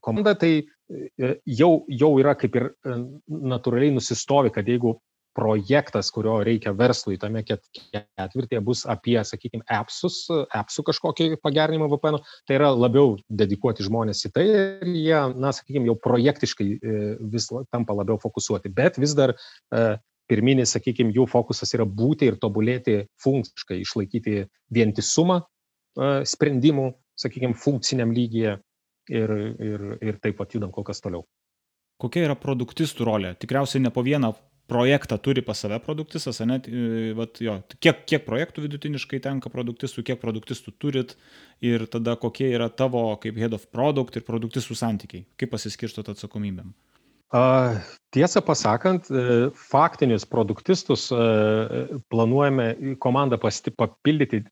komanda, 0.00 0.34
tai 0.34 0.52
e, 1.18 1.34
jau, 1.46 1.84
jau 1.88 2.12
yra 2.20 2.34
kaip 2.38 2.56
ir 2.58 2.70
e, 2.70 2.94
natūraliai 3.54 3.94
nusistovi, 3.94 4.52
kad 4.54 4.68
jeigu 4.68 4.96
projektas, 5.34 6.12
kurio 6.14 6.36
reikia 6.46 6.70
verslui 6.78 7.16
tame 7.18 7.42
ketvirtėje 7.42 8.60
bus 8.62 8.84
apie, 8.86 9.16
sakykime, 9.26 9.64
appsus, 9.66 10.20
appsų 10.30 10.84
kažkokį 10.86 11.28
pagerinimą 11.42 11.88
VPN, 11.90 12.20
tai 12.46 12.58
yra 12.60 12.70
labiau 12.70 13.16
dedikuoti 13.26 13.86
žmonės 13.86 14.28
į 14.28 14.32
tai 14.36 14.44
ir 14.46 14.92
jie, 14.92 15.20
na, 15.34 15.50
sakykime, 15.56 15.90
jau 15.90 15.96
projektiškai 16.06 16.68
e, 16.70 16.98
vis 17.34 17.50
tampa 17.74 17.98
labiau 17.98 18.20
fokusuoti, 18.22 18.70
bet 18.74 19.00
vis 19.02 19.16
dar 19.18 19.34
pirminis, 20.30 20.70
sakykime, 20.76 21.12
jų 21.12 21.26
fokusas 21.28 21.74
yra 21.76 21.84
būti 21.84 22.30
ir 22.30 22.38
tobulėti 22.40 23.02
funkciškai, 23.20 23.82
išlaikyti 23.82 24.46
vientisumą 24.72 25.42
sprendimų 26.26 26.86
sakykime, 27.20 27.56
funkciniam 27.58 28.12
lygyje 28.14 28.56
ir, 29.12 29.36
ir, 29.60 29.86
ir 30.02 30.18
taip 30.22 30.38
pat 30.40 30.56
judam 30.56 30.72
kol 30.74 30.86
kas 30.86 31.02
toliau. 31.04 31.24
Kokia 32.00 32.26
yra 32.26 32.34
produktistų 32.38 33.06
rolė? 33.06 33.34
Tikriausiai 33.38 33.82
ne 33.84 33.92
po 33.94 34.02
vieną 34.04 34.32
projektą 34.66 35.18
turi 35.20 35.42
pas 35.44 35.58
save 35.60 35.78
produktistas, 35.84 36.40
ne? 36.48 36.58
Vat, 37.18 37.40
jo, 37.44 37.58
kiek, 37.84 38.00
kiek 38.08 38.24
projektų 38.26 38.64
vidutiniškai 38.64 39.20
tenka 39.24 39.52
produktistų, 39.52 40.06
kiek 40.08 40.20
produktistų 40.22 40.74
turit 40.80 41.14
ir 41.64 41.86
tada 41.92 42.16
kokie 42.20 42.48
yra 42.54 42.70
tavo 42.72 43.06
kaip 43.20 43.38
head 43.40 43.54
of 43.56 43.68
product 43.74 44.16
ir 44.16 44.24
produktistų 44.26 44.76
santykiai, 44.78 45.26
kaip 45.40 45.52
pasiskirstot 45.54 46.08
atsakomybėm? 46.14 46.72
Uh, 47.34 47.80
tiesą 48.14 48.44
pasakant, 48.46 49.08
uh, 49.10 49.48
faktinius 49.70 50.26
produktistus 50.28 51.08
uh, 51.12 51.98
planuojame 52.12 52.96
komandą 53.02 53.40
papildyti 53.42 54.44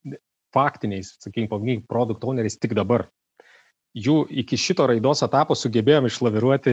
faktiniais, 0.54 1.16
sakykime, 1.22 1.50
pavadinkim, 1.50 1.88
produkt 1.90 2.24
owneriais 2.24 2.58
tik 2.60 2.76
dabar. 2.78 3.08
Jų 3.92 4.22
iki 4.40 4.56
šito 4.56 4.86
raidos 4.88 5.20
etapo 5.24 5.52
sugebėjom 5.58 6.06
išlaviruoti 6.08 6.72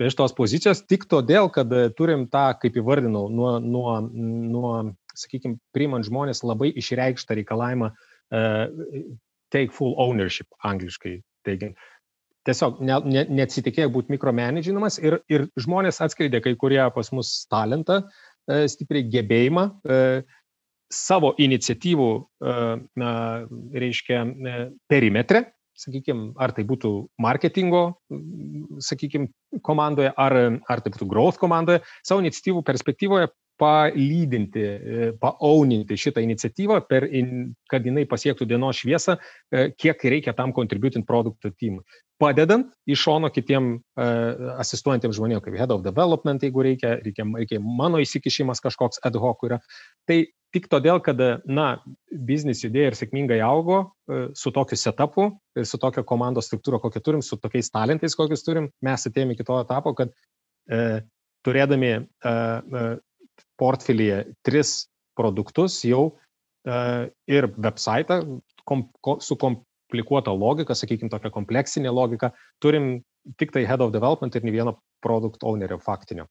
be 0.00 0.06
šitos 0.08 0.32
pozicijos 0.36 0.80
tik 0.88 1.04
todėl, 1.10 1.50
kad 1.52 1.68
e, 1.76 1.90
turim 1.92 2.24
tą, 2.32 2.46
kaip 2.60 2.78
įvardinau, 2.80 3.26
nuo, 3.28 3.58
nuo, 3.60 3.98
nuo 4.00 4.70
sakykime, 5.12 5.58
priimant 5.76 6.08
žmonės 6.08 6.40
labai 6.44 6.70
išreikštą 6.80 7.36
reikalavimą 7.38 7.90
uh, 7.92 8.64
take 9.52 9.74
full 9.76 9.92
ownership, 10.00 10.48
angliškai 10.64 11.18
teigiant. 11.46 11.76
Tiesiog 12.48 12.80
ne, 12.84 12.96
ne, 13.08 13.26
neatsitikėjo 13.40 13.92
būti 13.92 14.12
mikromanaginamas 14.16 14.98
ir, 15.00 15.18
ir 15.32 15.46
žmonės 15.60 16.00
atskleidė 16.04 16.42
kai 16.44 16.56
kurie 16.60 16.80
pas 16.96 17.12
mus 17.12 17.36
talentą, 17.52 18.00
uh, 18.08 18.64
stipriai 18.72 19.06
gebėjimą, 19.12 19.68
uh, 19.84 20.40
savo 20.94 21.34
iniciatyvų, 21.40 22.08
e, 22.22 22.56
na, 23.00 23.12
reiškia, 23.74 24.22
e, 24.24 24.56
perimetre, 24.90 25.44
sakykime, 25.78 26.32
ar 26.38 26.54
tai 26.54 26.62
būtų 26.68 26.90
marketingo, 27.18 27.84
sakykime, 28.78 29.32
komandoje, 29.66 30.12
ar, 30.14 30.36
ar 30.70 30.82
tai 30.82 30.92
būtų 30.94 31.08
growth 31.10 31.40
komandoje, 31.42 31.82
savo 32.06 32.22
iniciatyvų 32.22 32.62
perspektyvoje 32.66 33.32
palydinti, 33.58 34.62
e, 34.62 35.10
paauninti 35.18 35.98
šitą 35.98 36.22
iniciatyvą, 36.22 36.80
per, 36.90 37.06
in, 37.10 37.52
kad 37.70 37.86
jinai 37.86 38.06
pasiektų 38.10 38.48
dienos 38.50 38.80
šviesą, 38.82 39.18
kiek 39.78 40.08
reikia 40.14 40.34
tam 40.34 40.54
contributing 40.54 41.06
product 41.06 41.46
team. 41.58 41.78
Padedant 42.22 42.68
iš 42.86 43.02
šono 43.08 43.28
kitiem 43.34 43.72
uh, 43.74 44.54
asistuojantiems 44.62 45.16
žmonėms, 45.18 45.42
kaip 45.44 45.56
head 45.58 45.72
of 45.74 45.82
development, 45.82 46.44
jeigu 46.46 46.62
reikia, 46.62 46.94
reikia, 47.02 47.26
reikia 47.26 47.58
mano 47.58 47.98
įsikišimas 48.02 48.62
kažkoks 48.62 49.02
ad 49.02 49.18
hoc 49.18 49.42
yra. 49.48 49.58
Tai 50.06 50.20
tik 50.54 50.68
todėl, 50.70 51.00
kad, 51.02 51.18
na, 51.50 51.66
biznis 52.28 52.62
judėjo 52.62 52.92
ir 52.92 52.96
sėkmingai 52.98 53.40
augo 53.42 53.80
e, 53.82 54.20
su 54.38 54.52
tokiu 54.54 54.78
setupu 54.78 55.26
ir 55.58 55.66
su 55.66 55.80
tokia 55.82 56.04
komandos 56.06 56.46
struktūra, 56.46 56.78
kokią 56.82 57.02
turim, 57.02 57.24
su 57.26 57.40
tokiais 57.42 57.72
talentais, 57.74 58.14
kokius 58.14 58.46
turim, 58.46 58.70
mes 58.86 59.08
atėjome 59.10 59.34
iki 59.34 59.46
to 59.48 59.58
etapo, 59.64 59.96
kad 59.98 60.14
e, 60.70 61.02
turėdami 61.44 61.92
e, 61.94 62.04
e, 62.30 62.84
portfelyje 63.60 64.20
tris 64.46 64.76
produktus 65.18 65.80
jau 65.86 66.04
e, 66.10 67.10
ir 67.30 67.50
website 67.58 68.22
kom, 68.68 68.88
ko, 69.04 69.18
su 69.22 69.38
komplikuota 69.94 70.32
logika, 70.34 70.74
sakykime, 70.74 71.10
tokia 71.10 71.30
kompleksinė 71.30 71.92
logika, 71.92 72.32
turim 72.60 73.04
tik 73.38 73.52
tai 73.52 73.64
head 73.64 73.80
of 73.80 73.92
development 73.92 74.34
ir 74.34 74.42
ne 74.44 74.50
vieno 74.50 74.78
produkt 75.02 75.44
ownerio 75.44 75.78
faktinio 75.78 76.26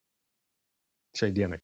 šiai 1.16 1.32
dienai. 1.32 1.60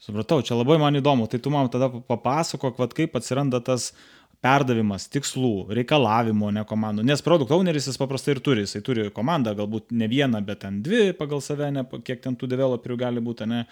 Supratau, 0.00 0.42
čia 0.42 0.56
labai 0.56 0.78
man 0.78 0.96
įdomu. 0.98 1.28
Tai 1.28 1.38
tu 1.38 1.50
man 1.50 1.68
tada 1.70 1.88
papasakok, 1.88 2.78
vat, 2.78 2.94
kaip 2.94 3.14
atsiranda 3.14 3.60
tas 3.60 3.92
perdavimas 4.42 5.04
tikslų, 5.12 5.70
reikalavimo, 5.78 6.48
ne 6.50 6.64
komandų. 6.66 7.04
Nes 7.06 7.22
produkt 7.22 7.52
owneris 7.54 7.86
jis 7.86 7.98
paprastai 8.00 8.34
ir 8.34 8.40
turi, 8.42 8.64
jisai 8.66 8.80
turi 8.82 9.04
komandą, 9.14 9.52
galbūt 9.58 9.94
ne 9.94 10.08
vieną, 10.10 10.40
bet 10.46 10.64
ten 10.64 10.80
dvi 10.82 11.12
pagal 11.14 11.38
save, 11.44 11.68
ne, 11.70 11.84
kiek 12.02 12.24
ten 12.24 12.34
tų 12.38 12.48
developerių 12.50 12.98
gali 13.04 13.22
būti, 13.22 13.46
ne. 13.46 13.62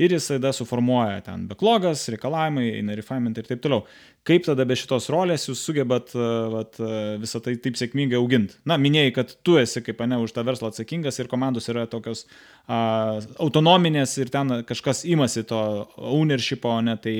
Ir 0.00 0.14
jisai 0.14 0.38
tada 0.38 0.54
suformuoja 0.54 1.18
ten 1.26 1.48
backlogas, 1.50 2.06
reikalavimai, 2.14 2.68
eina 2.78 2.94
refinement 2.96 3.42
ir 3.42 3.50
taip 3.50 3.64
toliau. 3.64 3.82
Kaip 4.28 4.46
tada 4.46 4.64
be 4.68 4.78
šitos 4.78 5.10
rolės 5.10 5.48
jūs 5.48 5.64
sugebat 5.66 6.14
vat, 6.54 6.78
visą 7.20 7.42
tai 7.42 7.56
taip 7.60 7.76
sėkmingai 7.80 8.20
auginti? 8.20 8.54
Na, 8.70 8.78
minėjai, 8.80 9.16
kad 9.18 9.34
tu 9.42 9.58
esi 9.58 9.82
kaip 9.82 10.06
ne 10.06 10.22
už 10.22 10.36
tą 10.36 10.46
verslą 10.46 10.70
atsakingas 10.70 11.18
ir 11.18 11.28
komandos 11.32 11.66
yra 11.72 11.88
tokios 11.90 12.28
a, 12.70 13.18
autonominės 13.42 14.14
ir 14.22 14.30
ten 14.30 14.60
kažkas 14.68 15.02
imasi 15.10 15.42
to 15.48 15.60
ownershipo, 15.98 16.78
ne, 16.86 16.94
tai 17.02 17.16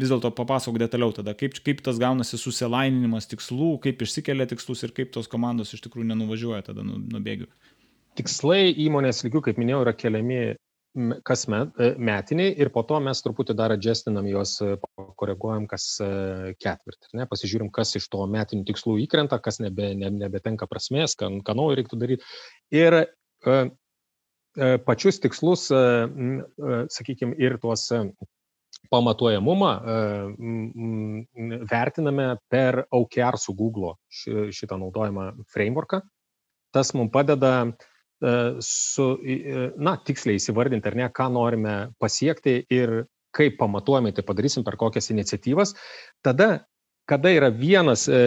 vis 0.00 0.12
dėlto 0.12 0.30
papasakok 0.36 0.78
detaliau 0.82 1.14
tada, 1.16 1.34
kaip, 1.38 1.56
kaip 1.64 1.80
tas 1.84 2.00
gaunasi 2.00 2.38
susilaininimas 2.40 3.28
tikslų, 3.30 3.76
kaip 3.84 4.04
išsikelia 4.04 4.48
tikslus 4.50 4.84
ir 4.84 4.92
kaip 4.96 5.14
tos 5.14 5.30
komandos 5.32 5.72
iš 5.76 5.84
tikrųjų 5.86 6.10
nenuvažiuoja 6.12 6.68
tada 6.70 6.84
nu, 6.86 7.00
nuo 7.00 7.22
bėgių. 7.24 7.48
Tikslai 8.16 8.70
įmonės 8.86 9.24
lygių, 9.26 9.42
kaip 9.48 9.60
minėjau, 9.60 9.82
yra 9.84 9.92
keliami 9.96 10.40
kas 11.24 11.44
met, 11.52 11.72
e, 11.78 11.94
metiniai 12.00 12.54
ir 12.56 12.70
po 12.72 12.82
to 12.88 12.98
mes 13.04 13.20
truputį 13.24 13.56
dar 13.58 13.74
adjustinam 13.74 14.26
juos, 14.30 14.56
e, 14.64 14.76
koreguojam 15.20 15.66
kas 15.68 15.84
e, 16.00 16.08
ketvirtį. 16.62 17.10
Ne? 17.20 17.26
Pasižiūrim, 17.28 17.70
kas 17.74 17.94
iš 18.00 18.08
to 18.12 18.24
metinių 18.32 18.64
tikslų 18.70 18.96
įkrenta, 19.04 19.38
kas 19.44 19.60
nebe, 19.60 19.92
ne, 19.98 20.10
nebetenka 20.24 20.68
prasmės, 20.70 21.16
ką, 21.20 21.30
ką 21.44 21.56
naujo 21.58 21.76
reiktų 21.80 22.00
daryti. 22.00 22.30
Ir 22.74 23.02
pačius 24.86 25.20
tikslus, 25.20 25.66
sakykime, 25.68 27.36
ir 27.36 27.58
tuos 27.60 27.84
pamatuojamumą 28.90 29.72
vertiname 31.70 32.28
per 32.48 32.84
OKR 32.90 33.38
su 33.38 33.54
Google 33.54 33.94
šitą 34.10 34.78
naudojimą 34.80 35.32
frameworką. 35.52 36.00
Tas 36.74 36.92
mums 36.94 37.12
padeda 37.14 37.52
su, 38.64 39.08
na, 39.76 39.96
tiksliai 40.08 40.40
įsivardinti, 40.40 40.88
ar 40.88 40.96
ne, 40.96 41.10
ką 41.12 41.28
norime 41.32 41.76
pasiekti 42.00 42.62
ir 42.72 43.02
kaip 43.36 43.58
pamatuojame 43.60 44.14
tai 44.16 44.24
padarysim, 44.24 44.64
per 44.64 44.78
kokias 44.80 45.10
iniciatyvas. 45.12 45.74
Tada 46.24 46.64
kada 47.06 47.30
yra 47.30 47.50
vienas 47.54 48.06
e, 48.10 48.18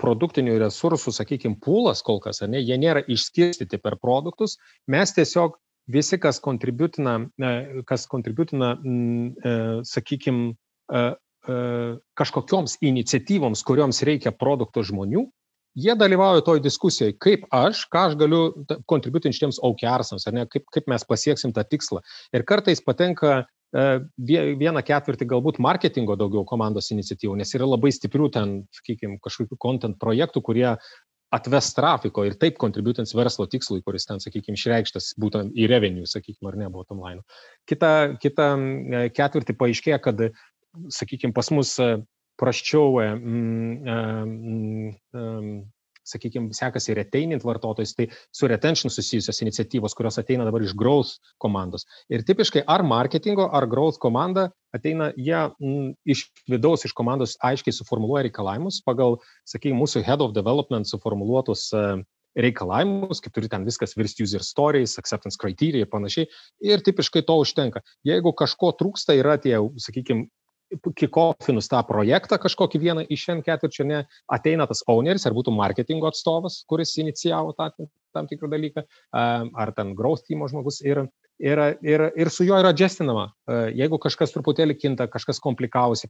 produktinių 0.00 0.56
resursų, 0.64 1.12
sakykime, 1.14 1.60
pūlas 1.62 2.02
kol 2.04 2.18
kas, 2.22 2.42
ne, 2.50 2.58
jie 2.62 2.78
nėra 2.80 3.04
išskirstyti 3.06 3.78
per 3.82 3.96
produktus, 4.02 4.56
mes 4.90 5.14
tiesiog 5.14 5.54
visi, 5.90 6.18
kas 6.20 6.40
kontributina, 6.44 7.18
kas 7.88 8.06
kontributina, 8.10 8.74
sakykime, 9.88 10.54
kažkokioms 12.16 12.78
iniciatyvoms, 12.80 13.64
kurioms 13.68 14.00
reikia 14.06 14.32
produkto 14.32 14.84
žmonių, 14.86 15.26
jie 15.74 15.96
dalyvauja 15.98 16.44
toj 16.46 16.62
diskusijoje, 16.64 17.16
kaip 17.20 17.44
aš, 17.52 17.84
ką 17.92 18.06
aš 18.08 18.14
galiu 18.16 18.44
kontributinti 18.88 19.36
šitiems 19.36 19.58
aukiarsams, 19.66 20.24
ar 20.28 20.36
ne, 20.38 20.46
kaip, 20.48 20.64
kaip 20.72 20.88
mes 20.88 21.04
pasieksim 21.04 21.52
tą 21.52 21.66
tikslą. 21.68 22.00
Ir 22.32 22.46
kartais 22.48 22.80
patenka 22.84 23.42
vieną 23.74 24.84
ketvirtį 24.86 25.26
galbūt 25.32 25.58
marketingo 25.58 26.14
daugiau 26.16 26.44
komandos 26.46 26.92
iniciatyvų, 26.94 27.40
nes 27.40 27.54
yra 27.58 27.66
labai 27.66 27.90
stiprių 27.92 28.28
ten, 28.36 28.52
sakykime, 28.76 29.18
kažkokių 29.24 29.58
content 29.58 29.98
projektų, 29.98 30.44
kurie 30.46 30.68
atves 31.34 31.72
trafiko 31.76 32.24
ir 32.28 32.36
taip 32.40 32.58
kontributins 32.62 33.14
verslo 33.16 33.46
tikslui, 33.50 33.82
kuris 33.84 34.06
ten, 34.08 34.22
sakykime, 34.22 34.58
išreikštas 34.58 35.12
būtent 35.20 35.54
į 35.58 35.68
revenue, 35.70 36.08
sakykime, 36.08 36.50
ar 36.52 36.58
ne, 36.60 36.70
bottom 36.72 37.02
line. 37.04 37.24
Kita, 37.70 37.90
kita 38.22 38.50
e, 38.54 39.04
ketvirtį 39.14 39.56
paaiškėja, 39.60 40.00
kad, 40.04 40.26
sakykime, 40.94 41.34
pas 41.36 41.50
mus 41.54 41.74
e, 41.82 41.90
praščiau 42.40 42.98
mm, 43.00 43.74
mm, 43.84 44.94
mm, 45.14 45.58
sakykime, 46.08 46.52
sekasi 46.56 46.96
reteinint 46.96 47.44
vartotojus, 47.44 47.94
tai 47.96 48.08
su 48.34 48.48
retention 48.50 48.92
susijusios 48.92 49.40
iniciatyvos, 49.44 49.96
kurios 49.96 50.20
ateina 50.20 50.46
dabar 50.46 50.64
iš 50.64 50.74
growth 50.78 51.16
komandos. 51.42 51.88
Ir 52.12 52.24
tipiškai 52.26 52.64
ar 52.68 52.84
marketingo, 52.86 53.48
ar 53.52 53.66
growth 53.70 54.00
komanda 54.02 54.50
ateina, 54.74 55.10
jie 55.16 55.38
m, 55.62 55.92
iš 56.04 56.26
vidaus, 56.50 56.84
iš 56.84 56.94
komandos 56.96 57.38
aiškiai 57.44 57.74
suformuluoja 57.76 58.26
reikalavimus 58.28 58.82
pagal, 58.86 59.20
sakykime, 59.48 59.78
mūsų 59.80 60.04
head 60.06 60.24
of 60.24 60.34
development 60.36 60.90
suformuluotus 60.90 61.68
uh, 61.76 62.02
reikalavimus, 62.34 63.22
kaip 63.22 63.34
turi 63.34 63.50
ten 63.50 63.66
viskas 63.66 63.94
virsti 63.96 64.24
user 64.26 64.42
stories, 64.42 64.98
acceptance 64.98 65.38
criteria 65.40 65.84
ir 65.84 65.90
panašiai. 65.90 66.28
Ir 66.66 66.82
tipiškai 66.84 67.22
to 67.26 67.38
užtenka. 67.42 67.84
Jeigu 68.06 68.34
kažko 68.36 68.72
trūksta, 68.78 69.16
yra 69.18 69.36
tie, 69.40 69.56
sakykime, 69.82 70.26
kikofinus 70.96 71.68
tą 71.70 71.80
projektą 71.86 72.38
kažkokį 72.42 72.80
vieną 72.82 73.04
iš 73.08 73.26
šiandien 73.26 73.44
ketvirčio, 73.46 73.86
ne, 73.88 74.00
ateina 74.32 74.66
tas 74.70 74.82
owneris, 74.90 75.26
ar 75.26 75.36
būtų 75.36 75.54
marketingo 75.54 76.08
atstovas, 76.10 76.62
kuris 76.70 76.96
inicijavo 77.00 77.54
tą 77.58 77.70
tam 78.14 78.28
tikrą 78.30 78.50
dalyką, 78.50 78.84
ar 79.12 79.74
ten 79.76 79.94
growth 79.98 80.26
teamo 80.28 80.48
žmogus 80.50 80.80
ir 80.86 81.04
ir, 81.38 81.58
ir, 81.82 82.04
ir 82.16 82.30
su 82.30 82.44
juo 82.46 82.56
yra 82.60 82.70
adjustinama. 82.74 83.26
E, 83.48 83.56
jeigu 83.78 83.98
kažkas 84.02 84.32
truputėlį 84.34 84.76
kinta, 84.78 85.06
kažkas 85.10 85.40
komplikavosi, 85.42 86.08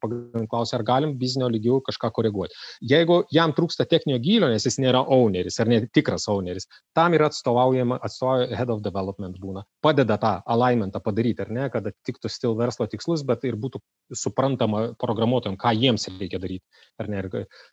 klausia, 0.51 0.79
ar 0.79 0.85
galim 0.87 1.15
biznio 1.19 1.49
lygių 1.53 1.81
kažką 1.89 2.11
koreguoti. 2.15 2.57
Jeigu 2.93 3.23
jam 3.35 3.55
trūksta 3.57 3.87
techninio 3.91 4.21
gylio, 4.23 4.51
nes 4.53 4.67
jis 4.67 4.79
nėra 4.83 5.05
owneris 5.17 5.59
ar 5.61 5.71
netikras 5.71 6.29
owneris, 6.31 6.69
tam 6.97 7.17
yra 7.17 7.31
atstovaujama, 7.33 8.01
atstovauja 8.05 8.49
head 8.55 8.73
of 8.75 8.83
development 8.85 9.41
būna. 9.43 9.65
Padeda 9.85 10.19
tą 10.21 10.37
alignmentą 10.57 11.03
padaryti, 11.05 11.45
ar 11.47 11.53
ne, 11.53 11.69
kad 11.73 11.87
atitiktų 11.91 12.33
stil 12.33 12.59
verslo 12.59 12.89
tikslus, 12.91 13.25
bet 13.27 13.45
ir 13.49 13.59
būtų 13.61 13.83
suprantama 14.15 14.91
programuotojams, 15.01 15.61
ką 15.61 15.75
jiems 15.79 16.09
reikia 16.19 16.43
daryti. 16.43 16.65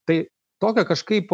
Tai 0.07 0.17
tokia 0.61 0.85
kažkaip 0.87 1.33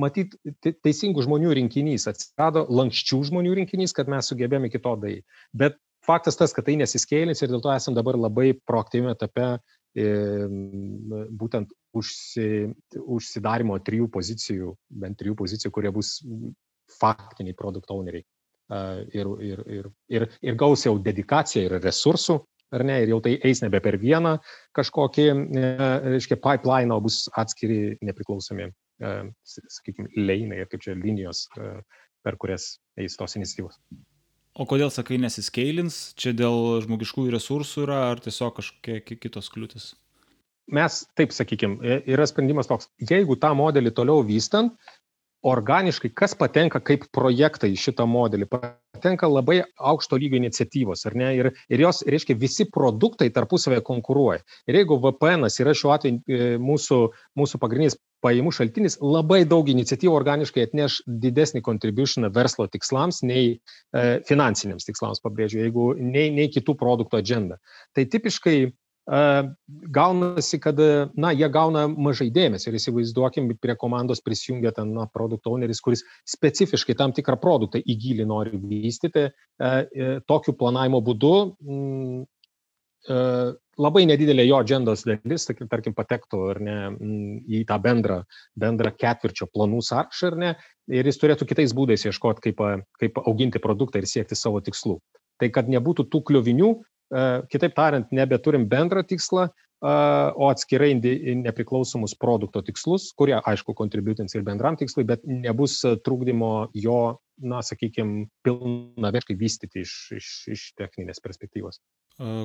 matyt 0.00 0.36
teisingų 0.84 1.24
žmonių 1.26 1.54
rinkinys 1.60 2.06
atsirado 2.10 2.66
lankščių 2.68 3.22
žmonių 3.30 3.56
rinkinys 3.62 3.96
kad 3.96 4.10
mes 4.12 4.28
sugebėjom 4.30 4.68
iki 4.68 4.82
to 4.84 4.94
daeit 5.02 5.40
bet 5.56 5.80
faktas 6.06 6.38
tas 6.38 6.54
kad 6.54 6.68
tai 6.68 6.76
nesiskėlins 6.78 7.42
ir 7.42 7.50
dėl 7.50 7.64
to 7.64 7.72
esam 7.74 7.96
dabar 7.96 8.18
labai 8.20 8.52
proaktyviame 8.68 9.16
etape 9.16 9.56
būtent 9.96 11.72
užsi, 11.96 12.68
užsidarimo 13.00 13.78
trijų 13.80 14.10
pozicijų, 14.12 14.74
bent 14.90 15.18
trijų 15.20 15.36
pozicijų, 15.36 15.72
kurie 15.72 15.92
bus 15.94 16.18
faktiniai 17.00 17.56
produkt 17.56 17.90
owneriai. 17.90 18.24
Ir, 19.14 19.30
ir, 19.46 19.62
ir, 19.70 19.88
ir, 20.10 20.26
ir 20.42 20.58
gaus 20.58 20.84
jau 20.84 20.96
dedikaciją 20.98 21.68
ir 21.68 21.76
resursų, 21.80 22.40
ar 22.74 22.82
ne, 22.86 23.02
ir 23.04 23.12
jau 23.14 23.20
tai 23.22 23.36
eis 23.46 23.62
nebe 23.62 23.78
per 23.84 23.98
vieną 24.02 24.38
kažkokį, 24.76 25.28
e, 25.30 25.70
reiškia, 26.16 26.40
pipeline, 26.42 26.94
o 26.94 26.98
bus 27.04 27.26
atskiri 27.36 27.98
nepriklausomi 28.02 28.70
E, 28.96 29.08
sakykime, 29.68 30.08
leinai 30.16 30.62
ir 30.62 30.68
kaip 30.72 30.84
čia 30.84 30.96
linijos, 30.96 31.46
e, 31.60 31.72
per 32.24 32.38
kurias 32.40 32.76
eis 32.96 33.16
tos 33.20 33.36
iniciatyvos. 33.36 33.76
O 34.56 34.64
kodėl 34.64 34.88
sakai 34.92 35.18
nesiskeilins? 35.20 36.14
Čia 36.16 36.32
dėl 36.36 36.80
žmogiškųjų 36.86 37.34
resursų 37.34 37.84
yra 37.84 37.98
ar 38.10 38.22
tiesiog 38.24 38.54
kažkokie 38.56 39.18
kitos 39.20 39.52
kliūtis? 39.52 39.90
Mes, 40.72 41.02
taip 41.14 41.34
sakykime, 41.36 42.00
yra 42.08 42.24
sprendimas 42.26 42.70
toks, 42.70 42.88
jeigu 42.98 43.36
tą 43.38 43.52
modelį 43.54 43.92
toliau 43.94 44.24
vystant, 44.26 44.72
organiškai, 45.46 46.10
kas 46.16 46.34
patenka 46.34 46.80
kaip 46.82 47.04
projektai 47.14 47.70
į 47.74 47.78
šitą 47.84 48.08
modelį, 48.08 48.48
patenka 48.96 49.28
labai 49.28 49.60
aukšto 49.76 50.18
lygio 50.20 50.40
iniciatyvos, 50.40 51.04
ar 51.08 51.16
ne? 51.18 51.30
Ir, 51.36 51.50
ir 51.72 51.84
jos, 51.84 52.02
reiškia, 52.08 52.36
visi 52.40 52.66
produktai 52.72 53.28
tarpusavėje 53.34 53.84
konkuruoja. 53.86 54.42
Ir 54.66 54.80
jeigu 54.80 54.98
VPN 55.04 55.46
yra 55.46 55.74
šiuo 55.76 55.92
atveju 55.94 56.20
e, 56.26 56.52
mūsų, 56.62 57.00
mūsų 57.38 57.60
pagrindinis 57.62 57.98
pajamų 58.24 58.52
šaltinis, 58.56 58.96
labai 59.04 59.42
daug 59.48 59.68
iniciatyvų 59.70 60.16
organiškai 60.16 60.64
atneš 60.66 61.02
didesnį 61.06 61.62
contribution 61.66 62.26
verslo 62.34 62.66
tikslams 62.72 63.22
nei 63.26 63.52
e, 63.52 64.06
finansiniams 64.28 64.88
tikslams, 64.88 65.22
pabrėžiu, 65.24 65.60
jeigu 65.66 65.92
nei, 66.00 66.30
nei 66.34 66.48
kitų 66.52 66.76
produktų 66.80 67.20
agenda. 67.20 67.60
Tai 67.94 68.06
tipiškai 68.10 68.56
gaunasi, 69.06 70.58
kad, 70.58 70.80
na, 71.14 71.30
jie 71.30 71.48
gauna 71.52 71.86
mažai 71.88 72.26
dėmesio 72.34 72.72
ir 72.72 72.78
įsivaizduokim, 72.80 73.52
prie 73.62 73.76
komandos 73.78 74.22
prisijungia 74.24 74.72
ten, 74.74 74.90
na, 74.96 75.06
produkto 75.06 75.52
owneris, 75.54 75.80
kuris 75.80 76.02
specifiškai 76.26 76.96
tam 76.98 77.14
tikrą 77.14 77.38
produktą 77.38 77.78
į 77.78 77.96
gilį 78.02 78.26
nori 78.26 78.58
vystyti, 78.58 79.28
tokiu 80.26 80.56
planavimo 80.58 80.98
būdu 81.06 81.34
m, 81.62 82.24
e, 83.06 83.20
labai 83.78 84.02
nedidelė 84.10 84.48
jo 84.48 84.58
agendos 84.58 85.06
dalis, 85.06 85.46
tarkim, 85.46 85.94
patektų 85.94 86.42
ar 86.50 86.60
ne 86.66 86.76
į 87.46 87.62
tą 87.68 87.78
bendrą, 87.82 88.24
bendrą 88.58 88.90
ketvirčio 88.90 89.46
planų 89.52 89.84
sąrašą 89.86 90.32
ar 90.32 90.40
ne, 90.42 90.50
ir 90.90 91.06
jis 91.06 91.22
turėtų 91.22 91.46
kitais 91.46 91.76
būdais 91.78 92.08
ieškoti, 92.08 92.48
kaip, 92.48 92.66
kaip 92.98 93.22
auginti 93.22 93.62
produktą 93.62 94.02
ir 94.02 94.10
siekti 94.10 94.34
savo 94.34 94.58
tikslų. 94.66 94.98
Tai 95.36 95.52
kad 95.52 95.68
nebūtų 95.68 96.08
tų 96.10 96.22
kliuvinių, 96.26 96.70
kitaip 97.52 97.76
tariant, 97.76 98.10
nebeturim 98.14 98.66
bendrą 98.70 99.04
tikslą, 99.06 99.48
o 99.84 100.48
atskirai 100.48 100.94
nepriklausomus 100.96 102.16
produkto 102.18 102.62
tikslus, 102.64 103.10
kurie, 103.18 103.36
aišku, 103.36 103.74
kontributins 103.76 104.34
ir 104.34 104.44
bendram 104.46 104.78
tikslui, 104.80 105.04
bet 105.04 105.20
nebus 105.28 105.82
trukdymo 106.04 106.70
jo, 106.74 107.18
na, 107.44 107.60
sakykime, 107.60 108.24
pilnavertiškai 108.46 109.36
vystyti 109.36 109.84
iš, 109.84 109.92
iš, 110.16 110.30
iš 110.56 110.66
techninės 110.80 111.20
perspektyvos. 111.20 111.82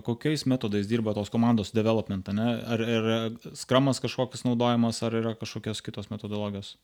kokiais 0.03 0.43
metodais 0.51 0.89
dirba 0.91 1.13
tos 1.15 1.31
komandos 1.31 1.71
development, 1.71 2.27
ne? 2.35 2.49
Ar 2.67 2.81
yra 2.83 3.19
skramas 3.55 4.03
kažkokios 4.03 4.43
naudojamas, 4.43 4.99
ar 5.07 5.15
yra 5.15 5.31
kažkokios 5.39 5.79
kitos 5.85 6.11
metodologijos? 6.11 6.75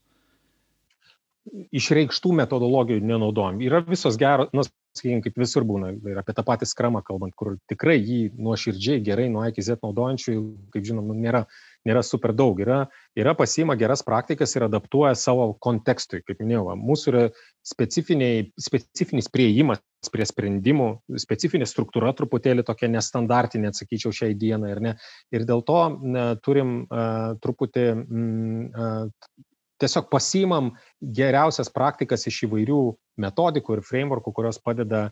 Išreikštų 1.76 2.34
metodologijų 2.42 3.04
nenaudojam. 3.06 3.62
Yra 3.64 3.80
visos 3.86 4.18
geros, 4.20 4.50
nu, 4.56 4.66
sakykime, 4.98 5.22
kaip 5.26 5.38
visur 5.40 5.66
būna, 5.68 5.92
ir 6.10 6.20
apie 6.20 6.34
tą 6.36 6.44
patį 6.48 6.68
skramą 6.70 7.02
kalbant, 7.06 7.36
kur 7.38 7.56
tikrai 7.70 7.98
jį 8.00 8.20
nuoširdžiai 8.36 9.02
gerai 9.06 9.28
nuo 9.32 9.44
A 9.46 9.52
iki 9.52 9.64
Z 9.66 9.80
naudojančių, 9.84 10.36
kaip 10.74 10.88
žinom, 10.88 11.08
nu, 11.12 11.18
nėra, 11.18 11.46
nėra 11.88 12.04
super 12.06 12.34
daug. 12.36 12.60
Yra, 12.64 12.86
yra 13.18 13.36
pasima 13.38 13.78
geras 13.80 14.04
praktikas 14.08 14.56
ir 14.58 14.68
adaptuoja 14.68 15.14
savo 15.18 15.52
kontekstui. 15.64 16.24
Kaip 16.28 16.42
minėjau, 16.44 16.74
mūsų 16.82 17.14
yra 17.14 17.26
specifinis 17.68 19.30
prieimas 19.34 19.84
prie 20.14 20.26
sprendimų, 20.30 20.90
specifinė 21.20 21.68
struktūra 21.68 22.14
truputėlį 22.16 22.64
tokia 22.68 22.90
nestandartinė, 22.94 23.74
sakyčiau, 23.76 24.14
šiai 24.16 24.38
dienai. 24.40 24.72
Ir, 24.76 24.84
ne, 24.84 24.96
ir 25.36 25.46
dėl 25.48 25.64
to 25.68 25.82
ne, 26.00 26.30
turim 26.46 26.80
uh, 26.86 27.36
truputį 27.44 27.88
mm, 27.96 28.68
uh, 28.72 29.46
tiesiog 29.82 30.10
pasimam 30.12 30.72
geriausias 31.02 31.72
praktikas 31.74 32.28
iš 32.30 32.46
įvairių 32.48 32.82
metodikų 33.24 33.78
ir 33.78 33.86
frameworkų, 33.86 34.34
kurios 34.40 34.62
padeda 34.64 35.08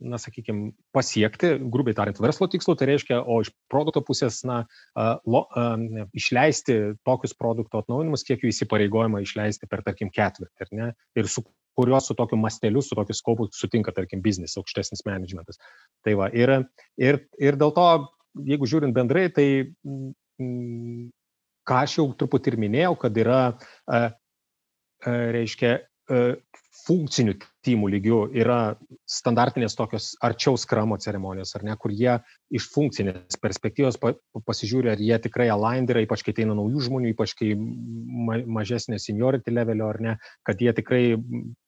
na, 0.00 0.18
sakykime, 0.20 0.72
pasiekti, 0.96 1.52
grubiai 1.72 1.96
tariant, 1.96 2.18
verslo 2.24 2.48
tikslų, 2.50 2.74
tai 2.78 2.88
reiškia, 2.90 3.20
o 3.20 3.40
iš 3.44 3.52
produkto 3.72 4.02
pusės, 4.04 4.40
na, 4.48 4.62
lo, 5.28 5.44
išleisti 6.16 6.78
tokius 7.06 7.36
produkto 7.36 7.82
atnaujinimus, 7.82 8.24
kiek 8.26 8.44
jų 8.44 8.52
įsipareigojama 8.54 9.20
išleisti 9.24 9.68
per, 9.70 9.84
tarkim, 9.86 10.12
ketvirtį, 10.14 10.64
ar 10.64 10.72
ne, 10.76 10.88
ir 11.20 11.28
su 11.28 11.44
kuriuo 11.78 12.00
su 12.02 12.16
tokiu 12.18 12.38
masteliu, 12.40 12.82
su 12.84 12.96
tokiu 12.98 13.16
skopu 13.16 13.48
sutinka, 13.54 13.92
tarkim, 13.96 14.24
biznis, 14.24 14.56
aukštesnis 14.60 15.04
managementas. 15.06 15.60
Tai 16.04 16.16
va, 16.18 16.30
ir, 16.32 16.56
ir, 17.00 17.22
ir 17.40 17.60
dėl 17.60 17.74
to, 17.76 17.86
jeigu 18.48 18.68
žiūrint 18.68 18.96
bendrai, 18.96 19.28
tai 19.36 19.46
ką 21.70 21.78
aš 21.84 22.00
jau 22.00 22.08
truputį 22.18 22.54
ir 22.54 22.58
minėjau, 22.66 22.96
kad 23.04 23.22
yra, 23.22 23.42
reiškia, 25.06 25.76
funkcinių 26.80 27.34
timų 27.66 27.90
lygių 27.92 28.18
yra 28.40 28.74
standartinės 29.10 29.76
tokios 29.76 30.10
arčiau 30.24 30.56
skramo 30.58 30.96
ceremonijos, 31.02 31.52
ar 31.56 31.64
ne, 31.66 31.74
kur 31.80 31.92
jie 31.94 32.16
iš 32.56 32.68
funkcinės 32.72 33.38
perspektyvos 33.42 33.98
pasižiūri, 34.00 34.92
ar 34.94 35.02
jie 35.02 35.18
tikrai 35.26 35.50
aligned 35.52 35.92
yra, 35.92 36.04
ypač 36.06 36.24
kai 36.24 36.34
ateina 36.34 36.56
naujų 36.56 36.86
žmonių, 36.88 37.12
ypač 37.12 37.34
kai 37.38 37.52
mažesnė 38.58 39.00
seniority 39.02 39.52
levelio, 39.54 39.90
ar 39.92 40.00
ne, 40.02 40.14
kad 40.46 40.62
jie 40.62 40.72
tikrai 40.76 41.02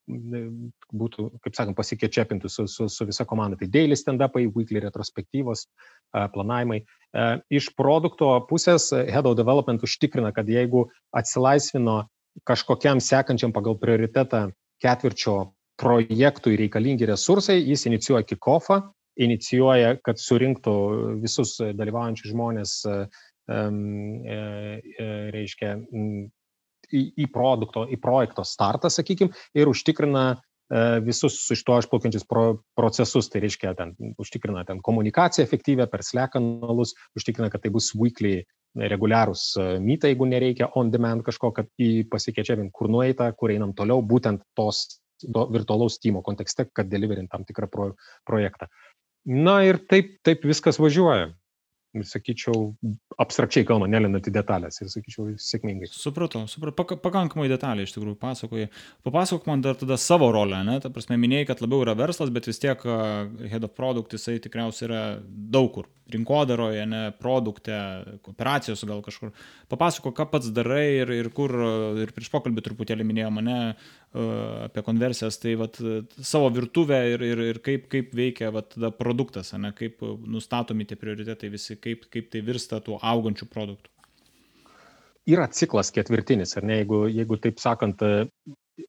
būtų, 0.09 1.28
kaip 1.45 1.55
sakant, 1.57 1.76
pasikėčiapintų 1.78 2.51
su, 2.51 2.66
su, 2.70 2.88
su 2.90 3.07
visa 3.09 3.26
komanda. 3.28 3.59
Tai 3.61 3.68
daily 3.72 3.97
stand-upai, 3.99 4.49
weekly 4.55 4.82
retrospektyvos, 4.82 5.68
planavimai. 6.34 6.82
Iš 7.53 7.70
produkto 7.78 8.32
pusės 8.49 8.90
Head 8.93 9.28
of 9.28 9.38
Development 9.38 9.84
užtikrina, 9.86 10.32
kad 10.34 10.51
jeigu 10.51 10.88
atsilaisvino 11.16 12.03
kažkokiam 12.49 13.01
sekančiam 13.01 13.53
pagal 13.53 13.76
prioritetą 13.80 14.49
ketvirčio 14.83 15.53
projektui 15.80 16.57
reikalingi 16.61 17.07
resursai, 17.09 17.59
jis 17.61 17.87
inicijuoja 17.91 18.26
kikofą, 18.28 18.80
inicijuoja, 19.22 19.97
kad 20.05 20.20
surinktų 20.20 20.74
visus 21.22 21.57
dalyvaujančius 21.61 22.33
žmonės, 22.33 22.76
reiškia, 25.37 25.74
į, 26.93 27.03
į, 27.24 27.26
produkto, 27.33 27.85
į 27.89 27.99
projekto 28.01 28.45
startą, 28.47 28.91
sakykime, 28.93 29.35
ir 29.59 29.70
užtikrina 29.70 30.26
visus 31.05 31.37
iš 31.53 31.61
to 31.68 31.76
išplaukiančius 31.83 32.24
pro, 32.28 32.62
procesus, 32.78 33.28
tai 33.28 33.43
reiškia, 33.45 33.74
ten, 33.76 33.93
užtikrina 34.20 34.64
ten 34.68 34.80
komunikaciją 34.85 35.45
efektyvę 35.45 35.87
per 35.93 36.05
Slack 36.07 36.33
kanalus, 36.39 36.95
užtikrina, 37.18 37.51
kad 37.53 37.64
tai 37.64 37.72
bus 37.74 37.91
weekly 37.99 38.43
reguliarūs 38.78 39.44
mytai, 39.84 40.12
jeigu 40.12 40.28
nereikia 40.30 40.70
on 40.80 40.90
demand 40.92 41.24
kažko, 41.26 41.52
kad 41.56 41.68
į 41.82 42.06
pasikeičiavim, 42.12 42.70
kur 42.72 42.88
nueita, 42.92 43.28
kur 43.36 43.52
einam 43.52 43.74
toliau, 43.76 44.04
būtent 44.04 44.44
tos 44.56 44.86
virtualaus 45.22 46.00
timo 46.02 46.22
kontekste, 46.24 46.66
kad 46.74 46.88
deliverint 46.90 47.30
tam 47.30 47.44
tikrą 47.46 47.68
pro, 47.70 47.92
projektą. 48.26 48.66
Na 49.28 49.60
ir 49.66 49.78
taip, 49.90 50.16
taip 50.26 50.42
viskas 50.48 50.80
važiuoja 50.82 51.30
sakyčiau, 52.01 52.72
abstrakčiai 53.20 53.66
kalba, 53.68 53.88
nelendant 53.90 54.26
į 54.28 54.32
detalės 54.34 54.80
ir, 54.80 54.90
sakyčiau, 54.93 55.34
sėkmingai. 55.36 55.90
Supratau, 55.93 56.47
supratau, 56.51 56.97
pakankamai 57.05 57.51
detaliai 57.53 57.86
iš 57.88 57.95
tikrųjų 57.97 58.16
pasakoji. 58.22 58.70
Papasakok 59.05 59.49
man 59.51 59.64
dar 59.64 59.76
tada 59.78 59.99
savo 60.01 60.30
rolę, 60.32 60.62
ne? 60.66 60.78
Ta 60.82 60.90
prasme, 60.93 61.18
minėjai, 61.20 61.51
kad 61.53 61.64
labiau 61.64 61.84
yra 61.84 61.97
verslas, 61.99 62.32
bet 62.32 62.49
vis 62.49 62.62
tiek 62.62 62.80
head 63.53 63.66
of 63.66 63.76
product 63.76 64.16
jisai 64.16 64.38
tikriausiai 64.43 64.88
yra 64.88 65.03
daug 65.22 65.72
kur. 65.76 65.90
Rinkodaroje, 66.12 66.82
ne, 66.90 67.03
produkte, 67.16 67.72
operacijos 68.28 68.82
gal 68.88 69.01
kažkur. 69.05 69.30
Papasakok, 69.72 70.16
ką 70.18 70.26
pats 70.32 70.51
darai 70.53 70.99
ir, 70.99 71.12
ir 71.14 71.28
kur, 71.32 71.55
ir 72.03 72.11
prieš 72.12 72.28
pokalbį 72.32 72.64
truputėlį 72.66 73.07
minėjo 73.07 73.30
mane 73.32 73.59
apie 74.12 74.82
konversijas, 74.84 75.38
tai 75.40 75.55
vat, 75.57 75.78
savo 76.20 76.51
virtuvę 76.53 76.99
ir, 77.14 77.22
ir, 77.24 77.43
ir 77.55 77.61
kaip, 77.64 77.86
kaip 77.93 78.11
veikia 78.16 78.51
vat, 78.53 78.74
produktas, 78.99 79.55
ne, 79.57 79.70
kaip 79.76 80.03
nustatomi 80.05 80.84
tie 80.88 80.99
prioritetai 81.01 81.49
visi, 81.55 81.78
kaip, 81.83 82.07
kaip 82.12 82.30
tai 82.33 82.43
virsta 82.47 82.80
tuo 82.85 82.99
augančiu 83.03 83.49
produktu. 83.51 83.91
Yra 85.28 85.47
ciklas 85.55 85.93
ketvirtinis, 85.95 86.57
ar 86.59 86.66
ne, 86.66 86.80
jeigu, 86.80 87.05
jeigu 87.12 87.39
taip 87.43 87.61
sakant, 87.62 88.01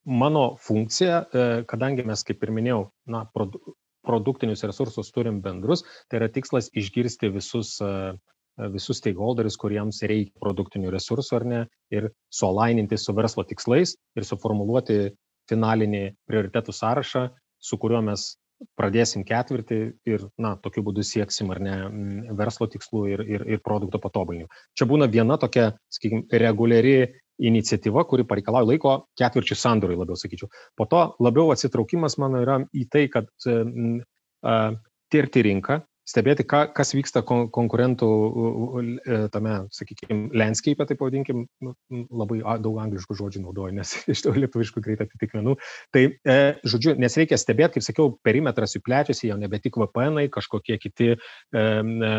mano 0.06 0.46
funkcija, 0.62 1.20
kadangi 1.70 2.06
mes, 2.08 2.24
kaip 2.26 2.42
ir 2.42 2.54
minėjau, 2.56 2.88
na, 3.14 3.28
produktinius 4.04 4.66
resursus 4.66 5.12
turim 5.14 5.44
bendrus, 5.46 5.86
tai 6.10 6.24
yra 6.24 6.32
tikslas 6.34 6.72
išgirsti 6.74 7.30
visus 7.36 7.78
visus 8.74 9.00
stakeholderius, 9.02 9.58
kuriems 9.58 10.04
reikia 10.06 10.38
produktinių 10.42 10.92
resursų 10.94 11.38
ar 11.40 11.46
ne, 11.50 11.62
ir 11.94 12.10
suolaininti 12.30 13.00
su 13.02 13.16
verslo 13.18 13.46
tikslais 13.50 13.96
ir 14.16 14.28
suformuluoti 14.28 14.98
finalinį 15.50 16.04
prioritetų 16.30 16.76
sąrašą, 16.76 17.24
su 17.58 17.80
kuriuo 17.82 18.04
mes 18.06 18.34
pradėsim 18.80 19.26
ketvirtį 19.28 19.80
ir, 20.10 20.24
na, 20.42 20.54
tokiu 20.64 20.84
būdu 20.88 21.04
sieksim 21.06 21.52
ar 21.54 21.60
ne 21.64 21.76
verslo 22.38 22.68
tikslų 22.72 23.04
ir, 23.12 23.24
ir, 23.28 23.46
ir 23.56 23.62
produkto 23.66 24.00
patobulinimų. 24.04 24.50
Čia 24.78 24.88
būna 24.90 25.10
viena 25.12 25.38
tokia, 25.42 25.74
sakykime, 25.94 26.26
reguliari 26.44 26.96
iniciatyva, 27.44 28.06
kuri 28.10 28.28
pareikalauja 28.30 28.70
laiko 28.70 28.96
ketvirčių 29.20 29.58
sandoriui, 29.58 30.00
labiau 30.00 30.20
sakyčiau. 30.20 30.52
Po 30.78 30.88
to 30.90 31.04
labiau 31.24 31.52
atsitraukimas 31.54 32.20
mano 32.22 32.44
yra 32.44 32.60
į 32.72 32.86
tai, 32.94 33.08
kad 33.12 33.30
uh, 33.50 34.78
tirti 35.14 35.44
rinką, 35.50 35.82
stebėti, 36.08 36.46
ką, 36.48 36.66
kas 36.76 36.94
vyksta 36.96 37.24
kon, 37.28 37.48
konkurentų 37.54 38.10
e, 38.84 39.20
tame, 39.34 39.56
sakykime, 39.74 40.30
landscape, 40.36 40.86
tai 40.88 40.98
pavadinkim, 41.00 41.46
nu, 41.64 41.74
labai 42.12 42.42
daug 42.64 42.80
angliškų 42.84 43.18
žodžių 43.20 43.44
naudoju, 43.46 43.76
nes 43.80 43.96
iš 44.14 44.26
to 44.26 44.34
lietuviškų 44.36 44.84
greit 44.84 45.04
atitikmenų. 45.06 45.56
Tai, 45.96 46.04
e, 46.12 46.38
žodžiu, 46.68 46.96
nes 47.00 47.18
reikia 47.20 47.40
stebėti, 47.40 47.80
kaip 47.80 47.88
sakiau, 47.88 48.10
perimetras 48.26 48.76
jų 48.76 48.84
plečiasi, 48.86 49.30
jau 49.32 49.40
nebe 49.40 49.60
tik 49.64 49.80
VPN, 49.80 50.28
kažkokie 50.34 50.78
kiti, 50.82 51.14
e, 51.16 51.18
e, 51.64 52.14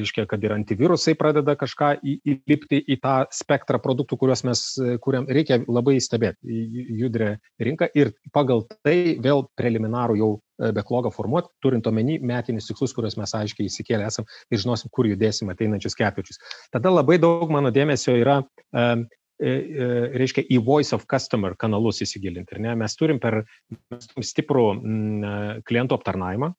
reiškia, 0.00 0.26
kad 0.30 0.42
ir 0.44 0.56
antivirusai 0.56 1.16
pradeda 1.18 1.56
kažką 1.60 1.94
įlipti 2.02 2.82
į 2.82 3.00
tą 3.02 3.16
spektrą 3.34 3.80
produktų, 3.82 4.20
kuriuos 4.20 4.44
mes 4.48 4.66
kuriam. 5.04 5.28
Reikia 5.30 5.60
labai 5.68 5.98
stebėti 6.02 6.60
judrę 6.98 7.36
rinką 7.62 7.90
ir 7.94 8.12
pagal 8.34 8.64
tai 8.84 9.16
vėl 9.22 9.46
preliminarų 9.58 10.18
jau 10.18 10.30
beklogą 10.76 11.12
formuoti, 11.14 11.50
turint 11.64 11.86
omeny 11.88 12.18
metinius 12.26 12.68
tikslus, 12.68 12.92
kuriuos 12.96 13.16
mes 13.20 13.32
aiškiai 13.36 13.70
įsikėlę 13.70 14.06
esam 14.08 14.26
ir 14.52 14.60
žinosim, 14.60 14.92
kur 14.92 15.08
judėsim 15.08 15.52
ateinančius 15.52 15.96
ketvirčius. 15.98 16.40
Tada 16.74 16.92
labai 16.92 17.18
daug 17.22 17.48
mano 17.52 17.72
dėmesio 17.74 18.16
yra 18.20 18.40
um, 18.42 19.06
reiškia 19.40 20.44
į 20.52 20.58
Voice 20.64 20.92
of 20.92 21.06
Customer 21.08 21.54
kanalus 21.56 22.02
įsigilinti. 22.04 22.58
Mes 22.60 22.96
turim 22.96 23.20
per 23.22 23.44
mes 23.72 24.10
turim 24.10 24.26
stiprų 24.26 24.64
m, 24.74 25.62
klientų 25.64 25.96
aptarnavimą, 25.96 26.50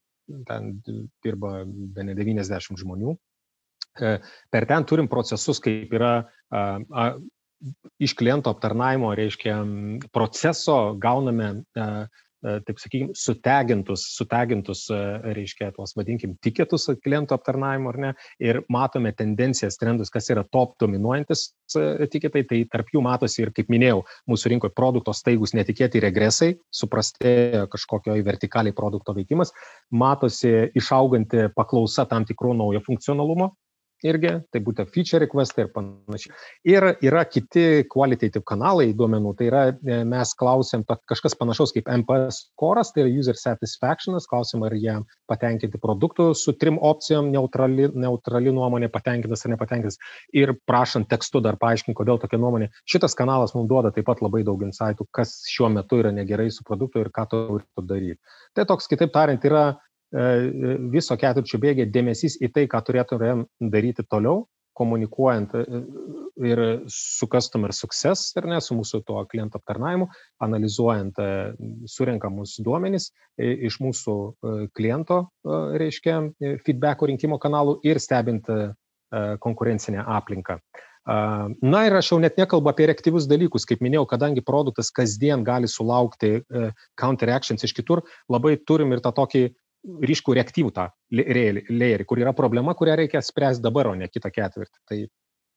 ten 0.47 0.71
dirba 1.23 1.61
be 1.67 2.07
ne 2.07 2.15
90 2.17 2.81
žmonių. 2.81 3.13
Per 4.01 4.65
ten 4.65 4.87
turim 4.87 5.11
procesus, 5.11 5.59
kaip 5.61 5.93
yra 5.93 6.13
a, 6.49 6.79
a, 6.79 7.05
iš 8.01 8.15
kliento 8.17 8.49
aptarnavimo, 8.49 9.11
reiškia, 9.19 9.59
proceso 10.15 10.77
gauname 10.97 11.51
a, 11.77 11.87
E, 11.91 12.30
taip 12.41 12.79
sakykime, 12.81 13.15
sutegintus, 13.17 14.03
sutegintus, 14.15 14.85
e, 14.89 14.99
reiškia, 15.37 15.71
tuos, 15.75 15.93
vadinkim, 15.97 16.33
tiketus 16.41 16.87
klientų 17.03 17.35
aptarnavimo, 17.37 17.91
ar 17.93 17.99
ne, 18.01 18.11
ir 18.41 18.61
matome 18.71 19.11
tendencijas, 19.17 19.77
trendus, 19.81 20.09
kas 20.13 20.31
yra 20.33 20.43
top 20.49 20.73
dominuojantis 20.81 21.45
e, 21.77 22.07
tiketai, 22.11 22.43
tai 22.49 22.63
tarp 22.71 22.89
jų 22.93 23.03
matosi 23.05 23.43
ir, 23.43 23.53
kaip 23.55 23.69
minėjau, 23.73 24.01
mūsų 24.31 24.53
rinkoje 24.55 24.75
produkto 24.77 25.13
staigus 25.15 25.53
netikėti 25.57 26.01
regresai, 26.03 26.55
suprastėjo 26.73 27.67
kažkokio 27.71 28.17
į 28.17 28.25
vertikaliai 28.25 28.75
produkto 28.77 29.15
veikimas, 29.17 29.53
matosi 29.93 30.71
išauganti 30.77 31.49
paklausa 31.55 32.07
tam 32.09 32.25
tikrų 32.25 32.55
naujo 32.57 32.81
funkcionalumo, 32.87 33.51
irgi, 34.07 34.33
tai 34.51 34.61
būtų 34.63 34.85
feature 34.91 35.21
requestai 35.23 35.65
ir 35.65 35.71
panašiai. 35.75 36.33
Ir 36.67 36.87
yra 37.03 37.23
kiti 37.29 37.83
qualitative 37.91 38.43
kanalai 38.47 38.91
duomenų, 38.97 39.33
tai 39.39 39.49
yra 39.49 39.63
e, 39.71 40.01
mes 40.07 40.33
klausėm 40.37 40.85
kažkas 41.09 41.35
panašaus 41.39 41.73
kaip 41.75 41.89
MPS 41.91 42.41
koras, 42.59 42.93
tai 42.93 43.05
yra 43.05 43.13
user 43.21 43.37
satisfactionas, 43.39 44.27
klausim, 44.29 44.65
ar 44.67 44.75
jie 44.77 44.97
patenkinti 45.31 45.81
produktų 45.81 46.31
su 46.37 46.55
trim 46.59 46.79
opcijom, 46.81 47.31
neutrali, 47.33 47.89
neutrali 47.93 48.53
nuomonė, 48.55 48.91
patenkintas 48.93 49.45
ar 49.45 49.55
nepatenkintas. 49.55 49.99
Ir 50.37 50.55
prašant 50.69 51.09
tekstu 51.11 51.43
dar 51.43 51.59
paaiškinti, 51.61 51.97
kodėl 51.97 52.19
tokia 52.21 52.41
nuomonė. 52.41 52.71
Šitas 52.89 53.17
kanalas 53.17 53.55
mums 53.57 53.69
duoda 53.71 53.93
taip 53.95 54.07
pat 54.09 54.23
labai 54.23 54.43
daug 54.47 54.61
insightų, 54.65 55.07
kas 55.15 55.41
šiuo 55.51 55.71
metu 55.73 56.01
yra 56.01 56.13
negerai 56.15 56.49
su 56.51 56.65
produktu 56.67 57.03
ir 57.03 57.11
ką 57.13 57.27
turėtų 57.31 57.85
daryti. 57.87 58.19
Tai 58.57 58.67
toks, 58.69 58.89
kitaip 58.91 59.13
tariant, 59.15 59.45
yra 59.47 59.65
viso 60.11 61.15
ketvirčio 61.17 61.59
bėgė 61.61 61.85
dėmesys 61.87 62.37
į 62.43 62.51
tai, 62.55 62.65
ką 62.67 62.81
turėtumėm 62.87 63.45
daryti 63.71 64.03
toliau, 64.03 64.45
komunikuojant 64.73 65.55
e, 65.55 65.81
ir 66.47 66.61
su 66.87 67.27
customer 67.31 67.73
success, 67.75 68.31
ar 68.39 68.47
ne, 68.49 68.59
su 68.63 68.75
mūsų 68.77 69.01
tuo 69.07 69.23
kliento 69.31 69.59
aptarnavimu, 69.59 70.07
analizuojant 70.43 71.19
e, 71.19 71.31
surinkamus 71.91 72.57
duomenys 72.65 73.11
iš 73.41 73.79
mūsų 73.81 74.15
kliento, 74.77 75.23
reiškia, 75.81 76.17
feedbacko 76.65 77.09
rinkimo 77.09 77.39
kanalų 77.41 77.79
ir 77.87 77.99
stebint 78.03 78.49
konkurencinę 79.43 80.03
aplinką. 80.07 80.59
Na 81.05 81.79
ir 81.87 81.95
aš 81.97 82.11
jau 82.11 82.19
net 82.21 82.37
nekalbu 82.37 82.69
apie 82.69 82.85
reaktyvius 82.85 83.25
dalykus, 83.25 83.65
kaip 83.65 83.81
minėjau, 83.81 84.05
kadangi 84.11 84.43
produktas 84.45 84.91
kasdien 84.93 85.41
gali 85.43 85.65
sulaukti 85.65 86.29
e, 86.37 86.67
counteractions 87.01 87.65
iš 87.65 87.73
kitur, 87.73 88.03
labai 88.29 88.53
turim 88.69 88.93
ir 88.93 89.01
tą 89.01 89.09
tokį 89.17 89.47
ryškų 89.81 90.35
reaktyvų 90.37 90.73
tą 90.75 90.87
layerį, 91.13 92.05
kur 92.09 92.21
yra 92.21 92.33
problema, 92.37 92.75
kurią 92.77 92.99
reikia 93.01 93.21
spręsti 93.25 93.63
dabar, 93.65 93.91
o 93.91 93.95
ne 93.97 94.09
kitą 94.11 94.31
ketvirtį. 94.33 94.77
Tai, 94.89 94.99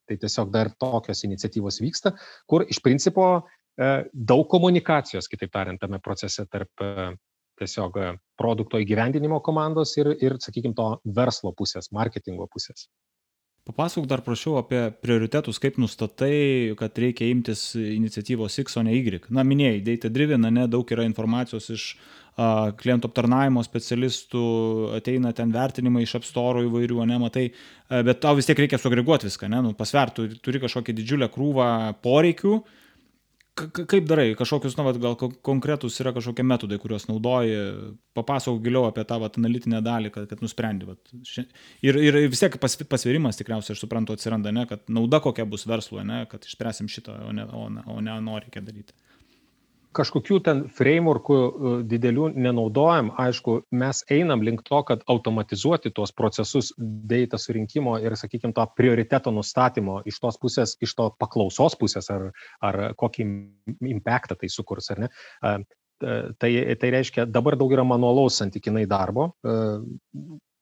tai 0.09 0.17
tiesiog 0.21 0.51
dar 0.53 0.71
tokios 0.81 1.23
iniciatyvos 1.27 1.79
vyksta, 1.81 2.15
kur 2.49 2.65
iš 2.69 2.81
principo 2.85 3.27
e, 3.37 3.91
daug 4.13 4.47
komunikacijos, 4.51 5.29
kitaip 5.31 5.53
tariant, 5.53 5.81
tame 5.81 6.01
procese 6.03 6.45
tarp 6.49 6.85
e, 6.85 7.11
tiesiog 7.59 7.97
produkto 8.39 8.81
įgyvendinimo 8.83 9.39
komandos 9.45 9.95
ir, 9.97 10.11
ir 10.21 10.37
sakykime, 10.43 10.75
to 10.77 10.89
verslo 11.15 11.53
pusės, 11.55 11.91
marketingo 11.95 12.49
pusės. 12.51 12.89
Papasakok 13.65 14.05
dar 14.05 14.21
prašau 14.21 14.59
apie 14.59 14.79
prioritetus, 15.01 15.57
kaip 15.57 15.79
nustatai, 15.81 16.75
kad 16.77 16.99
reikia 17.01 17.31
imtis 17.33 17.71
iniciatyvos 17.73 18.59
X, 18.61 18.75
o 18.77 18.83
ne 18.85 18.93
Y. 18.93 19.23
Na, 19.33 19.41
minėjai, 19.41 19.79
data 19.87 20.11
driven, 20.13 20.45
ne, 20.53 20.67
daug 20.69 20.91
yra 20.93 21.01
informacijos 21.07 21.71
iš 21.73 21.85
a, 22.37 22.69
klientų 22.77 23.09
aptarnavimo 23.09 23.63
specialistų, 23.65 24.43
ateina 24.99 25.33
ten 25.33 25.49
vertinimai 25.55 26.05
iš 26.05 26.13
apstoro 26.19 26.61
įvairių, 26.67 27.01
ne, 27.09 27.17
matai, 27.25 27.47
a, 27.89 28.03
bet 28.05 28.21
tau 28.21 28.37
vis 28.37 28.45
tiek 28.45 28.61
reikia 28.61 28.77
suagreguoti 28.77 29.31
viską, 29.31 29.49
ne, 29.49 29.63
nu, 29.65 29.73
pasvertų, 29.81 30.27
turi 30.45 30.61
kažkokią 30.61 30.93
didžiulę 31.01 31.33
krūvą 31.33 31.69
poreikių 32.05 32.59
kaip 33.55 34.07
darai 34.07 34.33
kažkokius 34.35 34.75
na 34.75 34.83
vat 34.83 34.97
gal 34.99 35.15
konkretūs 35.15 35.95
yra 36.03 36.11
kažkokie 36.15 36.43
metodai 36.43 36.77
kuriuos 36.81 37.05
naudoji 37.07 37.55
papasakok 38.17 38.59
giliau 38.65 38.87
apie 38.89 39.05
tą 39.07 39.19
vat 39.23 39.37
analitinę 39.39 39.79
dalį 39.85 40.11
kad 40.15 40.27
kad 40.31 40.43
nusprendi 40.43 40.89
vat 40.89 41.13
ir 41.87 41.99
ir 42.01 42.19
vis 42.27 42.43
tiek 42.43 42.57
pas 42.59 42.75
pasvėrimas 42.95 43.39
tikriausiai 43.39 43.77
aš 43.77 43.85
suprantu 43.85 44.17
atsiranda 44.17 44.51
ane 44.51 44.65
kad 44.71 44.83
nauda 44.91 45.21
kokia 45.23 45.47
bus 45.47 45.63
verslui 45.71 46.03
ane 46.03 46.25
kad 46.31 46.43
išspręsim 46.43 46.91
šitą 46.91 47.15
o 47.29 47.31
ne 47.35 47.47
o 47.47 47.69
ne 47.71 47.85
o 47.87 48.01
ne 48.03 48.11
ano 48.17 48.35
reikia 48.43 48.65
daryti 48.65 48.97
kažkokių 49.95 50.39
ten 50.45 50.63
frameworkų 50.75 51.37
e, 51.37 51.73
didelių 51.91 52.29
nenaudojam. 52.35 53.11
Aišku, 53.21 53.57
mes 53.75 54.03
einam 54.13 54.43
link 54.45 54.63
to, 54.67 54.81
kad 54.87 55.05
automatizuoti 55.11 55.93
tuos 55.95 56.13
procesus 56.15 56.73
data 56.77 57.39
surinkimo 57.41 57.97
ir, 58.03 58.17
sakykime, 58.19 58.53
to 58.55 58.65
prioriteto 58.77 59.33
nustatymo 59.35 60.01
iš 60.09 60.19
tos 60.23 60.39
pusės, 60.41 60.75
iš 60.83 60.95
to 60.97 61.09
paklausos 61.21 61.77
pusės, 61.79 62.11
ar, 62.13 62.29
ar 62.65 62.81
kokį 62.99 63.27
impactą 63.95 64.37
tai 64.39 64.51
sukurs, 64.51 64.91
ar 64.93 65.05
ne. 65.05 65.11
Tai, 65.95 66.49
tai 66.75 66.89
reiškia, 66.91 67.23
dabar 67.31 67.55
daug 67.55 67.71
yra 67.71 67.85
manualaus 67.87 68.35
santykinai 68.41 68.83
darbo, 68.91 69.29
e, 69.47 69.53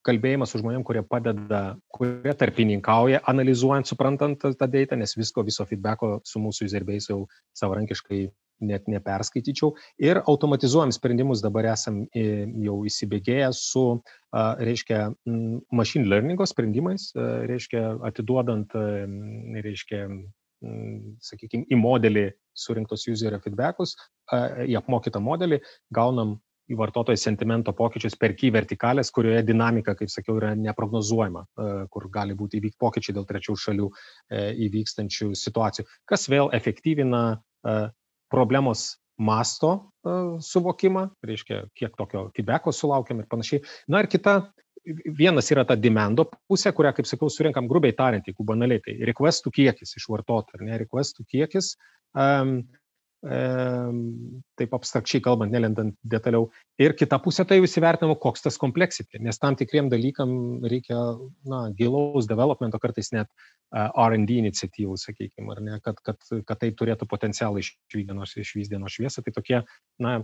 kalbėjimas 0.04 0.52
su 0.52 0.60
žmonėm, 0.60 0.84
kurie 0.86 1.02
padeda, 1.08 1.62
kurie 1.92 2.34
tarpininkauja, 2.38 3.22
analizuojant, 3.30 3.88
suprantant 3.88 4.38
tą 4.44 4.68
datą, 4.70 4.98
nes 5.00 5.16
visko, 5.18 5.42
viso 5.46 5.66
feedbacko 5.68 6.18
su 6.28 6.42
mūsų 6.44 6.68
userbase 6.68 7.10
jau 7.10 7.24
savarankiškai 7.58 8.26
net 8.62 8.86
neperskaityčiau. 8.90 9.72
Ir 10.02 10.20
automatizuojam 10.22 10.92
sprendimus, 10.94 11.42
dabar 11.44 11.70
esam 11.72 12.04
e, 12.14 12.44
jau 12.64 12.78
įsibėgėję 12.88 13.50
su, 13.56 13.84
reiškia, 14.34 15.00
machine 15.74 16.08
learningo 16.10 16.46
sprendimais, 16.50 17.10
reiškia, 17.14 17.84
atiduodant, 18.08 18.74
reiškia, 19.64 20.06
sakykime, 21.22 21.68
į 21.70 21.78
modelį 21.78 22.24
surinktos 22.56 23.06
userio 23.10 23.38
feedbackus, 23.44 23.94
į 24.32 24.74
apmokytą 24.80 25.22
modelį 25.22 25.60
gaunam 25.94 26.38
į 26.70 26.78
vartotojo 26.80 27.18
sentimento 27.20 27.74
pokyčius 27.76 28.16
per 28.20 28.34
ky 28.38 28.50
vertikalės, 28.54 29.10
kurioje 29.14 29.42
dinamika, 29.44 29.94
kaip 29.98 30.08
sakiau, 30.12 30.38
yra 30.40 30.54
neprognozuojama, 30.56 31.44
kur 31.92 32.06
gali 32.12 32.36
būti 32.38 32.60
įvykti 32.60 32.80
pokyčiai 32.80 33.16
dėl 33.18 33.26
trečių 33.28 33.56
šalių 33.66 33.90
e, 33.90 34.46
įvykstančių 34.68 35.32
situacijų, 35.36 35.86
kas 36.08 36.24
vėl 36.32 36.48
efektyvina 36.56 37.24
problemos 38.34 38.92
masto 39.14 39.70
uh, 40.02 40.34
suvokimą, 40.42 41.06
reiškia, 41.24 41.64
kiek 41.78 41.94
tokio 41.98 42.26
feedbacko 42.34 42.74
sulaukiam 42.74 43.22
ir 43.22 43.30
panašiai. 43.30 43.62
Na 43.88 44.02
ir 44.02 44.10
kita, 44.10 44.40
vienas 45.18 45.50
yra 45.54 45.64
ta 45.68 45.76
demando 45.78 46.26
pusė, 46.50 46.74
kurią, 46.76 46.92
kaip 46.96 47.08
sakau, 47.08 47.30
surinkam 47.32 47.68
grubiai 47.70 47.94
tariant, 47.96 48.26
jeigu 48.26 48.46
banaliai, 48.46 48.82
tai 48.84 48.96
requestų 49.08 49.52
kiekis 49.54 49.96
iš 50.00 50.08
vartotojų, 50.12 50.58
ar 50.58 50.66
ne, 50.66 50.80
requestų 50.82 51.26
kiekis. 51.30 51.74
Um, 52.14 52.58
taip 53.24 54.74
abstrakčiai 54.76 55.22
kalbant, 55.24 55.52
nelendant 55.52 55.94
detaliau. 56.04 56.50
Ir 56.80 56.92
kita 56.98 57.16
pusė 57.22 57.46
tai 57.48 57.58
jau 57.58 57.66
įsivertinama, 57.68 58.18
koks 58.20 58.44
tas 58.44 58.58
kompleksitė, 58.60 59.20
nes 59.24 59.38
tam 59.40 59.56
tikriem 59.56 59.88
dalykam 59.92 60.34
reikia 60.68 60.98
na, 61.48 61.64
gilaus 61.78 62.28
developmento, 62.28 62.80
kartais 62.82 63.12
net 63.14 63.30
R&D 63.72 64.40
iniciatyvų, 64.42 64.98
sakykime, 65.00 65.50
ar 65.54 65.62
ne, 65.64 65.80
kad, 65.84 66.00
kad, 66.04 66.20
kad 66.44 66.60
tai 66.60 66.72
turėtų 66.76 67.08
potencialą 67.10 67.62
išvykdienos, 67.62 68.36
išvysdienos 68.44 68.98
šviesą. 68.98 69.24
Tai 69.24 69.34
tokie, 69.38 69.62
na, 70.02 70.18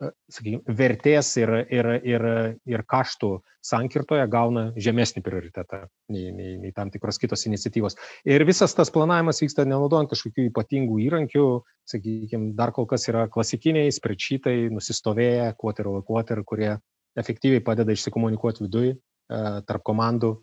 sakykime, 0.00 0.62
vertės 0.76 1.30
ir, 1.40 1.52
ir, 1.72 1.88
ir, 2.06 2.24
ir 2.68 2.82
kaštų 2.88 3.30
sankirtoje 3.64 4.24
gauna 4.32 4.70
žemesnį 4.80 5.22
prioritetą 5.24 5.82
nei, 6.12 6.30
nei, 6.32 6.54
nei 6.60 6.72
tam 6.76 6.92
tikros 6.92 7.20
kitos 7.20 7.44
iniciatyvos. 7.48 7.98
Ir 8.28 8.44
visas 8.48 8.74
tas 8.76 8.92
planavimas 8.94 9.42
vyksta 9.42 9.66
nenaudojant 9.68 10.10
kažkokių 10.12 10.48
ypatingų 10.48 11.00
įrankių, 11.06 11.46
sakykime, 11.90 12.54
dar 12.58 12.72
kol 12.76 12.88
kas 12.90 13.08
yra 13.12 13.26
klasikiniai, 13.32 13.92
sprečitai, 13.92 14.70
nusistovėję, 14.72 15.52
quarter 15.60 15.90
over 15.92 16.06
quarter, 16.06 16.44
kurie 16.48 16.74
efektyviai 17.20 17.64
padeda 17.64 17.92
išsikomunikuoti 17.92 18.64
viduje 18.64 18.96
tarp 19.30 19.84
komandų 19.86 20.34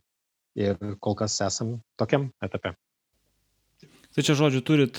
ir 0.57 0.77
kol 1.03 1.17
kas 1.17 1.35
esam 1.43 1.79
tokiam 1.99 2.29
etape. 2.43 2.75
Tai 4.15 4.23
čia, 4.25 4.33
žodžiu, 4.37 4.63
turit 4.65 4.97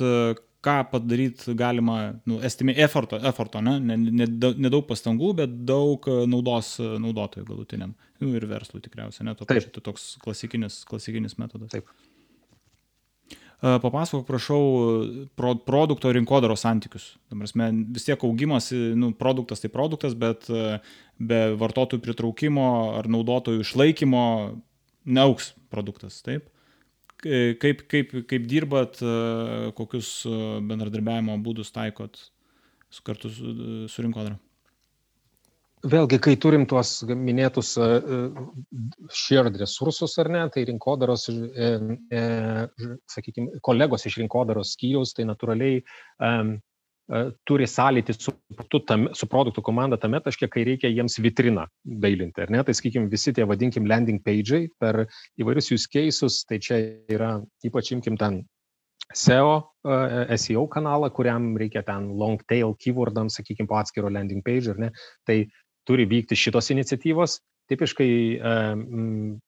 ką 0.65 0.75
padaryt 0.91 1.45
galima, 1.59 1.99
nu, 2.27 2.41
estimė, 2.45 2.75
efforto, 2.83 3.21
efforto 3.31 3.63
ne? 3.63 3.77
Nedaug 3.79 4.59
ne, 4.59 4.71
ne 4.71 4.83
pastangų, 4.89 5.33
bet 5.43 5.55
daug 5.69 6.09
e, 6.11 6.19
naudos 6.31 6.75
e, 6.83 6.91
naudotojų 7.03 7.47
galutiniam. 7.47 7.95
Nu, 8.19 8.33
ir 8.35 8.47
verslui 8.51 8.83
tikriausiai, 8.83 9.29
ne? 9.29 9.37
To 9.39 9.47
pačiu, 9.47 9.71
tai 9.75 9.85
toks 9.87 10.11
klasikinis, 10.25 10.81
klasikinis 10.89 11.39
metodas. 11.39 11.71
Taip. 11.77 11.87
E, 13.31 13.77
papasakok, 13.85 14.27
prašau, 14.27 14.61
pro, 15.39 15.55
produkto 15.63 16.11
rinkodaros 16.17 16.67
santykius. 16.67 17.13
Prasme, 17.31 17.71
vis 17.95 18.11
tiek 18.11 18.27
augimas, 18.27 18.73
nu, 18.99 19.13
produktas 19.19 19.63
tai 19.63 19.71
produktas, 19.71 20.19
bet 20.19 20.51
be 21.19 21.43
vartotojų 21.61 22.03
pritraukimo 22.03 22.69
ar 22.99 23.07
naudotojų 23.11 23.63
išlaikymo 23.63 24.25
neauks 25.07 25.53
produktas, 25.71 26.19
taip? 26.27 26.51
Kaip, 27.23 27.87
kaip, 27.91 28.13
kaip 28.31 28.51
dirbat, 28.51 29.01
e, 29.03 29.71
kokius 29.79 30.11
e, 30.27 30.35
bendradarbiavimo 30.69 31.39
būdus 31.45 31.73
taikot 31.75 32.21
su 32.89 33.03
kartu 33.07 33.31
su, 33.33 33.55
su 33.91 34.05
rinkodara? 34.05 34.39
Vėlgi, 35.89 36.19
kai 36.19 36.35
turim 36.43 36.65
tuos 36.67 37.05
minėtus 37.07 37.77
e, 37.79 37.89
shared 39.15 39.59
resursus 39.61 40.17
ar 40.19 40.31
ne, 40.35 40.41
tai 40.55 40.65
rinkodaros, 40.67 41.29
e, 41.31 41.69
e, 42.11 42.23
sakykime, 43.15 43.61
kolegos 43.63 44.09
iš 44.11 44.19
rinkodaros 44.23 44.75
skyriaus, 44.75 45.15
tai 45.15 45.29
natūraliai 45.29 45.79
e, 45.79 45.85
E, 46.25 46.68
turi 47.49 47.67
sąlytį 47.69 48.15
su, 48.19 48.33
tam, 48.87 49.07
su 49.17 49.29
produktų 49.31 49.63
komanda 49.65 49.97
tame 50.01 50.21
taške, 50.21 50.49
kai 50.53 50.65
reikia 50.69 50.91
jiems 50.93 51.17
vitriną 51.25 51.65
dailinti. 51.85 52.45
Ne? 52.53 52.61
Tai, 52.65 52.75
sakykime, 52.77 53.09
visi 53.13 53.33
tie, 53.37 53.47
vadinkim, 53.49 53.89
landing 53.89 54.21
page'ai 54.25 54.69
per 54.81 55.07
įvairius 55.41 55.73
use 55.73 55.89
cases, 55.89 56.43
tai 56.49 56.61
čia 56.61 56.81
yra, 57.09 57.39
ypač 57.65 57.95
imkim 57.97 58.19
ten 58.21 58.43
SEO, 59.17 59.55
uh, 59.89 60.27
e, 60.29 60.37
SEO 60.37 60.67
kanalą, 60.69 61.09
kuriam 61.17 61.55
reikia 61.57 61.81
ten 61.87 62.11
long 62.21 62.43
tail 62.51 62.75
keywordams, 62.77 63.39
sakykime, 63.41 63.71
po 63.71 63.79
atskiro 63.81 64.13
landing 64.13 64.45
page, 64.45 64.69
ar 64.75 64.83
ne, 64.83 64.91
tai 65.25 65.47
turi 65.89 66.05
vykti 66.11 66.37
šitos 66.37 66.69
iniciatyvos. 66.75 67.39
Tipiškai 67.69 68.13
um, 68.49 69.39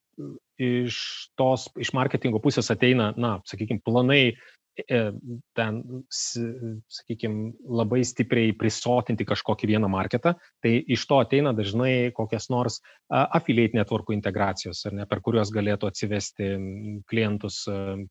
iš 0.61 0.97
tos, 1.37 1.69
iš 1.81 1.93
marketingo 1.97 2.41
pusės 2.41 2.73
ateina, 2.73 3.13
na, 3.21 3.37
sakykime, 3.49 3.85
planai 3.85 4.23
E, 4.70 4.70
ten, 4.87 5.81
sakykime, 6.11 7.53
labai 7.81 8.03
stipriai 8.07 8.53
prisotinti 8.59 9.27
kažkokį 9.29 9.71
vieną 9.73 9.91
marketą, 9.93 10.35
tai 10.63 10.73
iš 10.81 11.07
to 11.11 11.21
ateina 11.23 11.53
dažnai 11.57 12.11
kokias 12.17 12.51
nors 12.53 12.81
affiliate 13.11 13.79
networkų 13.79 14.15
integracijos, 14.17 14.85
ne, 14.95 15.07
per 15.11 15.23
kuriuos 15.25 15.53
galėtų 15.55 15.91
atsivesti 15.91 16.51
klientus 17.11 17.63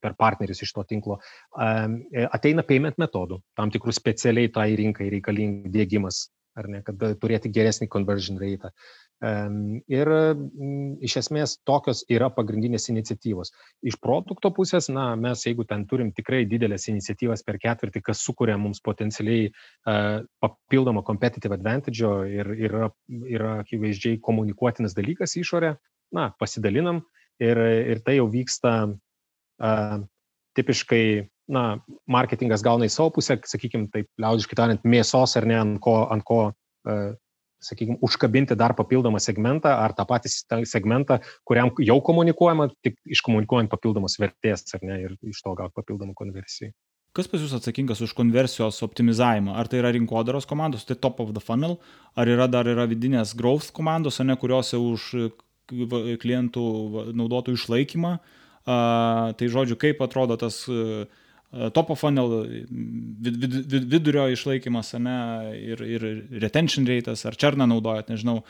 per 0.02 0.18
partnerius 0.20 0.64
iš 0.66 0.74
to 0.76 0.86
tinklo. 0.90 1.20
E, 1.56 2.26
ateina 2.26 2.66
payment 2.68 3.00
metodų, 3.02 3.42
tam 3.58 3.72
tikrų 3.74 3.96
specialiai 3.96 4.52
tai 4.54 4.72
rinkai 4.80 5.10
reikalingų 5.14 5.72
dėgymas, 5.74 6.28
ar 6.60 6.68
ne, 6.72 6.82
kad 6.86 7.02
turėti 7.22 7.52
geresnį 7.54 7.88
conversion 7.92 8.40
rate. 8.42 8.72
Ir 9.20 10.10
mm, 10.12 11.00
iš 11.04 11.18
esmės 11.24 11.58
tokios 11.68 12.06
yra 12.12 12.30
pagrindinės 12.32 12.88
iniciatyvos. 12.94 13.52
Iš 13.92 13.98
produkto 14.04 14.52
pusės, 14.56 14.88
na, 14.94 15.10
mes 15.20 15.44
jeigu 15.44 15.66
ten 15.68 15.84
turim 15.90 16.14
tikrai 16.16 16.46
didelės 16.48 16.88
iniciatyvas 16.92 17.44
per 17.48 17.60
ketvirtį, 17.60 18.04
kas 18.06 18.24
sukuria 18.24 18.56
mums 18.62 18.80
potencialiai 18.86 19.50
uh, 19.52 20.22
papildomą 20.40 21.04
competitive 21.08 21.58
advantage 21.58 22.14
ir 22.32 22.54
yra, 22.70 22.92
yra 23.28 23.58
akivaizdžiai 23.66 24.22
komunikuotinas 24.24 24.96
dalykas 24.96 25.36
išorė, 25.40 25.76
na, 26.16 26.30
pasidalinam 26.40 27.04
ir, 27.44 27.60
ir 27.96 28.04
tai 28.06 28.20
jau 28.22 28.30
vyksta 28.32 28.76
uh, 28.88 30.00
tipiškai 30.56 31.04
na, 31.50 31.64
marketingas 32.10 32.64
gauna 32.66 32.88
į 32.88 32.94
savo 32.94 33.14
pusę, 33.18 33.40
sakykime, 33.50 33.90
taip 33.94 34.10
liaudiškai 34.22 34.58
tariant, 34.60 34.86
mėsos 34.86 35.36
ar 35.40 35.48
ne, 35.50 35.58
ant 35.60 35.80
ko, 35.84 35.96
ant 36.14 36.26
ko 36.28 36.42
uh, 36.50 37.10
sakykime, 37.64 37.98
užkabinti 38.06 38.58
dar 38.60 38.76
papildomą 38.78 39.20
segmentą 39.24 39.74
ar 39.84 39.94
tą 39.98 40.06
patį 40.10 40.32
segmentą, 40.70 41.20
kuriam 41.48 41.72
jau 41.84 41.98
komunikuojama, 42.06 42.70
tik 42.86 43.00
iškomunikuojant 43.18 43.72
papildomos 43.72 44.20
vertės, 44.22 44.68
ar 44.78 44.86
ne, 44.86 45.02
ir 45.08 45.18
iš 45.28 45.42
to 45.44 45.56
gauti 45.58 45.76
papildomą 45.82 46.16
konversiją. 46.18 46.72
Kas 47.18 47.26
pas 47.26 47.42
jūs 47.42 47.56
atsakingas 47.58 48.04
už 48.06 48.12
konversijos 48.14 48.84
optimizavimą? 48.86 49.56
Ar 49.58 49.68
tai 49.68 49.80
yra 49.80 49.90
rinkodaros 49.96 50.46
komandos, 50.48 50.86
tai 50.86 50.96
top 50.96 51.24
of 51.24 51.34
the 51.34 51.42
funnel, 51.42 51.80
ar 52.14 52.30
yra 52.30 52.46
dar 52.48 52.70
yra 52.70 52.86
vidinės 52.90 53.34
growth 53.38 53.72
komandos, 53.76 54.22
ne, 54.22 54.36
kuriuose 54.38 54.78
už 54.78 55.08
klientų 56.22 56.68
naudotojų 57.18 57.58
išlaikymą? 57.58 58.20
Uh, 58.70 59.32
tai 59.40 59.48
žodžiu, 59.50 59.74
kaip 59.80 60.02
atrodo 60.06 60.36
tas 60.38 60.62
uh, 60.70 61.08
top 61.74 61.90
of 61.90 62.00
funnel, 62.00 62.44
vid, 62.46 63.38
vid, 63.42 63.56
vid, 63.72 63.86
vidurio 63.90 64.28
išlaikymas, 64.30 64.94
ne, 65.02 65.20
ir, 65.58 65.82
ir 65.82 66.10
retention 66.44 66.86
rate'as, 66.90 67.26
ar 67.26 67.38
černą 67.40 67.66
naudojat, 67.70 68.12
nežinau, 68.14 68.44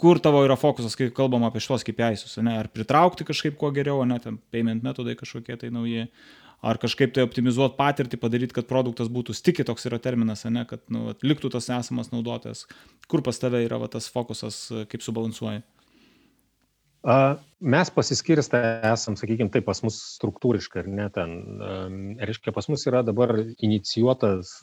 kur 0.00 0.20
tavo 0.22 0.44
yra 0.46 0.56
fokusas, 0.56 0.94
kai 0.96 1.10
kalbam 1.14 1.44
apie 1.48 1.62
šitos 1.62 1.84
KPI'sus, 1.88 2.38
ne, 2.46 2.54
ar 2.62 2.70
pritraukti 2.72 3.26
kažkaip 3.28 3.58
kuo 3.60 3.72
geriau, 3.74 4.04
ne, 4.08 4.20
ten 4.22 4.38
payment 4.54 4.86
metodai 4.86 5.16
kažkokie 5.18 5.58
tai 5.60 5.72
nauji, 5.74 6.06
ar 6.62 6.78
kažkaip 6.80 7.12
tai 7.16 7.24
optimizuoti 7.26 7.76
patirtį, 7.80 8.20
padaryti, 8.20 8.56
kad 8.56 8.68
produktas 8.70 9.10
būtų 9.12 9.34
stikiai, 9.36 9.66
toks 9.68 9.88
yra 9.90 9.98
terminas, 10.02 10.46
ne, 10.46 10.64
kad 10.70 10.84
nu, 10.92 11.10
liktų 11.24 11.50
tas 11.52 11.68
esamas 11.72 12.12
naudotojas, 12.14 12.66
kur 13.10 13.24
pas 13.26 13.42
tave 13.42 13.64
yra 13.66 13.80
va, 13.82 13.90
tas 13.92 14.08
fokusas, 14.12 14.62
kaip 14.92 15.04
subalansuoji. 15.04 15.64
Mes 17.60 17.90
pasiskirstę 17.92 18.60
esam, 18.88 19.16
sakykime, 19.16 19.50
taip 19.52 19.66
pas 19.68 19.80
mus 19.84 19.98
struktūriškai, 20.16 20.82
ar 20.82 20.88
ne 20.88 21.06
ten. 21.12 21.32
Reiškia, 22.20 22.52
pas 22.56 22.68
mus 22.72 22.84
yra 22.88 23.02
dabar 23.04 23.34
inicijuotas 23.60 24.58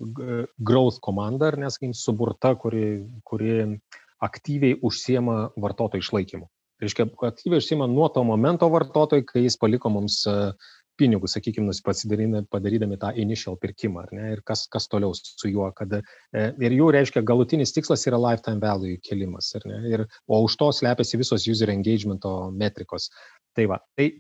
growth 0.58 1.00
komanda, 1.06 1.52
ar 1.52 1.58
nesakykim, 1.62 1.96
suburta, 1.98 2.56
kuri, 2.58 2.86
kuri 3.26 3.80
aktyviai 4.22 4.78
užsiema 4.86 5.52
vartotojų 5.58 6.06
išlaikymu. 6.06 6.50
Reiškia, 6.82 7.08
aktyviai 7.26 7.62
užsiema 7.62 7.88
nuo 7.90 8.10
to 8.14 8.22
momento 8.26 8.70
vartotojai, 8.70 9.26
kai 9.26 9.46
jis 9.46 9.58
paliko 9.58 9.90
mums 9.94 10.24
pinigus, 11.00 11.36
sakykime, 11.38 11.74
padarydami 12.52 12.98
tą 13.02 13.12
initial 13.16 13.58
pirkimą, 13.62 14.06
ne, 14.18 14.32
ir 14.36 14.44
kas, 14.48 14.66
kas 14.72 14.88
toliau 14.92 15.16
su 15.18 15.52
juo, 15.52 15.70
kad 15.78 15.98
e, 16.00 16.02
ir 16.34 16.78
jų 16.78 16.92
reiškia 16.98 17.26
galutinis 17.28 17.74
tikslas 17.76 18.08
yra 18.10 18.20
lifetime 18.22 18.62
value 18.64 18.98
kelimas, 19.04 19.54
ne, 19.66 19.82
ir, 19.92 20.06
o 20.28 20.44
už 20.46 20.58
to 20.60 20.72
slepiasi 20.82 21.20
visos 21.22 21.48
user 21.48 21.74
engagemento 21.74 22.38
metrikos. 22.52 23.10
Tai 23.58 23.68
va, 23.74 23.82
tai 23.98 24.12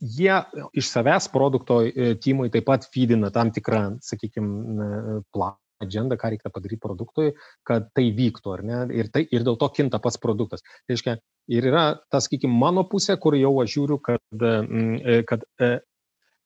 jie 0.00 0.40
iš 0.76 0.90
savęs 0.92 1.30
produkto 1.32 1.82
e, 1.86 2.14
timui 2.22 2.50
taip 2.52 2.66
pat 2.68 2.90
feedina 2.92 3.32
tam 3.34 3.52
tikrą, 3.54 3.86
sakykime, 4.04 5.22
planą 5.32 5.56
agendą, 5.80 6.16
ką 6.16 6.30
reikia 6.32 6.50
padaryti 6.52 6.80
produktui, 6.80 7.32
kad 7.66 7.90
tai 7.96 8.08
vyktų, 8.16 8.52
ar 8.54 8.62
ne? 8.66 8.78
Ir, 8.96 9.10
tai, 9.12 9.26
ir 9.32 9.44
dėl 9.46 9.58
to 9.60 9.68
kinta 9.76 10.00
pats 10.02 10.20
produktas. 10.22 10.64
Tai 10.86 10.94
reiškia, 10.94 11.16
ir 11.52 11.68
yra 11.70 11.84
tas, 12.12 12.26
sakykime, 12.28 12.56
mano 12.56 12.86
pusė, 12.88 13.18
kur 13.20 13.36
jau 13.38 13.52
aš 13.62 13.74
žiūriu, 13.76 14.00
kad, 14.04 14.22
e, 14.40 15.20
kad 15.28 15.44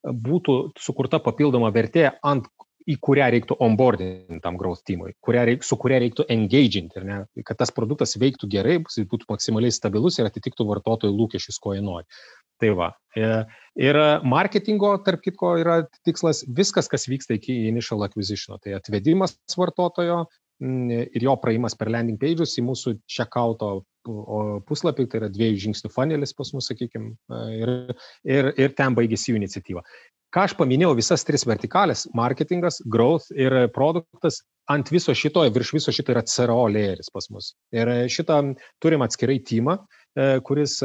būtų 0.05 0.57
sukurta 0.81 1.21
papildoma 1.23 1.71
vertė, 1.75 2.09
ant, 2.27 2.49
į 2.89 2.97
kurią 3.05 3.27
reiktų 3.35 3.57
onboardinti 3.61 4.41
tam 4.43 4.57
growth 4.59 4.83
teamui, 4.89 5.13
kurią 5.23 5.45
reik, 5.51 5.65
su 5.67 5.77
kuria 5.79 6.01
reiktų 6.03 6.25
engaginti, 6.33 7.03
ne, 7.05 7.19
kad 7.47 7.59
tas 7.61 7.73
produktas 7.77 8.17
veiktų 8.19 8.49
gerai, 8.51 8.79
būtų 8.81 9.29
maksimaliai 9.29 9.75
stabilus 9.75 10.19
ir 10.19 10.31
atitiktų 10.31 10.67
vartotojų 10.71 11.13
lūkesčius, 11.15 11.61
ko 11.63 11.77
jie 11.77 11.85
nori. 11.85 12.09
Tai 12.61 12.73
va. 12.77 12.91
E, 13.17 13.29
ir 13.81 13.97
marketingo, 14.29 14.93
tarp 15.05 15.23
kitko, 15.25 15.55
yra 15.63 15.79
tikslas 16.05 16.43
viskas, 16.57 16.91
kas 16.93 17.07
vyksta 17.09 17.39
iki 17.39 17.57
initial 17.71 18.05
acquisition. 18.05 18.61
Tai 18.61 18.77
atvedimas 18.77 19.39
vartotojo 19.57 20.25
ir 20.61 21.25
jo 21.25 21.37
praėjimas 21.41 21.77
per 21.81 21.89
landing 21.93 22.21
pages 22.21 22.59
į 22.61 22.67
mūsų 22.67 22.99
checkouto 23.09 23.79
puslapį, 24.05 25.09
tai 25.11 25.21
yra 25.23 25.29
dviejų 25.33 25.67
žingsnių 25.67 25.91
funelis 25.93 26.33
pas 26.37 26.53
mus, 26.55 26.71
sakykime, 26.71 27.13
ir, 27.57 27.75
ir, 28.25 28.53
ir 28.57 28.75
ten 28.79 28.97
baigėsi 28.97 29.33
jų 29.33 29.41
iniciatyva. 29.43 29.85
Ką 30.31 30.45
aš 30.47 30.53
paminėjau, 30.55 30.93
visas 30.95 31.25
tris 31.27 31.43
vertikalės- 31.43 32.05
marketingas, 32.15 32.79
growth 32.87 33.33
ir 33.35 33.67
produktas 33.75 34.45
ant 34.71 34.87
viso 34.95 35.11
šito, 35.11 35.43
virš 35.51 35.73
viso 35.75 35.91
šito 35.91 36.13
yra 36.15 36.23
CRO 36.23 36.69
lėjeris 36.71 37.11
pas 37.13 37.27
mus. 37.35 37.55
Ir 37.75 37.91
šitą 38.07 38.55
turim 38.79 39.03
atskirai 39.03 39.41
timą, 39.43 39.81
kuris, 40.47 40.77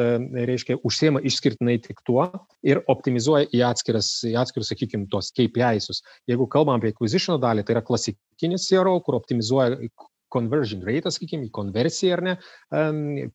reiškia, 0.49 0.79
užsiema 0.81 1.21
išskirtinai 1.21 1.77
tik 1.81 2.01
tuo 2.05 2.25
ir 2.63 2.81
optimizuoja 2.89 3.45
į, 3.53 3.61
atskiras, 3.69 4.09
į 4.25 4.33
atskirus, 4.41 4.69
sakykime, 4.73 5.05
tos 5.09 5.31
KPI'sus. 5.37 6.01
Jeigu 6.29 6.49
kalbam 6.49 6.81
apie 6.81 6.89
acquisition 6.93 7.37
dalį, 7.39 7.65
tai 7.65 7.77
yra 7.77 7.85
klasikinis 7.85 8.65
CRO, 8.69 8.99
kur 9.05 9.21
optimizuoja 9.21 9.77
conversion 10.33 10.85
rate, 10.85 11.11
sakykime, 11.13 11.49
į 11.49 11.53
konversiją 11.55 12.17
ar 12.17 12.25
ne, 12.25 12.39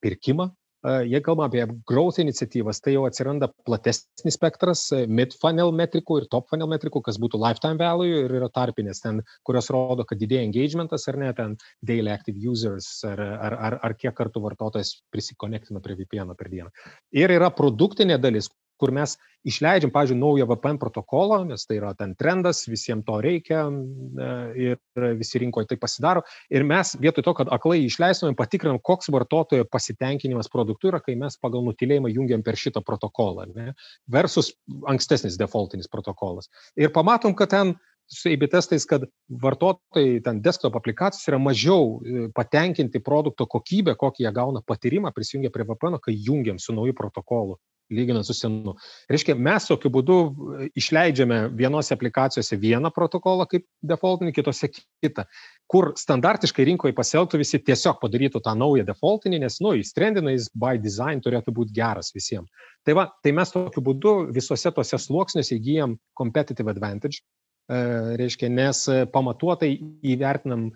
pirkimą. 0.03 0.51
Jei 0.80 1.20
kalbame 1.20 1.51
apie 1.51 1.64
growth 1.84 2.22
iniciatyvas, 2.22 2.78
tai 2.80 2.95
jau 2.95 3.03
atsiranda 3.05 3.51
platesnis 3.68 4.38
spektras 4.38 4.86
mid-funnel 5.12 5.74
metrikų 5.76 6.22
ir 6.22 6.28
top-funnel 6.32 6.70
metrikų, 6.72 7.03
kas 7.05 7.18
būtų 7.20 7.36
lifetime 7.43 7.76
value 7.76 8.22
ir 8.22 8.32
yra 8.38 8.49
tarpinės, 8.49 9.03
ten, 9.05 9.20
kurios 9.45 9.68
rodo, 9.74 10.07
kad 10.09 10.22
didėja 10.22 10.47
engagementas 10.47 11.05
ar 11.12 11.20
ne, 11.20 11.28
ten 11.36 11.59
daily 11.84 12.09
active 12.14 12.41
users 12.41 12.88
ar, 13.05 13.20
ar, 13.20 13.59
ar, 13.68 13.76
ar 13.91 13.97
kiek 14.01 14.16
kartų 14.16 14.41
vartotojas 14.47 14.95
prisikonektina 15.12 15.84
prie 15.84 15.99
VPN 16.01 16.32
per 16.41 16.49
dieną. 16.49 16.72
Ir 17.12 17.36
yra 17.36 17.53
produktinė 17.53 18.16
dalis, 18.16 18.49
kur 18.81 18.93
mes 18.97 19.16
išleidžiam, 19.47 19.93
pavyzdžiui, 19.93 20.18
naują 20.20 20.47
VPN 20.51 20.78
protokolą, 20.81 21.43
nes 21.49 21.64
tai 21.66 21.78
yra 21.78 21.93
ten 21.97 22.14
trendas, 22.18 22.66
visiems 22.68 23.07
to 23.07 23.18
reikia 23.24 23.62
e, 23.68 24.31
ir 24.66 25.07
visi 25.18 25.41
rinkoje 25.41 25.70
tai 25.70 25.78
pasidaro. 25.81 26.24
Ir 26.53 26.64
mes 26.68 26.93
vietoj 27.01 27.24
to, 27.24 27.35
kad 27.39 27.53
aklai 27.53 27.81
išleistumėm, 27.87 28.37
patikrinam, 28.39 28.81
koks 28.85 29.09
vartotojo 29.12 29.68
pasitenkinimas 29.72 30.53
produktu 30.53 30.93
yra, 30.93 31.01
kai 31.05 31.16
mes 31.20 31.39
pagal 31.41 31.64
nutilėjimą 31.68 32.12
jungiam 32.12 32.45
per 32.45 32.59
šitą 32.61 32.85
protokolą, 32.85 33.49
ne, 33.55 33.72
versus 34.12 34.53
ankstesnis 34.91 35.41
defaultinis 35.41 35.89
protokolas. 35.89 36.53
Ir 36.76 36.93
pamatom, 36.93 37.37
kad 37.39 37.55
ten 37.55 37.78
su 38.11 38.28
AB 38.28 38.49
testais, 38.51 38.85
kad 38.91 39.05
vartotojai 39.43 40.18
ten 40.26 40.41
desktop 40.43 40.76
aplikacijos 40.76 41.28
yra 41.31 41.39
mažiau 41.39 42.01
e, 42.03 42.28
patenkinti 42.35 43.01
produkto 43.07 43.47
kokybę, 43.49 43.95
kokį 43.97 44.26
jie 44.26 44.33
gauna 44.35 44.64
patyrimą 44.66 45.14
prisijungę 45.14 45.53
prie 45.55 45.64
VPN, 45.68 46.01
kai 46.03 46.16
jungiam 46.18 46.59
su 46.59 46.74
nauju 46.76 46.97
protokolu 46.99 47.61
lyginant 47.91 48.26
su 48.26 48.34
senu. 48.36 48.74
Reiškia, 49.11 49.34
mes 49.38 49.66
tokiu 49.68 49.91
būdu 49.93 50.16
e, 50.20 50.68
išleidžiame 50.80 51.41
vienose 51.59 51.95
aplikacijose 51.95 52.59
vieną 52.61 52.93
protokolą 52.95 53.47
kaip 53.51 53.66
defaultinį, 53.93 54.34
kitose 54.36 54.70
kitą, 54.72 55.26
kur 55.70 55.93
standartiškai 55.99 56.66
rinkoje 56.70 56.97
pasielgtų 56.97 57.43
visi 57.43 57.62
tiesiog 57.66 58.01
padarytų 58.03 58.43
tą 58.47 58.55
naują 58.59 58.86
defaultinį, 58.88 59.43
nes, 59.45 59.61
nu, 59.64 59.74
jis 59.78 59.95
trendina, 59.97 60.34
jis 60.34 60.51
by 60.55 60.80
design 60.82 61.22
turėtų 61.24 61.55
būti 61.57 61.76
geras 61.76 62.14
visiems. 62.16 62.51
Tai 62.86 62.97
va, 62.97 63.09
tai 63.24 63.34
mes 63.36 63.53
tokiu 63.53 63.84
būdu 63.84 64.14
visose 64.34 64.72
tose 64.74 64.99
sluoksniuose 64.99 65.57
įgyjam 65.59 65.99
competitive 66.18 66.72
advantage, 66.72 67.20
e, 67.20 67.82
reiškia, 68.20 68.53
nes 68.53 68.86
pamatuotai 69.12 69.74
įvertinam 70.14 70.70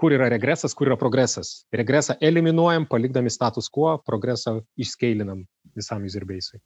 kur 0.00 0.14
yra 0.16 0.30
regresas, 0.32 0.72
kur 0.74 0.88
yra 0.88 0.96
progresas. 0.96 1.66
Regresą 1.76 2.16
eliminuojam, 2.24 2.86
palikdami 2.88 3.32
status 3.32 3.68
quo, 3.68 3.98
progresą 4.06 4.60
išskeilinam 4.80 5.44
visam 5.78 6.04
user 6.06 6.26
base'ui. 6.28 6.60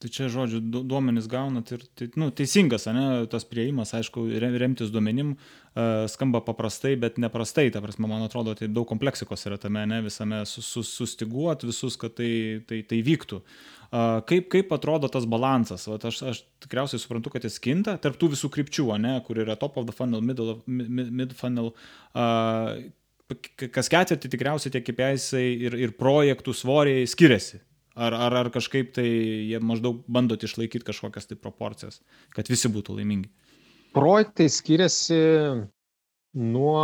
Tai 0.00 0.08
čia, 0.08 0.30
žodžiu, 0.32 0.62
duomenys 0.88 1.26
gaunat 1.28 1.74
ir 1.74 1.82
tai, 1.92 2.06
nu, 2.16 2.30
teisingas, 2.32 2.86
ne, 2.96 3.02
tas 3.28 3.44
prieimas, 3.44 3.90
aišku, 3.98 4.22
remtis 4.40 4.88
duomenim 4.88 5.34
uh, 5.34 6.06
skamba 6.08 6.40
paprastai, 6.46 6.94
bet 7.02 7.18
neprastai, 7.20 7.66
ta 7.68 7.82
prasme, 7.84 8.08
man 8.08 8.24
atrodo, 8.24 8.54
tai 8.56 8.70
daug 8.72 8.88
kompleksikos 8.88 9.44
yra 9.50 9.60
tame, 9.60 9.84
ne, 9.92 10.00
visame 10.08 10.40
sus, 10.48 10.64
sus, 10.72 10.94
sustiguot 10.96 11.68
visus, 11.68 12.00
kad 12.00 12.16
tai, 12.16 12.32
tai, 12.64 12.80
tai 12.88 13.02
vyktų. 13.04 13.42
Uh, 13.90 14.24
kaip, 14.24 14.48
kaip 14.56 14.72
atrodo 14.72 15.12
tas 15.12 15.28
balansas? 15.28 15.84
Vat 15.92 16.08
aš, 16.08 16.24
aš 16.32 16.44
tikriausiai 16.64 17.04
suprantu, 17.04 17.36
kad 17.36 17.44
jis 17.44 17.60
kinta 17.60 17.98
tarp 18.00 18.16
tų 18.16 18.32
visų 18.38 18.48
krypčių, 18.56 18.88
ne, 19.04 19.18
kur 19.28 19.44
yra 19.44 19.60
top 19.60 19.76
of 19.76 19.90
the 19.90 19.92
funnel, 19.92 20.24
middle 20.24 20.56
of, 20.56 20.64
mid, 20.64 21.12
mid 21.12 21.36
funnel. 21.36 21.74
Uh, 22.16 22.88
kas 23.68 23.92
ketvirtį 23.92 24.32
tikriausiai 24.32 24.72
tie 24.72 24.80
KPIs 24.80 25.34
ir, 25.44 25.76
ir 25.76 26.00
projektų 26.00 26.56
svoriai 26.56 27.04
skiriasi 27.04 27.60
Ar, 27.98 28.14
ar, 28.14 28.36
ar 28.44 28.50
kažkaip 28.54 28.92
tai 28.94 29.06
jie 29.08 29.58
maždaug 29.58 30.04
bandot 30.06 30.42
išlaikyti 30.46 30.86
kažkokias 30.86 31.26
tai 31.26 31.38
proporcijas, 31.40 31.98
kad 32.36 32.48
visi 32.50 32.70
būtų 32.70 33.00
laimingi? 33.00 33.30
Projektai 33.96 34.46
skiriasi 34.52 35.18
nuo, 36.38 36.82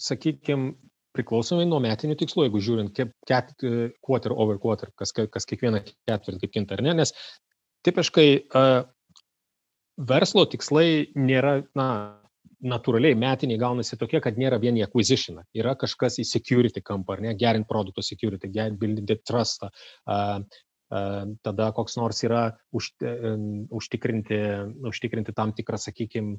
sakykime, 0.00 0.72
priklausomai 1.16 1.66
nuo 1.68 1.80
metinių 1.84 2.16
tikslų, 2.20 2.46
jeigu 2.46 2.62
žiūrint, 2.64 2.96
ket, 3.28 3.52
quarter 4.04 4.34
over 4.36 4.60
quarter, 4.60 4.92
kas, 4.96 5.12
kas 5.12 5.48
kiekvieną 5.48 5.82
ketvirtį 6.08 6.42
kaip 6.44 6.54
kinta, 6.56 6.76
ar 6.76 6.84
ne, 6.84 6.96
nes 7.02 7.12
tipiškai 7.86 8.28
uh, 8.40 8.84
verslo 9.96 10.44
tikslai 10.52 11.12
nėra, 11.16 11.60
na, 11.78 11.88
natūraliai 12.66 13.16
metiniai 13.18 13.60
gaunasi 13.60 13.98
tokie, 14.00 14.20
kad 14.24 14.38
nėra 14.40 14.60
vien 14.62 14.78
į 14.78 14.84
acquisition, 14.86 15.40
yra 15.56 15.76
kažkas 15.78 16.20
į 16.22 16.26
security 16.28 16.82
kampą, 16.84 17.16
ar 17.16 17.24
ne, 17.26 17.34
gerint 17.38 17.68
produkto 17.68 18.04
security, 18.04 18.50
gerint 18.52 18.80
buildinti 18.80 19.18
trustą, 19.26 19.70
uh, 20.10 20.38
tada 21.42 21.72
koks 21.74 21.96
nors 21.98 22.22
yra 22.26 22.44
už, 22.76 22.92
uh, 23.02 23.34
užtikrinti, 23.74 24.40
užtikrinti 24.92 25.34
tam 25.36 25.54
tikrą, 25.56 25.80
sakykime, 25.82 26.38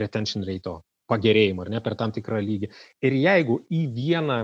retention 0.00 0.44
rate 0.48 0.78
pagerėjimo, 1.08 1.64
ar 1.64 1.70
ne, 1.72 1.80
per 1.84 1.96
tam 1.98 2.12
tikrą 2.14 2.40
lygį. 2.44 2.70
Ir 3.04 3.16
jeigu 3.16 3.58
į 3.72 3.80
vieną 3.94 4.38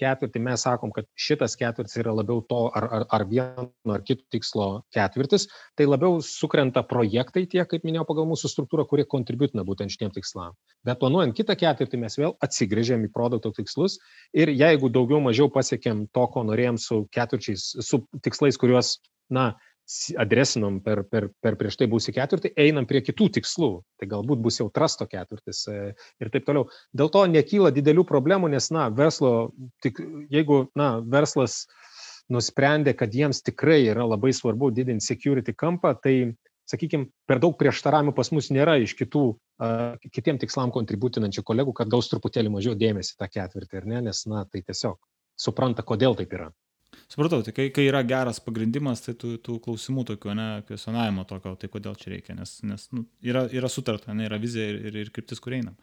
ketvirtį 0.00 0.42
mes 0.44 0.64
sakom, 0.66 0.92
kad 0.94 1.08
šitas 1.18 1.56
ketvirtis 1.60 1.98
yra 2.02 2.14
labiau 2.16 2.42
to 2.50 2.66
ar, 2.76 2.86
ar, 2.98 3.06
ar 3.16 3.24
vieno 3.30 3.94
ar 3.94 4.04
kito 4.06 4.26
tikslo 4.32 4.68
ketvirtis, 4.94 5.48
tai 5.78 5.88
labiau 5.88 6.20
sukrenta 6.24 6.84
projektai 6.86 7.46
tie, 7.50 7.62
kaip 7.68 7.86
minėjau, 7.86 8.06
pagal 8.10 8.28
mūsų 8.30 8.52
struktūrą, 8.52 8.86
kurie 8.90 9.06
kontributina 9.08 9.64
būtent 9.66 9.92
šitiem 9.94 10.12
tikslam. 10.16 10.56
Bet 10.86 11.00
planuojant 11.00 11.36
kitą 11.36 11.56
ketvirtį 11.60 12.02
mes 12.04 12.18
vėl 12.20 12.36
atsigrėžėm 12.44 13.08
į 13.08 13.12
produkto 13.14 13.52
tikslus 13.56 13.98
ir 14.36 14.52
jeigu 14.52 14.92
daugiau 14.92 15.22
mažiau 15.24 15.50
pasiekėm 15.52 16.06
to, 16.14 16.26
ko 16.32 16.44
norėjom 16.48 16.80
su 16.80 17.02
ketvirčiais, 17.14 17.72
su 17.84 18.04
tikslais, 18.24 18.60
kuriuos, 18.60 18.98
na, 19.32 19.52
adresinom 20.18 20.78
per, 20.84 21.02
per, 21.10 21.28
per 21.42 21.56
prieš 21.58 21.78
tai 21.80 21.88
būsį 21.90 22.14
ketvirtį, 22.16 22.52
einam 22.60 22.86
prie 22.88 23.02
kitų 23.04 23.30
tikslų. 23.38 23.70
Tai 24.00 24.08
galbūt 24.10 24.42
bus 24.44 24.60
jau 24.60 24.68
trasto 24.74 25.06
ketvirtis 25.10 25.64
e, 25.70 25.78
ir 26.22 26.30
taip 26.32 26.46
toliau. 26.46 26.68
Dėl 26.96 27.10
to 27.12 27.24
nekyla 27.30 27.72
didelių 27.74 28.04
problemų, 28.08 28.52
nes, 28.54 28.70
na, 28.74 28.88
verslo, 28.94 29.50
tik, 29.84 29.98
jeigu, 30.32 30.64
na, 30.78 30.92
verslas 31.02 31.64
nusprendė, 32.30 32.94
kad 32.98 33.14
jiems 33.14 33.42
tikrai 33.46 33.82
yra 33.90 34.06
labai 34.06 34.32
svarbu 34.36 34.70
didinti 34.74 35.06
security 35.06 35.56
kampą, 35.58 35.96
tai, 35.98 36.14
sakykime, 36.70 37.10
per 37.26 37.42
daug 37.42 37.56
prieštaravimų 37.58 38.14
pas 38.14 38.30
mus 38.30 38.52
nėra 38.54 38.76
iš 38.78 38.94
kitų, 38.98 39.24
uh, 39.34 40.10
kitiem 40.14 40.38
tikslam 40.38 40.70
kontributinančių 40.74 41.42
kolegų, 41.46 41.74
kad 41.80 41.90
gaus 41.90 42.10
truputėlį 42.12 42.54
mažiau 42.54 42.76
dėmesį 42.78 43.16
tą 43.18 43.26
ketvirtį, 43.26 43.80
ar 43.82 43.88
ne, 43.90 44.04
nes, 44.06 44.22
na, 44.30 44.44
tai 44.46 44.62
tiesiog 44.62 45.00
supranta, 45.34 45.82
kodėl 45.82 46.14
taip 46.14 46.38
yra. 46.38 46.52
Supratau, 47.10 47.42
tai 47.42 47.52
kai, 47.54 47.66
kai 47.74 47.88
yra 47.88 48.04
geras 48.06 48.38
pagrindimas, 48.42 49.02
tai 49.02 49.16
tų, 49.18 49.34
tų 49.42 49.56
klausimų 49.64 50.04
tokių, 50.12 50.34
ne, 50.38 50.48
kvestionavimo 50.68 51.24
tokio, 51.26 51.56
tai 51.58 51.70
kodėl 51.72 51.96
čia 51.98 52.12
reikia, 52.14 52.36
nes, 52.38 52.56
nes 52.66 52.86
nu, 52.94 53.04
yra, 53.26 53.48
yra 53.50 53.70
sutarta, 53.70 54.14
ne, 54.14 54.28
yra 54.28 54.38
vizija 54.42 54.68
ir, 54.70 54.78
ir, 54.90 54.98
ir 55.04 55.10
kryptis, 55.14 55.42
kur 55.42 55.56
einam. 55.58 55.74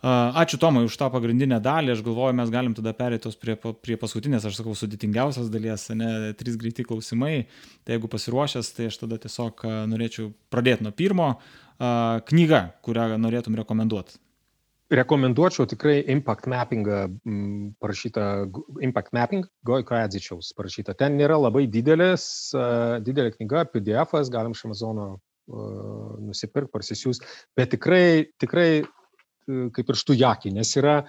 Ačiū 0.00 0.56
Tomai 0.56 0.86
už 0.86 0.94
tą 0.96 1.10
pagrindinę 1.12 1.58
dalį, 1.60 1.92
aš 1.92 2.00
galvoju, 2.06 2.32
mes 2.38 2.52
galim 2.52 2.72
tada 2.76 2.94
perėtos 2.96 3.36
prie, 3.36 3.58
prie 3.60 3.98
paskutinės, 4.00 4.46
aš 4.48 4.62
sakau, 4.62 4.72
sudėtingiausias 4.72 5.50
dalies, 5.52 5.84
ne, 5.92 6.32
trys 6.40 6.56
greiti 6.60 6.86
klausimai. 6.88 7.42
Tai 7.84 7.98
jeigu 7.98 8.08
pasiruošęs, 8.08 8.72
tai 8.78 8.88
aš 8.88 8.96
tada 9.02 9.20
tiesiog 9.20 9.60
norėčiau 9.92 10.30
pradėti 10.48 10.88
nuo 10.88 10.94
pirmo. 10.96 11.34
Knyga, 12.32 12.62
kurią 12.84 13.20
norėtum 13.20 13.60
rekomenduoti 13.60 14.16
rekomenduočiau 14.90 15.68
tikrai 15.70 16.00
impact 16.10 16.48
mappingą 16.50 17.00
parašytą, 17.82 18.24
impact 18.82 19.12
mapping, 19.14 19.46
Gojko 19.66 19.94
Edzičiaus 20.00 20.50
parašytą. 20.58 20.96
Ten 20.98 21.18
nėra 21.20 21.38
labai 21.38 21.66
didelės, 21.70 22.24
didelė 23.06 23.34
knyga, 23.36 23.68
PDF-as, 23.70 24.32
galim 24.32 24.56
iš 24.56 24.64
Amazono 24.66 25.12
nusipirkti, 25.50 26.72
parsisiųs, 26.74 27.22
bet 27.58 27.72
tikrai, 27.74 28.30
tikrai 28.42 28.82
kaip 29.74 29.88
ir 29.90 29.98
štujaki, 29.98 30.52
nes 30.54 30.70
yra 30.78 31.00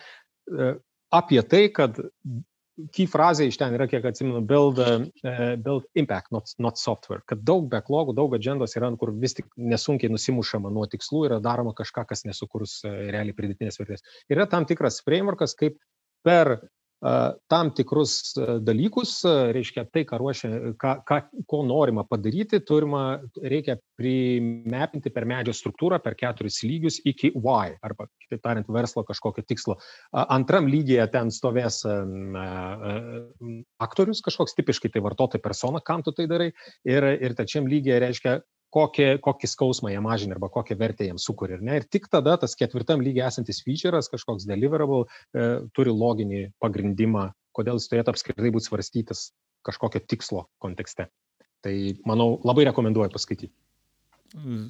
apie 1.13 1.41
tai, 1.45 1.67
kad 1.73 1.97
key 2.95 3.07
frazė 3.09 3.47
iš 3.49 3.57
ten 3.61 3.75
yra, 3.77 3.87
kiek 3.91 4.05
atsimenu, 4.07 4.41
build, 4.47 4.81
uh, 4.81 5.53
build 5.61 5.87
impact, 5.99 6.31
not, 6.35 6.51
not 6.61 6.81
software. 6.81 7.23
Kad 7.29 7.43
daug 7.47 7.69
backlogų, 7.71 8.15
daug 8.17 8.35
agendos 8.37 8.75
yra, 8.79 8.91
kur 8.99 9.13
vis 9.21 9.37
tik 9.37 9.49
nesunkiai 9.57 10.11
nusimušama 10.13 10.71
nuo 10.73 10.87
tikslų, 10.91 11.25
yra 11.29 11.39
daroma 11.43 11.75
kažką, 11.77 12.07
kas 12.09 12.25
nesukurs 12.27 12.79
uh, 12.87 12.93
realiai 13.13 13.37
pridėtinės 13.37 13.81
vertės. 13.81 14.05
Yra 14.31 14.47
tam 14.51 14.67
tikras 14.69 15.01
frameworkas, 15.05 15.55
kaip 15.59 15.79
per 16.25 16.57
tam 17.01 17.71
tikrus 17.73 18.35
dalykus, 18.61 19.15
reiškia 19.25 19.87
tai, 19.89 20.03
ką 20.05 20.19
ruošia, 20.21 20.49
ką, 20.77 20.91
ką, 21.07 21.17
ko 21.49 21.61
norima 21.65 22.03
padaryti, 22.05 22.59
turima, 22.65 23.17
reikia 23.41 23.79
primepinti 23.97 25.09
per 25.13 25.25
medžio 25.29 25.55
struktūrą, 25.57 25.97
per 26.03 26.13
keturis 26.19 26.61
lygius 26.61 26.99
iki 27.01 27.33
Y, 27.33 27.73
arba, 27.81 28.05
kitaip 28.21 28.43
tariant, 28.45 28.69
verslo 28.69 29.03
kažkokio 29.07 29.43
tikslo. 29.49 29.79
Antram 30.13 30.69
lygyje 30.69 31.07
ten 31.13 31.33
stovės 31.33 31.81
aktorius, 33.81 34.21
kažkoks 34.21 34.57
tipiškai 34.59 34.93
tai 34.93 35.01
vartotojų 35.01 35.41
persona, 35.41 35.81
kam 35.81 36.05
tu 36.05 36.13
tai 36.13 36.29
darai, 36.29 36.51
ir, 36.85 37.11
ir 37.17 37.37
trečiam 37.37 37.69
lygyje 37.69 38.01
reiškia, 38.05 38.39
kokį, 38.73 39.07
kokį 39.23 39.49
skausmą 39.51 39.91
jie 39.93 40.01
mažina 40.03 40.37
arba 40.37 40.49
kokią 40.53 40.77
vertę 40.79 41.07
jiems 41.07 41.25
sukuria. 41.27 41.59
Ir 41.75 41.87
tik 41.91 42.07
tada 42.11 42.37
tas 42.41 42.55
ketvirtam 42.59 43.03
lygiai 43.05 43.27
esantis 43.29 43.61
feature'as, 43.65 44.11
kažkoks 44.11 44.47
deliverable, 44.49 45.05
e, 45.33 45.49
turi 45.75 45.93
loginį 45.95 46.43
pagrindimą, 46.63 47.29
kodėl 47.55 47.81
jis 47.81 47.89
turėtų 47.91 48.15
apskritai 48.15 48.53
būti 48.53 48.69
svarstytas 48.69 49.29
kažkokio 49.67 50.01
tikslo 50.07 50.47
kontekste. 50.63 51.09
Tai, 51.61 51.75
manau, 52.09 52.39
labai 52.47 52.65
rekomenduoju 52.71 53.13
paskaityti. 53.13 53.53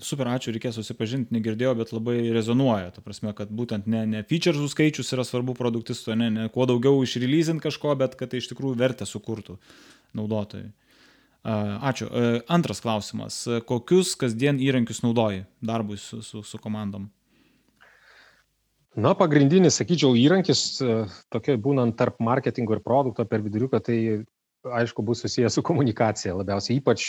Super, 0.01 0.25
ačiū, 0.25 0.49
reikės 0.55 0.79
susipažinti, 0.79 1.35
negirdėjau, 1.35 1.75
bet 1.77 1.91
labai 1.93 2.15
rezonuoja. 2.33 2.89
Ta 2.95 3.03
prasme, 3.05 3.29
kad 3.37 3.51
būtent 3.53 3.85
ne, 3.85 4.07
ne 4.09 4.23
featuresų 4.25 4.65
skaičius 4.73 5.13
yra 5.13 5.25
svarbu 5.27 5.53
produktisto, 5.57 6.15
ne, 6.17 6.31
ne 6.33 6.47
kuo 6.53 6.65
daugiau 6.65 7.03
išreleasint 7.05 7.61
kažko, 7.61 7.93
bet 7.99 8.17
kad 8.17 8.33
tai 8.33 8.41
iš 8.41 8.49
tikrųjų 8.49 8.79
vertę 8.81 9.05
sukurtų 9.05 9.59
naudotojai. 10.17 10.71
Ačiū. 11.43 12.09
Antras 12.51 12.83
klausimas. 12.83 13.39
Kokius 13.65 14.13
kasdien 14.19 14.59
įrankius 14.61 15.01
naudoji 15.01 15.45
darbui 15.65 15.97
su, 15.97 16.21
su, 16.21 16.43
su 16.45 16.59
komandom? 16.61 17.09
Na, 18.91 19.13
pagrindinis, 19.15 19.77
sakyčiau, 19.79 20.17
įrankis, 20.19 20.81
tokia 21.31 21.55
būnant 21.55 21.95
tarp 21.95 22.19
marketingo 22.19 22.75
ir 22.75 22.83
produkto 22.83 23.23
per 23.25 23.41
viduriuką, 23.45 23.79
tai 23.79 23.97
aišku, 24.67 25.01
bus 25.01 25.23
susijęs 25.23 25.55
su 25.57 25.63
komunikacija 25.65 26.35
labiausiai, 26.35 26.81
ypač 26.81 27.07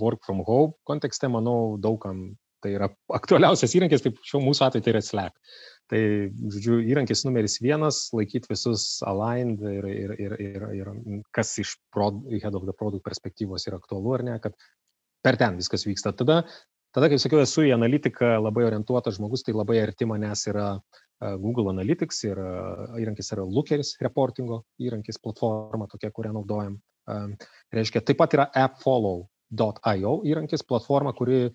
work 0.00 0.22
from 0.24 0.44
home 0.46 0.72
kontekste, 0.88 1.28
manau, 1.28 1.76
daugam 1.82 2.30
tai 2.62 2.72
yra 2.74 2.88
aktualiausias 3.14 3.74
įrankis, 3.78 4.04
taip 4.04 4.22
šiuo 4.26 4.40
mūsų 4.42 4.68
atveju 4.68 4.86
tai 4.86 4.94
yra 4.94 5.02
Slack. 5.04 5.36
Tai, 5.88 6.00
žodžiu, 6.52 6.82
įrankis 6.84 7.24
numeris 7.24 7.56
vienas- 7.64 8.02
laikyti 8.16 8.50
visus 8.50 9.00
aligned 9.08 9.62
ir, 9.64 9.86
ir, 9.88 10.10
ir, 10.20 10.34
ir, 10.36 10.66
ir 10.76 10.90
kas 11.32 11.54
iš 11.62 11.78
prod, 11.94 12.20
head 12.28 12.54
of 12.54 12.66
the 12.68 12.74
product 12.76 13.06
perspektyvos 13.06 13.64
yra 13.70 13.78
aktualu 13.80 14.18
ar 14.18 14.24
ne, 14.26 14.34
kad 14.38 14.56
per 15.24 15.38
ten 15.40 15.56
viskas 15.56 15.86
vyksta. 15.88 16.12
Tada, 16.12 16.42
tada 16.92 17.08
kaip 17.08 17.22
sakiau, 17.22 17.40
esu 17.40 17.64
į 17.64 17.72
analitiką 17.76 18.36
labai 18.36 18.66
orientuotas 18.68 19.16
žmogus, 19.16 19.46
tai 19.46 19.56
labai 19.56 19.80
arti 19.80 20.04
manęs 20.04 20.44
yra 20.52 20.68
Google 21.40 21.72
Analytics 21.72 22.20
ir 22.28 22.38
įrankis 23.00 23.32
yra 23.34 23.46
Lookeris 23.48 23.96
reportingo 24.04 24.62
įrankis, 24.78 25.18
platforma 25.22 25.88
tokia, 25.90 26.12
kurią 26.14 26.34
naudojam. 26.36 26.76
Reiškia, 27.74 28.04
taip 28.04 28.20
pat 28.20 28.36
yra 28.36 28.46
appfollow.io 28.66 30.12
įrankis, 30.28 30.66
platforma, 30.68 31.14
kuri 31.16 31.48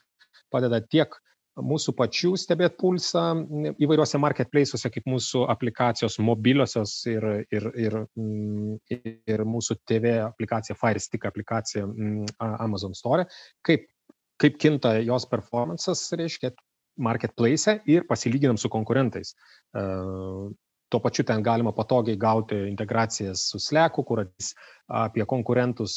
padeda 0.51 0.81
tiek 0.81 1.13
mūsų 1.61 1.93
pačių 1.97 2.33
stebėti 2.39 2.79
pulsą 2.81 3.23
įvairiuose 3.81 4.19
marketplace'uose, 4.21 4.89
kaip 4.93 5.05
mūsų 5.09 5.43
aplikacijos 5.53 6.17
mobiliosios 6.23 6.95
ir, 7.11 7.27
ir, 7.53 7.69
ir, 7.77 7.97
mm, 8.17 8.77
ir 9.29 9.45
mūsų 9.45 9.77
TV 9.89 10.17
aplikacija, 10.23 10.77
Firestick 10.79 11.27
aplikacija 11.29 11.85
mm, 11.85 12.35
Amazon 12.63 12.97
Store, 12.97 13.27
kaip, 13.65 13.85
kaip 14.41 14.57
kinta 14.61 14.95
jos 15.03 15.27
performances, 15.29 16.07
reiškia, 16.17 16.53
marketplace 16.97 17.79
ir 17.89 18.03
pasilyginam 18.09 18.57
su 18.61 18.69
konkurentais. 18.69 19.33
Tuo 20.93 21.01
pačiu 21.01 21.25
ten 21.25 21.41
galima 21.41 21.73
patogiai 21.73 22.19
gauti 22.21 22.57
integracijas 22.69 23.47
su 23.49 23.59
Slacku, 23.59 24.03
kur 24.05 24.21
apie 24.93 25.25
konkurentus 25.25 25.95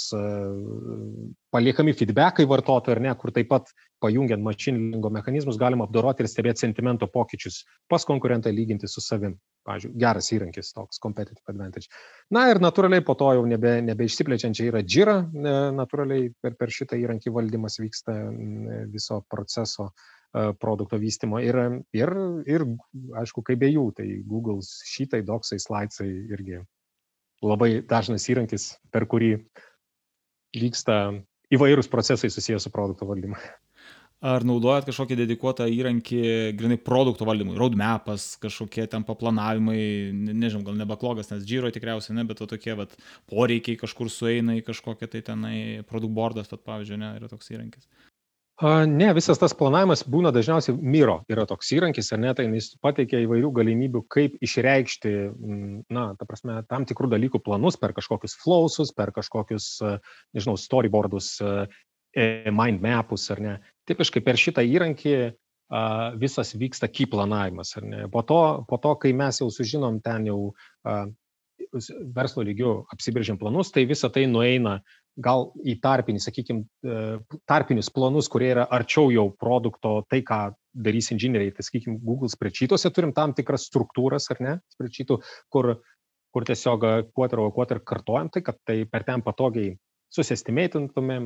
paliekami 1.52 1.92
feedbackai 1.98 2.46
vartotojų 2.48 2.96
ar 2.96 3.02
ne, 3.04 3.12
kur 3.20 3.34
taip 3.36 3.50
pat 3.50 3.74
pajungiant 4.00 4.44
mašiningo 4.44 5.10
mechanizmus 5.12 5.58
galima 5.60 5.84
apdoroti 5.84 6.24
ir 6.24 6.30
stebėti 6.32 6.64
sentimento 6.64 7.08
pokyčius 7.12 7.64
pas 7.92 8.08
konkurentą 8.08 8.52
lyginti 8.54 8.88
su 8.88 9.04
savim. 9.04 9.36
Pavyzdžiui, 9.66 9.96
geras 9.98 10.28
įrankis 10.30 10.68
toks 10.76 11.00
competitive 11.02 11.50
advantage. 11.50 11.88
Na 12.30 12.44
ir 12.52 12.60
natūraliai 12.62 13.02
po 13.02 13.16
to 13.18 13.32
jau 13.34 13.42
nebe, 13.50 13.72
nebeišsiplečiančiai 13.88 14.70
yra 14.70 14.82
Jira, 14.86 15.16
natūraliai 15.74 16.28
per, 16.38 16.54
per 16.54 16.70
šitą 16.70 16.94
įrankį 17.02 17.32
valdymas 17.34 17.80
vyksta 17.82 18.14
viso 18.92 19.24
proceso 19.26 19.88
produkto 20.60 20.98
vystimo 21.00 21.40
ir, 21.42 21.58
ir, 21.96 22.12
ir 22.48 22.64
aišku, 23.22 23.44
kaip 23.46 23.60
be 23.62 23.70
jų, 23.72 23.86
tai 23.96 24.08
Google 24.26 24.60
šitai, 24.64 25.22
doksai, 25.26 25.60
slidesai 25.62 26.08
irgi 26.34 26.60
labai 27.44 27.80
dažnas 27.88 28.26
įrankis, 28.32 28.74
per 28.92 29.06
kurį 29.08 29.36
vyksta 30.56 30.98
įvairūs 31.52 31.88
procesai 31.92 32.30
susijęs 32.32 32.66
su 32.66 32.72
produkto 32.74 33.08
valdymu. 33.08 33.38
Ar 34.24 34.46
naudojat 34.48 34.86
kažkokį 34.88 35.18
dedikuotą 35.20 35.66
įrankį, 35.68 36.20
grinai 36.56 36.78
produkto 36.80 37.26
valdymui, 37.28 37.58
roadmapas, 37.60 38.30
kažkokie 38.40 38.86
ten 38.88 39.04
paplanavimai, 39.04 39.76
nežinau, 40.32 40.64
gal 40.64 40.78
ne 40.78 40.86
backlogas, 40.88 41.28
nes 41.34 41.44
Giro 41.44 41.68
tikriausiai 41.70 42.16
ne, 42.16 42.24
bet 42.24 42.40
to 42.40 42.48
tokie 42.48 42.72
vat, 42.78 42.96
poreikiai 43.28 43.76
kažkur 43.76 44.08
sueina 44.10 44.56
į 44.56 44.64
kažkokią 44.64 45.10
tai 45.12 45.20
tenai 45.26 45.58
produkt 45.90 46.16
boardas, 46.16 46.48
pat 46.48 46.64
pavyzdžiui, 46.64 47.00
ne, 47.02 47.12
yra 47.20 47.28
toks 47.28 47.52
įrankis. 47.52 47.90
Ne, 48.88 49.10
visas 49.12 49.36
tas 49.36 49.52
planavimas 49.52 50.00
būna 50.08 50.30
dažniausiai 50.32 50.78
Miro 50.80 51.18
yra 51.28 51.44
toks 51.44 51.74
įrankis, 51.76 52.08
ar 52.16 52.22
ne, 52.22 52.30
tai 52.32 52.46
jis 52.48 52.70
pateikia 52.80 53.20
įvairių 53.26 53.50
galimybių, 53.58 54.00
kaip 54.08 54.38
išreikšti, 54.40 55.12
na, 55.92 56.04
ta 56.16 56.24
prasme, 56.24 56.62
tam 56.70 56.86
tikrų 56.88 57.10
dalykų 57.12 57.42
planus 57.44 57.76
per 57.76 57.92
kažkokius 57.92 58.38
flowsus, 58.40 58.94
per 58.96 59.12
kažkokius, 59.12 59.66
nežinau, 60.32 60.56
storyboardus, 60.56 61.34
e, 62.16 62.48
mind 62.48 62.80
mapus, 62.80 63.28
ar 63.34 63.44
ne. 63.44 63.54
Tipiškai 63.90 64.24
per 64.24 64.40
šitą 64.40 64.64
įrankį 64.64 65.18
visas 66.16 66.54
vyksta 66.56 66.88
key 66.88 67.10
planavimas, 67.12 67.76
ar 67.76 67.84
ne. 67.84 68.08
Po 68.08 68.24
to, 68.24 68.40
po 68.70 68.80
to 68.80 68.96
kai 69.02 69.12
mes 69.12 69.42
jau 69.42 69.50
sužinom 69.52 70.00
ten 70.00 70.30
jau 70.30 70.54
verslo 72.16 72.44
lygių 72.46 72.86
apsibrėžiam 72.94 73.36
planus, 73.36 73.68
tai 73.74 73.84
visa 73.84 74.08
tai 74.08 74.24
nueina 74.30 74.78
gal 75.22 75.50
į 75.64 75.78
tarpinį, 75.82 76.20
sakykime, 76.22 76.64
tarpinius 77.48 77.90
planus, 77.94 78.28
kurie 78.32 78.50
yra 78.52 78.66
arčiau 78.72 79.10
jau 79.14 79.30
produkto, 79.32 79.98
tai 80.10 80.22
ką 80.26 80.40
darys 80.76 81.10
inžinieriai. 81.14 81.54
Tai, 81.56 81.64
sakykime, 81.66 81.98
Google 82.04 82.30
spreadsheetuose 82.32 82.92
turim 82.94 83.14
tam 83.16 83.34
tikras 83.36 83.68
struktūras, 83.70 84.28
ar 84.34 84.42
ne, 84.44 84.54
spreadsheetų, 84.76 85.18
kur, 85.52 85.72
kur 86.34 86.48
tiesiog 86.48 86.86
quarter 87.16 87.42
over 87.42 87.54
quarter 87.56 87.80
kartuojam 87.80 88.30
tai, 88.32 88.44
kad 88.44 88.60
tai 88.68 88.82
per 88.90 89.06
ten 89.08 89.24
patogiai 89.24 89.74
susestimatintumėm, 90.16 91.24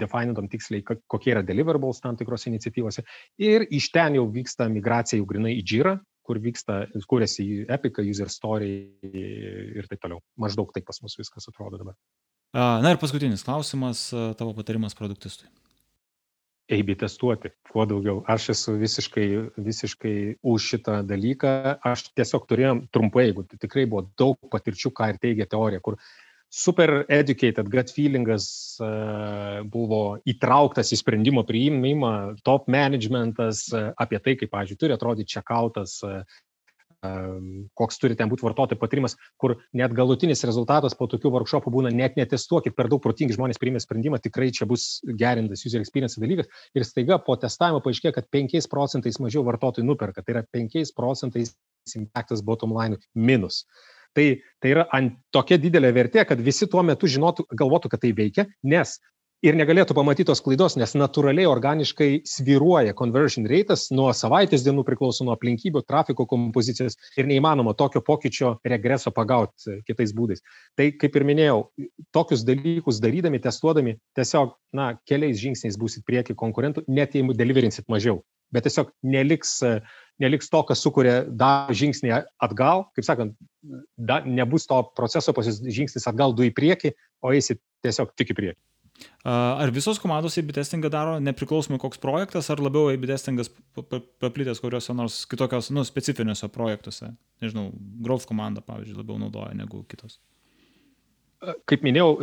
definintum 0.00 0.46
tiksliai, 0.52 0.84
kokie 0.84 1.32
yra 1.34 1.42
deliverables 1.44 2.00
tam 2.04 2.16
tikrose 2.18 2.48
iniciatyvose. 2.52 3.02
Ir 3.42 3.66
iš 3.74 3.90
ten 3.94 4.20
jau 4.20 4.28
vyksta 4.32 4.68
migracija 4.72 5.18
jau 5.20 5.26
grinai 5.28 5.56
į 5.58 5.64
Jira, 5.66 5.96
kur 6.26 6.40
vyksta, 6.42 6.84
kūrėsi 7.10 7.66
Epica, 7.70 8.02
User 8.02 8.30
Story 8.32 8.70
ir 9.06 9.90
taip 9.90 10.02
toliau. 10.02 10.22
Maždaug 10.42 10.72
taip 10.74 10.86
pas 10.88 10.98
mus 11.02 11.18
viskas 11.18 11.46
atrodo 11.50 11.82
dabar. 11.82 11.94
Na 12.56 12.88
ir 12.88 12.96
paskutinis 12.96 13.44
klausimas, 13.44 14.08
tavo 14.38 14.54
patarimas 14.56 14.96
produktistui. 14.96 15.50
Eibi 16.72 16.96
testuoti, 16.98 17.52
kuo 17.68 17.84
daugiau. 17.86 18.22
Aš 18.32 18.48
esu 18.54 18.72
visiškai, 18.80 19.26
visiškai 19.60 20.14
už 20.40 20.70
šitą 20.72 21.02
dalyką. 21.06 21.50
Aš 21.84 22.08
tiesiog 22.16 22.46
turėjom 22.48 22.80
trumpai, 22.90 23.28
jeigu 23.28 23.44
tai 23.46 23.60
tikrai 23.62 23.84
buvo 23.86 24.06
daug 24.18 24.48
patirčių, 24.50 24.90
ką 24.96 25.12
ir 25.12 25.20
teigia 25.22 25.46
teorija, 25.52 25.84
kur 25.84 26.00
super 26.50 27.04
educated 27.12 27.68
gut 27.70 27.92
feelingas 27.92 28.48
buvo 29.70 30.00
įtrauktas 30.26 30.90
į 30.96 31.00
sprendimo 31.02 31.44
priimimą, 31.46 32.40
top 32.46 32.66
managementas 32.72 33.66
apie 33.76 34.18
tai, 34.24 34.34
kaip, 34.40 34.50
pavyzdžiui, 34.56 34.80
turi 34.80 34.96
atrodyti 34.96 35.36
checkoutas, 35.36 36.00
koks 37.78 38.00
turi 38.02 38.16
ten 38.18 38.30
būti 38.30 38.46
vartotojų 38.46 38.80
patarimas, 38.80 39.16
kur 39.40 39.56
net 39.76 39.94
galutinis 39.96 40.44
rezultatas 40.48 40.96
po 40.98 41.08
tokių 41.10 41.32
workshopų 41.34 41.72
būna 41.72 41.92
net 41.94 42.18
netestuokit, 42.20 42.76
per 42.76 42.90
daug 42.92 43.02
protingi 43.04 43.36
žmonės 43.36 43.60
priimė 43.62 43.82
sprendimą, 43.82 44.20
tikrai 44.22 44.50
čia 44.54 44.68
bus 44.68 45.00
gerintas 45.06 45.64
user 45.66 45.82
experience 45.82 46.20
dalykas 46.22 46.50
ir 46.76 46.86
staiga 46.86 47.18
po 47.22 47.36
testavimo 47.40 47.82
paaiškėjo, 47.84 48.16
kad 48.18 48.30
5 48.32 48.70
procentais 48.72 49.20
mažiau 49.22 49.44
vartotojų 49.46 49.86
nuperka, 49.86 50.24
tai 50.24 50.38
yra 50.38 50.46
5 50.56 50.94
procentais 50.96 51.56
impactas 51.94 52.42
bottom 52.42 52.74
line 52.76 52.98
minus. 53.14 53.64
Tai, 54.16 54.40
tai 54.64 54.70
yra 54.72 54.86
ant 54.96 55.18
tokia 55.34 55.58
didelė 55.60 55.90
vertė, 55.92 56.22
kad 56.24 56.40
visi 56.40 56.66
tuo 56.72 56.80
metu 56.86 57.08
žinotų, 57.10 57.44
galvotų, 57.52 57.90
kad 57.92 58.00
tai 58.00 58.14
veikia, 58.16 58.46
nes 58.64 58.96
ir 59.44 59.56
negalėtų 59.58 59.94
pamatyti 59.96 60.26
tos 60.30 60.40
klaidos, 60.44 60.76
nes 60.80 60.94
natūraliai 60.96 61.48
organiškai 61.48 62.08
sviruoja 62.28 62.94
conversion 62.96 63.46
ratas 63.50 63.86
nuo 63.94 64.08
savaitės 64.16 64.64
dienų 64.64 64.84
priklauso 64.86 65.26
nuo 65.26 65.34
aplinkybių, 65.36 65.82
trafiko 65.88 66.26
kompozicijos 66.28 66.96
ir 67.18 67.28
neįmanoma 67.28 67.76
tokio 67.76 68.00
pokyčio 68.06 68.56
regreso 68.64 69.12
pagauti 69.14 69.80
kitais 69.88 70.14
būdais. 70.16 70.42
Tai 70.78 70.88
kaip 71.00 71.18
ir 71.18 71.26
minėjau, 71.28 71.58
tokius 72.16 72.46
dalykus 72.48 73.00
darydami, 73.02 73.42
testuodami, 73.42 73.98
tiesiog, 74.16 74.56
na, 74.76 74.94
keliais 75.08 75.40
žingsniais 75.42 75.76
būsit 75.80 76.06
prieki 76.08 76.36
konkurentų, 76.38 76.86
net 76.88 77.14
jeigu 77.16 77.36
deliverinsit 77.36 77.88
mažiau. 77.92 78.22
Bet 78.54 78.62
tiesiog 78.62 78.92
neliks, 79.02 79.58
neliks 80.22 80.48
to, 80.52 80.60
kas 80.68 80.80
sukuria 80.84 81.24
dar 81.26 81.72
žingsnį 81.74 82.12
atgal, 82.46 82.86
kaip 82.96 83.08
sakant, 83.08 83.34
da, 83.98 84.20
nebus 84.22 84.68
to 84.70 84.78
proceso 84.96 85.34
žingsnis 85.34 86.06
atgal 86.06 86.32
du 86.32 86.46
į 86.46 86.54
priekį, 86.54 86.94
o 87.26 87.34
eisit 87.34 87.60
tiesiog 87.82 88.14
tik 88.14 88.30
į 88.30 88.38
priekį. 88.38 88.60
Ar 89.26 89.72
visos 89.74 89.98
komandos 89.98 90.36
AB 90.38 90.52
testingą 90.54 90.90
daro 90.92 91.16
nepriklausomai 91.18 91.80
koks 91.82 91.98
projektas, 92.02 92.46
ar 92.52 92.62
labiau 92.62 92.92
AB 92.92 93.08
testingas 93.10 93.50
paplitęs 94.22 94.62
kuriuose 94.62 94.94
nors 94.94 95.24
kitokios, 95.26 95.72
nu, 95.74 95.82
specifiniuose 95.86 96.48
projektuose? 96.54 97.10
Nežinau, 97.42 97.72
growth 98.06 98.28
komanda, 98.30 98.62
pavyzdžiui, 98.64 99.00
labiau 99.00 99.18
naudoja 99.24 99.50
negu 99.58 99.82
kitos. 99.90 100.20
Kaip 101.68 101.82
minėjau, 101.84 102.14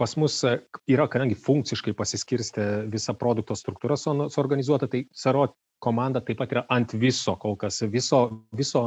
pas 0.00 0.16
mus 0.18 0.40
yra, 0.42 1.06
kadangi 1.12 1.36
funkciškai 1.38 1.94
pasiskirstė 1.96 2.64
visa 2.90 3.14
produkto 3.14 3.54
struktūra 3.54 3.94
suorganizuota, 4.00 4.88
tai 4.90 5.04
Saro 5.14 5.46
komanda 5.84 6.24
taip 6.24 6.40
pat 6.40 6.56
yra 6.56 6.64
ant 6.72 6.96
viso 6.98 7.36
kol 7.38 7.54
kas, 7.60 7.82
viso, 7.92 8.24
viso 8.56 8.82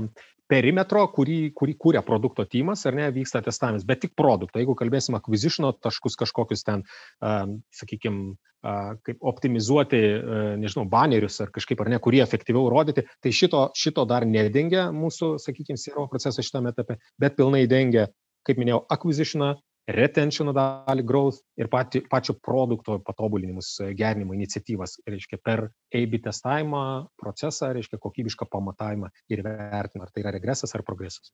perimetro, 0.50 1.06
kurį, 1.14 1.40
kurį 1.58 1.76
kūrė 1.80 2.02
produkto 2.06 2.46
tymas, 2.50 2.86
ar 2.90 2.98
ne, 2.98 3.08
vyksta 3.14 3.42
testavimas, 3.46 3.86
bet 3.88 4.02
tik 4.04 4.16
produkto. 4.18 4.60
Jeigu 4.62 4.76
kalbėsim 4.78 5.18
acquisition 5.18 5.70
taškus 5.84 6.18
kažkokius 6.20 6.66
ten, 6.68 6.84
uh, 7.22 7.44
sakykime, 7.76 8.34
uh, 8.66 8.92
kaip 9.06 9.22
optimizuoti, 9.32 10.02
uh, 10.18 10.42
nežinau, 10.62 10.88
banerius 10.90 11.40
ar 11.46 11.54
kažkaip 11.56 11.86
ar 11.86 11.94
ne, 11.94 12.02
kurie 12.04 12.24
efektyviau 12.26 12.70
rodyti, 12.74 13.06
tai 13.22 13.34
šito, 13.36 13.68
šito 13.78 14.08
dar 14.10 14.26
nedengia 14.28 14.90
mūsų, 14.96 15.36
sakykime, 15.44 15.80
CRO 15.82 16.10
procesas 16.12 16.50
šitame 16.50 16.74
etape, 16.74 16.98
bet 17.22 17.38
pilnai 17.38 17.66
dengia, 17.70 18.10
kaip 18.48 18.62
minėjau, 18.62 18.84
acquisitioną, 18.90 19.54
retention 19.96 20.54
dalį, 20.56 21.06
growth 21.08 21.42
ir 21.60 21.70
pati, 21.72 22.02
pačio 22.10 22.36
produkto 22.44 23.00
patobulinimus, 23.06 23.76
gerinimo 23.98 24.36
iniciatyvas, 24.38 25.00
reiškia 25.10 25.40
per 25.44 25.68
AB 25.96 26.20
testavimą 26.26 26.84
procesą, 27.20 27.74
reiškia 27.78 28.02
kokybišką 28.02 28.50
pamatavimą 28.52 29.10
ir 29.34 29.46
vertinimą, 29.46 30.06
ar 30.06 30.14
tai 30.14 30.26
yra 30.26 30.36
regresas 30.36 30.76
ar 30.76 30.86
progresas. 30.88 31.34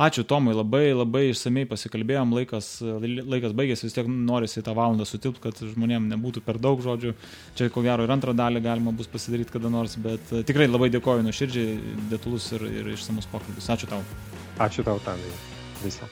Ačiū 0.00 0.22
Tomai, 0.24 0.54
labai 0.56 0.94
labai 0.94 1.26
išsamei 1.28 1.66
pasikalbėjom, 1.68 2.30
laikas, 2.32 2.68
laikas 2.80 3.52
baigėsi, 3.56 3.84
vis 3.84 3.96
tiek 3.98 4.06
norisi 4.08 4.62
tą 4.64 4.72
valandą 4.78 5.04
sutilpti, 5.04 5.42
kad 5.44 5.60
žmonėm 5.74 6.06
nebūtų 6.14 6.40
per 6.46 6.56
daug 6.62 6.80
žodžių. 6.80 7.12
Čia 7.58 7.68
ko 7.74 7.82
gero 7.84 8.06
ir 8.06 8.14
antrą 8.14 8.32
dalį 8.36 8.62
galima 8.64 8.94
bus 8.96 9.10
pasidaryti 9.12 9.58
kada 9.58 9.72
nors, 9.72 9.98
bet 10.00 10.32
tikrai 10.48 10.70
labai 10.70 10.88
dėkoju 10.94 11.26
nuoširdžiai, 11.26 11.76
detalus 12.14 12.48
ir, 12.56 12.64
ir 12.70 12.88
išsamus 12.94 13.28
pokalbis. 13.34 13.68
Ačiū 13.76 13.90
tau. 13.92 14.00
Ačiū 14.56 14.86
tau, 14.88 14.96
Tandai. 15.04 15.36
Visą. 15.84 16.08